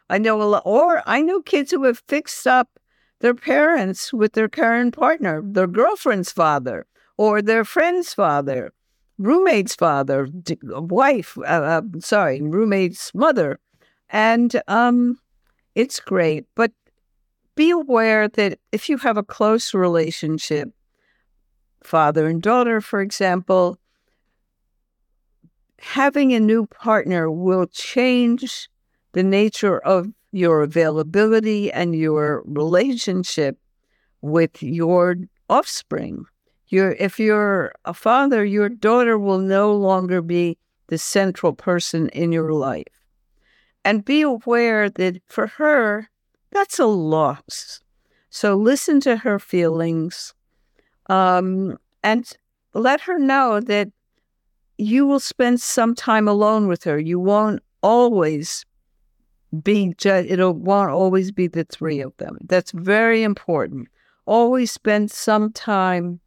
I 0.09 0.17
know 0.17 0.41
a 0.41 0.43
lot, 0.43 0.63
or 0.65 1.01
I 1.05 1.21
know 1.21 1.41
kids 1.41 1.71
who 1.71 1.83
have 1.83 2.03
fixed 2.07 2.45
up 2.45 2.79
their 3.19 3.33
parents 3.33 4.11
with 4.13 4.33
their 4.33 4.49
current 4.49 4.95
partner, 4.95 5.41
their 5.43 5.67
girlfriend's 5.67 6.31
father, 6.31 6.85
or 7.17 7.41
their 7.41 7.63
friend's 7.63 8.13
father, 8.13 8.73
roommate's 9.17 9.75
father, 9.75 10.27
wife, 10.61 11.37
uh, 11.37 11.41
uh, 11.41 11.81
sorry, 11.99 12.41
roommate's 12.41 13.13
mother. 13.13 13.59
And 14.09 14.61
um, 14.67 15.19
it's 15.73 15.99
great. 15.99 16.45
But 16.55 16.71
be 17.55 17.71
aware 17.71 18.27
that 18.27 18.59
if 18.71 18.89
you 18.89 18.97
have 18.97 19.17
a 19.17 19.23
close 19.23 19.73
relationship, 19.73 20.69
father 21.83 22.27
and 22.27 22.41
daughter, 22.41 22.81
for 22.81 23.01
example, 23.01 23.77
having 25.79 26.33
a 26.33 26.39
new 26.39 26.65
partner 26.67 27.29
will 27.29 27.67
change 27.67 28.69
the 29.13 29.23
nature 29.23 29.79
of 29.79 30.07
your 30.31 30.63
availability 30.63 31.71
and 31.71 31.95
your 31.95 32.43
relationship 32.45 33.57
with 34.21 34.63
your 34.63 35.17
offspring. 35.49 36.25
You're, 36.67 36.93
if 36.93 37.19
you're 37.19 37.73
a 37.85 37.93
father, 37.93 38.43
your 38.43 38.69
daughter 38.69 39.17
will 39.19 39.39
no 39.39 39.73
longer 39.73 40.21
be 40.21 40.57
the 40.87 40.97
central 40.97 41.53
person 41.53 42.09
in 42.09 42.31
your 42.31 42.51
life. 42.51 42.85
And 43.85 44.05
be 44.05 44.21
aware 44.21 44.89
that 44.89 45.21
for 45.27 45.47
her, 45.47 46.09
that's 46.51 46.79
a 46.79 46.85
loss. 46.85 47.81
So 48.29 48.55
listen 48.55 48.99
to 49.01 49.17
her 49.17 49.37
feelings 49.37 50.33
um, 51.07 51.77
and 52.01 52.31
let 52.73 53.01
her 53.01 53.19
know 53.19 53.59
that 53.59 53.89
you 54.77 55.05
will 55.05 55.19
spend 55.19 55.61
some 55.61 55.95
time 55.95 56.27
alone 56.27 56.67
with 56.67 56.83
her. 56.83 56.97
You 56.97 57.19
won't 57.19 57.61
always 57.81 58.65
be, 59.63 59.93
it 60.03 60.39
won't 60.39 60.91
always 60.91 61.31
be 61.31 61.47
the 61.47 61.63
three 61.65 62.01
of 62.01 62.15
them. 62.17 62.37
That's 62.45 62.71
very 62.71 63.23
important. 63.23 63.87
Always 64.25 64.71
spend 64.71 65.11
some 65.11 65.51
time 65.51 66.19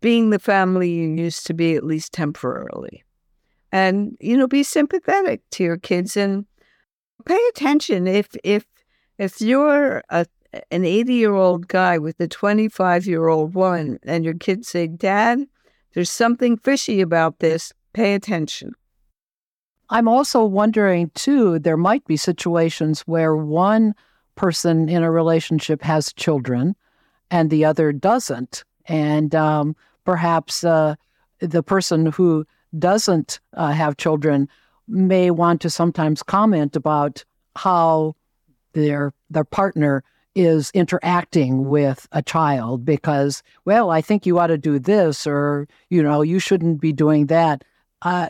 being 0.00 0.30
the 0.30 0.38
family 0.38 0.90
you 0.90 1.08
used 1.08 1.46
to 1.46 1.54
be, 1.54 1.74
at 1.74 1.84
least 1.84 2.12
temporarily. 2.12 3.04
And, 3.72 4.16
you 4.20 4.36
know, 4.36 4.46
be 4.46 4.62
sympathetic 4.62 5.42
to 5.52 5.64
your 5.64 5.76
kids 5.76 6.16
and 6.16 6.46
pay 7.24 7.40
attention. 7.50 8.06
If, 8.06 8.28
if, 8.44 8.64
if 9.18 9.40
you're 9.40 10.02
a, 10.10 10.26
an 10.70 10.84
80 10.84 11.14
year 11.14 11.34
old 11.34 11.68
guy 11.68 11.98
with 11.98 12.18
a 12.20 12.28
25 12.28 13.06
year 13.06 13.28
old 13.28 13.54
woman 13.54 13.98
and 14.04 14.24
your 14.24 14.34
kids 14.34 14.68
say, 14.68 14.86
Dad, 14.86 15.46
there's 15.94 16.10
something 16.10 16.56
fishy 16.56 17.00
about 17.00 17.38
this, 17.38 17.72
pay 17.92 18.14
attention. 18.14 18.72
I'm 19.90 20.08
also 20.08 20.44
wondering, 20.44 21.10
too, 21.14 21.58
there 21.58 21.76
might 21.76 22.04
be 22.04 22.16
situations 22.16 23.00
where 23.02 23.34
one 23.34 23.94
person 24.34 24.88
in 24.88 25.02
a 25.02 25.10
relationship 25.10 25.82
has 25.82 26.12
children 26.12 26.76
and 27.30 27.50
the 27.50 27.64
other 27.64 27.92
doesn't. 27.92 28.64
And 28.86 29.34
um, 29.34 29.74
perhaps 30.04 30.62
uh, 30.62 30.94
the 31.40 31.62
person 31.62 32.06
who 32.06 32.46
doesn't 32.78 33.40
uh, 33.54 33.72
have 33.72 33.96
children 33.96 34.48
may 34.86 35.30
want 35.30 35.60
to 35.62 35.70
sometimes 35.70 36.22
comment 36.22 36.76
about 36.76 37.24
how 37.56 38.14
their 38.72 39.12
their 39.30 39.44
partner 39.44 40.02
is 40.38 40.70
interacting 40.72 41.68
with 41.68 42.06
a 42.12 42.22
child 42.22 42.84
because 42.84 43.42
well 43.64 43.90
i 43.90 44.00
think 44.00 44.24
you 44.24 44.38
ought 44.38 44.46
to 44.46 44.56
do 44.56 44.78
this 44.78 45.26
or 45.26 45.66
you 45.90 46.02
know 46.02 46.22
you 46.22 46.38
shouldn't 46.38 46.80
be 46.80 46.92
doing 46.92 47.26
that. 47.26 47.64
Uh, 48.02 48.28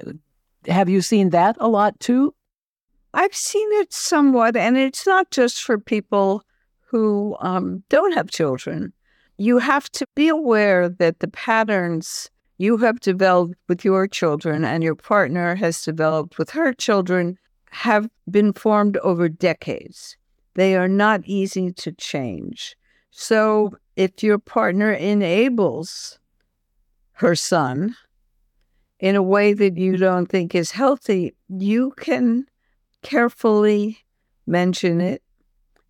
have 0.66 0.88
you 0.88 1.00
seen 1.00 1.30
that 1.30 1.56
a 1.60 1.68
lot 1.68 1.98
too? 2.00 2.34
I've 3.14 3.34
seen 3.34 3.68
it 3.72 3.92
somewhat 3.92 4.56
and 4.56 4.76
it's 4.76 5.06
not 5.06 5.30
just 5.30 5.62
for 5.62 5.78
people 5.78 6.42
who 6.80 7.36
um, 7.40 7.82
don't 7.88 8.14
have 8.14 8.30
children. 8.30 8.92
You 9.38 9.58
have 9.58 9.90
to 9.92 10.06
be 10.14 10.28
aware 10.28 10.88
that 10.88 11.20
the 11.20 11.28
patterns 11.28 12.30
you 12.58 12.76
have 12.78 13.00
developed 13.00 13.54
with 13.68 13.84
your 13.84 14.06
children 14.08 14.64
and 14.64 14.82
your 14.82 14.96
partner 14.96 15.54
has 15.54 15.82
developed 15.82 16.38
with 16.38 16.50
her 16.50 16.72
children 16.72 17.38
have 17.70 18.08
been 18.30 18.52
formed 18.52 18.96
over 18.98 19.28
decades. 19.28 20.17
They 20.58 20.74
are 20.74 20.88
not 20.88 21.20
easy 21.24 21.72
to 21.72 21.92
change. 21.92 22.76
So 23.12 23.68
mm-hmm. 23.68 23.76
if 23.94 24.24
your 24.24 24.38
partner 24.38 24.92
enables 24.92 26.18
her 27.12 27.36
son 27.36 27.94
in 28.98 29.14
a 29.14 29.22
way 29.22 29.52
that 29.52 29.76
you 29.78 29.96
don't 29.96 30.26
think 30.26 30.56
is 30.56 30.72
healthy, 30.72 31.36
you 31.48 31.92
can 31.96 32.46
carefully 33.02 33.98
mention 34.48 35.00
it 35.00 35.22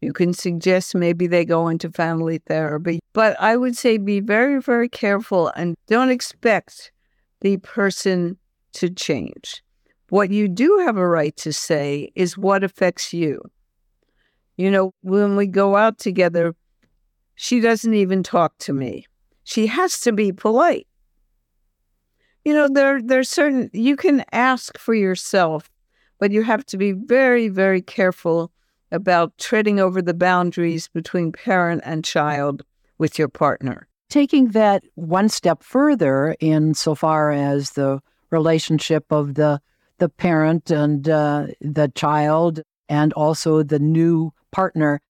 you 0.00 0.12
can 0.12 0.32
suggest 0.32 0.94
maybe 0.94 1.26
they 1.26 1.44
go 1.44 1.68
into 1.68 1.90
family 1.90 2.38
therapy. 2.46 3.00
But 3.12 3.40
I 3.40 3.56
would 3.56 3.76
say 3.76 3.98
be 3.98 4.20
very, 4.20 4.60
very 4.60 4.88
careful 4.88 5.48
and 5.56 5.76
don't 5.88 6.10
expect 6.10 6.92
the 7.40 7.56
person 7.56 8.36
to 8.74 8.90
change. 8.90 9.62
What 10.10 10.30
you 10.30 10.46
do 10.46 10.82
have 10.84 10.96
a 10.96 11.08
right 11.08 11.36
to 11.38 11.52
say 11.52 12.12
is 12.14 12.38
what 12.38 12.62
affects 12.62 13.12
you. 13.12 13.42
You 14.58 14.72
know, 14.72 14.92
when 15.02 15.36
we 15.36 15.46
go 15.46 15.76
out 15.76 15.98
together, 15.98 16.54
she 17.36 17.60
doesn't 17.60 17.94
even 17.94 18.24
talk 18.24 18.58
to 18.58 18.72
me. 18.72 19.06
She 19.44 19.68
has 19.68 20.00
to 20.00 20.12
be 20.12 20.32
polite. 20.32 20.88
You 22.44 22.54
know, 22.54 22.68
there 22.68 23.00
there's 23.00 23.28
certain 23.30 23.70
you 23.72 23.94
can 23.94 24.24
ask 24.32 24.76
for 24.76 24.94
yourself, 24.94 25.70
but 26.18 26.32
you 26.32 26.42
have 26.42 26.66
to 26.66 26.76
be 26.76 26.90
very, 26.90 27.48
very 27.48 27.80
careful 27.80 28.50
about 28.90 29.38
treading 29.38 29.78
over 29.78 30.02
the 30.02 30.12
boundaries 30.14 30.88
between 30.88 31.30
parent 31.30 31.82
and 31.84 32.04
child 32.04 32.64
with 32.98 33.16
your 33.16 33.28
partner. 33.28 33.86
Taking 34.10 34.48
that 34.48 34.82
one 34.96 35.28
step 35.28 35.62
further, 35.62 36.34
insofar 36.40 37.30
as 37.30 37.70
the 37.70 38.00
relationship 38.30 39.04
of 39.10 39.34
the 39.34 39.60
the 39.98 40.08
parent 40.08 40.70
and 40.70 41.08
uh, 41.08 41.46
the 41.60 41.92
child, 41.94 42.60
and 42.88 43.12
also 43.12 43.62
the 43.62 43.78
new 43.78 44.32
partner. 44.50 45.00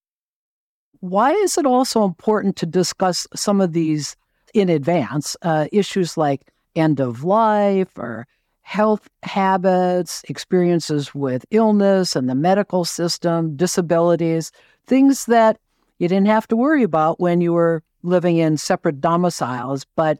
Why 1.00 1.32
is 1.32 1.58
it 1.58 1.66
also 1.66 2.04
important 2.04 2.56
to 2.56 2.66
discuss 2.66 3.26
some 3.34 3.60
of 3.60 3.72
these 3.72 4.16
in 4.54 4.68
advance? 4.68 5.36
Uh, 5.42 5.66
issues 5.72 6.16
like 6.16 6.50
end 6.74 7.00
of 7.00 7.24
life 7.24 7.96
or 7.96 8.26
health 8.62 9.08
habits, 9.22 10.22
experiences 10.28 11.14
with 11.14 11.46
illness 11.50 12.14
and 12.14 12.28
the 12.28 12.34
medical 12.34 12.84
system, 12.84 13.56
disabilities, 13.56 14.52
things 14.86 15.26
that 15.26 15.58
you 15.98 16.06
didn't 16.06 16.26
have 16.26 16.46
to 16.48 16.56
worry 16.56 16.82
about 16.82 17.18
when 17.18 17.40
you 17.40 17.52
were 17.52 17.82
living 18.02 18.36
in 18.36 18.56
separate 18.56 19.00
domiciles, 19.00 19.86
but 19.96 20.18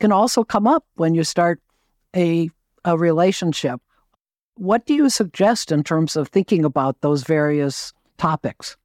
can 0.00 0.12
also 0.12 0.44
come 0.44 0.66
up 0.66 0.84
when 0.96 1.14
you 1.14 1.24
start 1.24 1.60
a, 2.14 2.50
a 2.84 2.96
relationship. 2.96 3.80
What 4.56 4.86
do 4.86 4.94
you 4.94 5.08
suggest 5.08 5.72
in 5.72 5.82
terms 5.82 6.14
of 6.14 6.28
thinking 6.28 6.64
about 6.64 7.00
those 7.00 7.22
various 7.22 7.92
topics? 8.18 8.76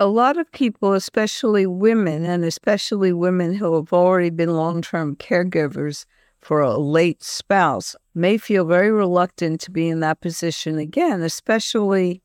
A 0.00 0.06
lot 0.06 0.38
of 0.38 0.50
people, 0.52 0.94
especially 0.94 1.66
women, 1.66 2.24
and 2.24 2.44
especially 2.44 3.12
women 3.12 3.54
who 3.54 3.74
have 3.76 3.92
already 3.92 4.30
been 4.30 4.56
long 4.56 4.82
term 4.82 5.16
caregivers 5.16 6.06
for 6.40 6.60
a 6.60 6.76
late 6.76 7.22
spouse, 7.22 7.94
may 8.14 8.36
feel 8.38 8.64
very 8.64 8.90
reluctant 8.90 9.60
to 9.60 9.70
be 9.70 9.88
in 9.88 10.00
that 10.00 10.20
position 10.20 10.78
again, 10.78 11.22
especially 11.22 12.22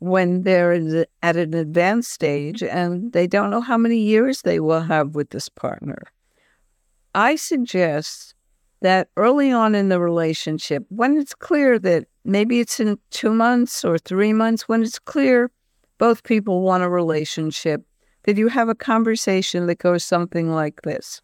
when 0.00 0.42
they're 0.42 1.06
at 1.22 1.36
an 1.36 1.54
advanced 1.54 2.12
stage 2.12 2.62
and 2.62 3.12
they 3.12 3.26
don't 3.26 3.50
know 3.50 3.60
how 3.60 3.76
many 3.76 3.98
years 3.98 4.42
they 4.42 4.60
will 4.60 4.82
have 4.82 5.14
with 5.14 5.30
this 5.30 5.48
partner. 5.48 6.02
I 7.14 7.36
suggest 7.36 8.34
that 8.80 9.08
early 9.16 9.50
on 9.50 9.74
in 9.74 9.88
the 9.88 10.00
relationship, 10.00 10.84
when 10.88 11.16
it's 11.16 11.34
clear 11.34 11.78
that 11.80 12.06
maybe 12.24 12.60
it's 12.60 12.80
in 12.80 12.98
two 13.10 13.32
months 13.32 13.84
or 13.84 13.98
three 13.98 14.32
months, 14.32 14.68
when 14.68 14.82
it's 14.82 14.98
clear 14.98 15.50
both 15.98 16.22
people 16.22 16.62
want 16.62 16.84
a 16.84 16.88
relationship, 16.88 17.84
that 18.24 18.36
you 18.36 18.48
have 18.48 18.68
a 18.68 18.74
conversation 18.74 19.66
that 19.66 19.78
goes 19.78 20.04
something 20.04 20.52
like 20.52 20.82
this. 20.82 21.20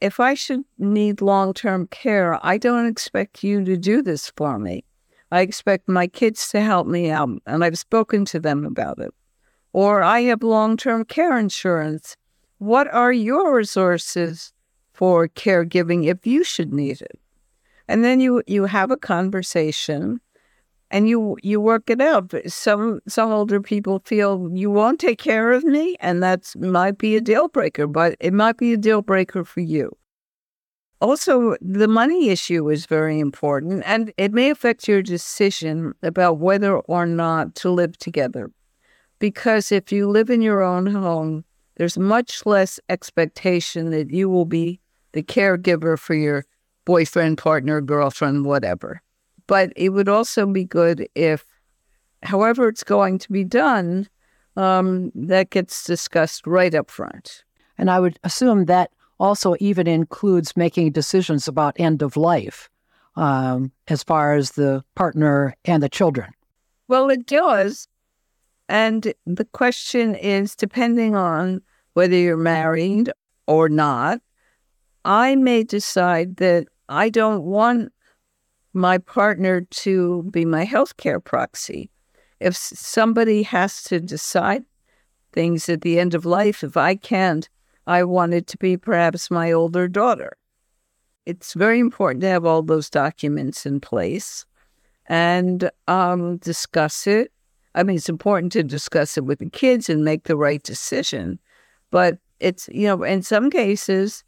If 0.00 0.18
I 0.18 0.34
should 0.34 0.64
need 0.78 1.20
long 1.20 1.54
term 1.54 1.86
care, 1.86 2.44
I 2.44 2.58
don't 2.58 2.86
expect 2.86 3.44
you 3.44 3.64
to 3.64 3.76
do 3.76 4.02
this 4.02 4.32
for 4.36 4.58
me. 4.58 4.84
I 5.30 5.42
expect 5.42 5.88
my 5.88 6.08
kids 6.08 6.48
to 6.48 6.60
help 6.60 6.86
me 6.86 7.10
out, 7.10 7.30
and 7.46 7.64
I've 7.64 7.78
spoken 7.78 8.24
to 8.26 8.40
them 8.40 8.66
about 8.66 8.98
it. 8.98 9.14
Or 9.72 10.02
I 10.02 10.22
have 10.22 10.42
long 10.42 10.76
term 10.76 11.04
care 11.04 11.38
insurance. 11.38 12.16
What 12.58 12.92
are 12.92 13.12
your 13.12 13.56
resources 13.56 14.52
for 15.02 15.26
caregiving 15.26 16.06
if 16.06 16.24
you 16.24 16.44
should 16.44 16.72
need 16.72 17.00
it? 17.00 17.18
And 17.88 18.04
then 18.04 18.20
you, 18.20 18.40
you 18.46 18.66
have 18.66 18.92
a 18.92 18.96
conversation 18.96 20.20
and 20.92 21.08
you 21.08 21.36
you 21.42 21.60
work 21.60 21.90
it 21.90 22.00
out. 22.00 22.32
Some 22.46 23.00
some 23.08 23.32
older 23.32 23.60
people 23.60 24.00
feel 24.04 24.48
you 24.52 24.70
won't 24.70 25.00
take 25.00 25.18
care 25.18 25.50
of 25.50 25.64
me, 25.64 25.96
and 25.98 26.22
that 26.22 26.54
might 26.54 26.98
be 26.98 27.16
a 27.16 27.20
deal 27.20 27.48
breaker, 27.48 27.88
but 27.88 28.14
it 28.20 28.32
might 28.32 28.58
be 28.58 28.74
a 28.74 28.76
deal 28.76 29.02
breaker 29.02 29.44
for 29.44 29.58
you. 29.58 29.90
Also, 31.00 31.56
the 31.60 31.88
money 31.88 32.28
issue 32.28 32.70
is 32.70 32.86
very 32.86 33.18
important 33.18 33.82
and 33.84 34.12
it 34.16 34.32
may 34.32 34.50
affect 34.50 34.86
your 34.86 35.02
decision 35.02 35.94
about 36.04 36.38
whether 36.38 36.76
or 36.76 37.06
not 37.06 37.56
to 37.56 37.70
live 37.70 37.98
together. 37.98 38.52
Because 39.18 39.72
if 39.72 39.90
you 39.90 40.08
live 40.08 40.30
in 40.30 40.42
your 40.42 40.62
own 40.62 40.86
home, 40.86 41.44
there's 41.76 41.98
much 41.98 42.46
less 42.46 42.78
expectation 42.88 43.90
that 43.90 44.10
you 44.12 44.28
will 44.28 44.44
be 44.44 44.78
the 45.12 45.22
caregiver 45.22 45.98
for 45.98 46.14
your 46.14 46.44
boyfriend, 46.84 47.38
partner, 47.38 47.80
girlfriend, 47.80 48.44
whatever. 48.44 49.00
But 49.46 49.72
it 49.76 49.90
would 49.90 50.08
also 50.08 50.46
be 50.46 50.64
good 50.64 51.08
if, 51.14 51.44
however 52.22 52.68
it's 52.68 52.84
going 52.84 53.18
to 53.18 53.32
be 53.32 53.44
done, 53.44 54.08
um, 54.56 55.10
that 55.14 55.50
gets 55.50 55.84
discussed 55.84 56.46
right 56.46 56.74
up 56.74 56.90
front. 56.90 57.44
And 57.78 57.90
I 57.90 58.00
would 58.00 58.18
assume 58.24 58.66
that 58.66 58.90
also 59.18 59.54
even 59.60 59.86
includes 59.86 60.56
making 60.56 60.92
decisions 60.92 61.48
about 61.48 61.78
end 61.78 62.02
of 62.02 62.16
life 62.16 62.68
um, 63.16 63.72
as 63.88 64.02
far 64.02 64.34
as 64.34 64.52
the 64.52 64.84
partner 64.94 65.54
and 65.64 65.82
the 65.82 65.88
children. 65.88 66.32
Well, 66.88 67.10
it 67.10 67.26
does. 67.26 67.88
And 68.68 69.12
the 69.26 69.44
question 69.44 70.14
is 70.14 70.56
depending 70.56 71.14
on 71.14 71.62
whether 71.94 72.16
you're 72.16 72.36
married 72.36 73.12
or 73.46 73.68
not, 73.68 74.20
I 75.04 75.36
may 75.36 75.64
decide 75.64 76.36
that 76.36 76.66
I 76.88 77.08
don't 77.08 77.42
want 77.44 77.92
my 78.72 78.98
partner 78.98 79.62
to 79.62 80.22
be 80.30 80.44
my 80.44 80.64
healthcare 80.64 81.22
proxy. 81.22 81.90
If 82.40 82.56
somebody 82.56 83.42
has 83.42 83.82
to 83.84 84.00
decide 84.00 84.64
things 85.32 85.68
at 85.68 85.82
the 85.82 85.98
end 85.98 86.14
of 86.14 86.24
life, 86.24 86.62
if 86.64 86.76
I 86.76 86.94
can't 86.94 87.48
I 87.86 88.04
want 88.04 88.34
it 88.34 88.46
to 88.48 88.58
be 88.58 88.76
perhaps 88.76 89.30
my 89.30 89.50
older 89.50 89.88
daughter. 89.88 90.36
It's 91.26 91.54
very 91.54 91.80
important 91.80 92.20
to 92.22 92.28
have 92.28 92.44
all 92.44 92.62
those 92.62 92.90
documents 92.90 93.66
in 93.66 93.80
place 93.80 94.44
and 95.06 95.70
um, 95.88 96.36
discuss 96.38 97.06
it. 97.06 97.32
I 97.74 97.82
mean, 97.82 97.96
it's 97.96 98.08
important 98.08 98.52
to 98.52 98.62
discuss 98.62 99.16
it 99.16 99.24
with 99.24 99.38
the 99.38 99.50
kids 99.50 99.88
and 99.88 100.04
make 100.04 100.24
the 100.24 100.36
right 100.36 100.62
decision. 100.62 101.38
But 101.90 102.18
it's, 102.40 102.68
you 102.72 102.86
know, 102.86 103.02
in 103.02 103.22
some 103.22 103.50
cases, 103.50 104.24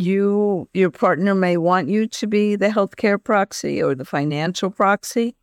you 0.00 0.68
your 0.72 0.90
partner 0.90 1.34
may 1.34 1.56
want 1.56 1.88
you 1.88 2.06
to 2.06 2.26
be 2.26 2.56
the 2.56 2.68
healthcare 2.68 3.22
proxy 3.22 3.82
or 3.82 3.94
the 3.94 4.04
financial 4.04 4.70
proxy. 4.70 5.34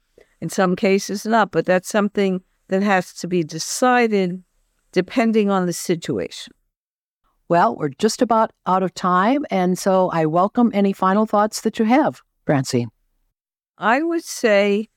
In 0.41 0.49
some 0.49 0.75
cases, 0.75 1.25
not. 1.25 1.51
But 1.51 1.65
that's 1.65 1.89
something 1.89 2.41
that 2.69 2.81
has 2.83 3.13
to 3.15 3.27
be 3.27 3.43
decided 3.43 4.43
depending 4.91 5.49
on 5.49 5.65
the 5.65 5.73
situation. 5.73 6.53
Well, 7.49 7.75
we're 7.75 7.89
just 7.89 8.21
about 8.21 8.51
out 8.65 8.83
of 8.83 8.93
time. 8.93 9.45
And 9.49 9.77
so 9.77 10.09
I 10.11 10.25
welcome 10.25 10.71
any 10.73 10.93
final 10.93 11.25
thoughts 11.25 11.61
that 11.61 11.79
you 11.79 11.85
have, 11.85 12.21
Francine. 12.45 12.89
I 13.77 14.03
would 14.03 14.23
say 14.23 14.89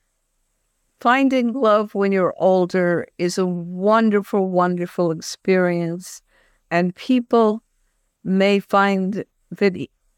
finding 1.00 1.52
love 1.52 1.94
when 1.94 2.12
you're 2.12 2.34
older 2.36 3.06
is 3.18 3.38
a 3.38 3.46
wonderful, 3.46 4.48
wonderful 4.48 5.10
experience. 5.10 6.22
And 6.70 6.94
people 6.94 7.62
may 8.22 8.60
find 8.60 9.24
that 9.58 9.76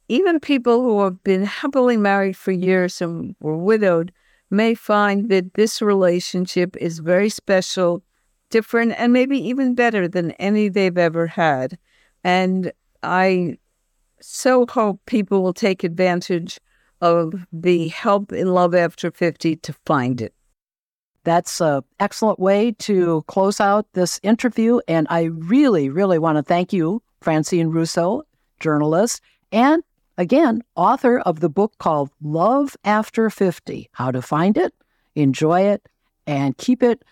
even 0.08 0.40
people 0.40 0.82
who 0.82 1.02
have 1.02 1.22
been 1.24 1.44
happily 1.44 1.96
married 1.96 2.36
for 2.36 2.52
years 2.52 3.00
and 3.00 3.34
were 3.40 3.56
widowed 3.56 4.12
may 4.50 4.74
find 4.74 5.28
that 5.30 5.54
this 5.54 5.80
relationship 5.80 6.76
is 6.76 6.98
very 6.98 7.28
special, 7.28 8.02
different, 8.50 8.92
and 8.98 9.12
maybe 9.12 9.38
even 9.38 9.74
better 9.74 10.06
than 10.06 10.32
any 10.32 10.68
they've 10.68 10.98
ever 10.98 11.26
had. 11.26 11.78
And 12.22 12.72
I 13.02 13.58
so 14.20 14.66
hope 14.66 15.00
people 15.06 15.42
will 15.42 15.52
take 15.52 15.84
advantage 15.84 16.58
of 17.00 17.34
the 17.52 17.88
help 17.88 18.32
in 18.32 18.54
love 18.54 18.74
after 18.74 19.10
50 19.10 19.56
to 19.56 19.74
find 19.84 20.20
it. 20.20 20.32
That's 21.24 21.60
an 21.60 21.82
excellent 22.00 22.38
way 22.38 22.72
to 22.80 23.24
close 23.26 23.60
out 23.60 23.86
this 23.94 24.20
interview. 24.22 24.80
And 24.88 25.06
I 25.10 25.24
really, 25.24 25.88
really 25.88 26.18
want 26.18 26.36
to 26.36 26.42
thank 26.42 26.72
you, 26.72 27.02
Francine 27.20 27.68
Russo, 27.68 28.22
journalist, 28.60 29.20
and 29.52 29.82
again, 30.18 30.62
author 30.76 31.20
of 31.20 31.40
the 31.40 31.48
book 31.48 31.72
called 31.78 32.10
Love 32.22 32.76
After 32.84 33.30
50 33.30 33.90
How 33.92 34.10
to 34.10 34.22
Find 34.22 34.56
It, 34.56 34.74
Enjoy 35.14 35.62
It, 35.62 35.88
and 36.26 36.56
Keep 36.56 36.82
It. 36.82 37.04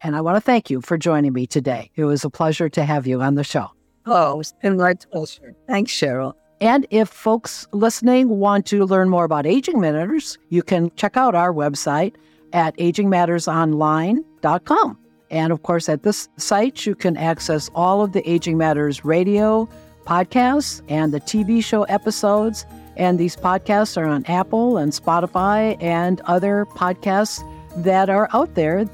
And 0.00 0.16
I 0.16 0.20
want 0.20 0.36
to 0.36 0.40
thank 0.40 0.70
you 0.70 0.80
for 0.80 0.96
joining 0.96 1.32
me 1.32 1.46
today. 1.46 1.90
It 1.96 2.04
was 2.04 2.24
a 2.24 2.30
pleasure 2.30 2.68
to 2.68 2.84
have 2.84 3.06
you 3.06 3.20
on 3.20 3.34
the 3.34 3.44
show. 3.44 3.70
Oh, 4.06 4.40
it's 4.40 4.52
been 4.62 4.76
my 4.76 4.94
pleasure. 4.94 5.54
Thanks, 5.66 5.92
Cheryl. 5.92 6.34
And 6.60 6.86
if 6.90 7.08
folks 7.08 7.66
listening 7.72 8.28
want 8.28 8.66
to 8.66 8.84
learn 8.84 9.08
more 9.08 9.24
about 9.24 9.46
Aging 9.46 9.80
Matters, 9.80 10.38
you 10.48 10.62
can 10.62 10.90
check 10.96 11.16
out 11.16 11.34
our 11.34 11.52
website 11.52 12.14
at 12.52 12.76
agingmattersonline.com. 12.78 14.98
And 15.30 15.52
of 15.52 15.62
course, 15.62 15.88
at 15.88 16.02
this 16.02 16.28
site, 16.36 16.84
you 16.86 16.94
can 16.94 17.16
access 17.16 17.70
all 17.74 18.02
of 18.02 18.12
the 18.12 18.28
Aging 18.28 18.58
Matters 18.58 19.04
radio 19.04 19.68
podcasts 20.08 20.80
and 20.88 21.12
the 21.12 21.20
TV 21.20 21.62
show 21.62 21.82
episodes. 21.84 22.64
And 22.96 23.18
these 23.18 23.36
podcasts 23.36 23.96
are 23.96 24.06
on 24.06 24.24
Apple 24.26 24.78
and 24.78 24.92
Spotify 24.92 25.80
and 25.82 26.20
other 26.22 26.66
podcasts 26.74 27.44
that 27.84 28.08
are 28.08 28.28
out 28.32 28.54
there. 28.54 28.88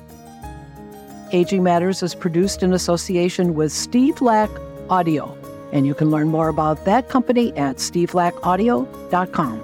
Aging 1.32 1.62
Matters 1.62 2.02
is 2.02 2.14
produced 2.14 2.62
in 2.62 2.72
association 2.72 3.54
with 3.54 3.72
Steve 3.72 4.20
Lack 4.20 4.50
Audio. 4.90 5.36
And 5.72 5.86
you 5.86 5.94
can 5.94 6.10
learn 6.10 6.28
more 6.28 6.48
about 6.48 6.84
that 6.84 7.08
company 7.08 7.56
at 7.56 7.76
stevelackaudio.com. 7.76 9.62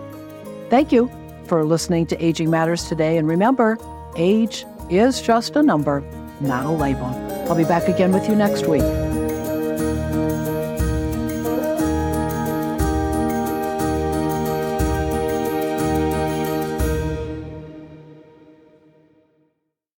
Thank 0.70 0.92
you 0.92 1.11
for 1.46 1.64
listening 1.64 2.07
to 2.07 2.24
Aging 2.24 2.48
Matters 2.51 2.84
today. 2.84 3.18
And 3.18 3.28
remember, 3.28 3.76
age 4.16 4.64
is 4.88 5.20
just 5.20 5.55
a 5.57 5.62
number, 5.62 6.03
not 6.40 6.64
a 6.64 6.70
label. 6.70 7.07
I'll 7.48 7.57
be 7.57 7.64
back 7.64 7.88
again 7.88 8.12
with 8.12 8.28
you 8.28 8.36
next 8.36 8.66
week. 8.66 9.19